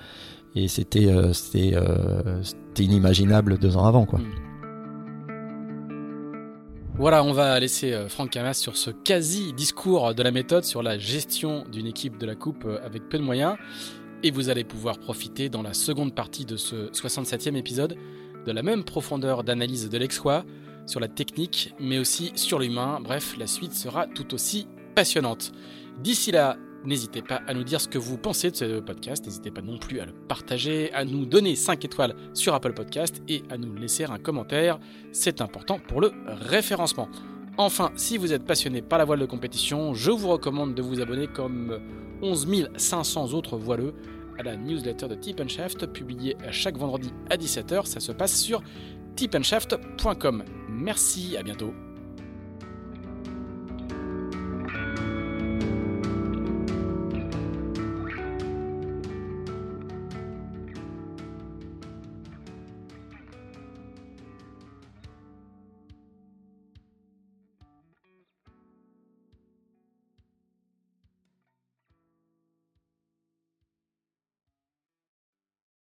[0.56, 1.76] Et c'était, c'était,
[2.80, 4.19] inimaginable deux ans avant, quoi.
[4.19, 4.31] Hmm.
[6.99, 11.64] Voilà, on va laisser Franck Camas sur ce quasi-discours de la méthode sur la gestion
[11.72, 13.56] d'une équipe de la coupe avec peu de moyens.
[14.23, 17.95] Et vous allez pouvoir profiter dans la seconde partie de ce 67e épisode
[18.47, 20.45] de la même profondeur d'analyse de l'exquois
[20.85, 22.99] sur la technique, mais aussi sur l'humain.
[23.03, 25.51] Bref, la suite sera tout aussi passionnante.
[26.01, 26.55] D'ici là,
[26.85, 29.77] n'hésitez pas à nous dire ce que vous pensez de ce podcast, n'hésitez pas non
[29.77, 33.75] plus à le partager, à nous donner 5 étoiles sur Apple Podcast et à nous
[33.75, 34.79] laisser un commentaire,
[35.11, 37.09] c'est important pour le référencement.
[37.57, 41.01] Enfin, si vous êtes passionné par la voile de compétition, je vous recommande de vous
[41.01, 41.81] abonner comme
[42.21, 43.93] 11 500 autres voileux
[44.38, 47.85] à la newsletter de Tip Shaft, publiée chaque vendredi à 17h.
[47.85, 48.61] Ça se passe sur
[49.15, 50.43] tipandshaft.com.
[50.69, 51.73] Merci, à bientôt.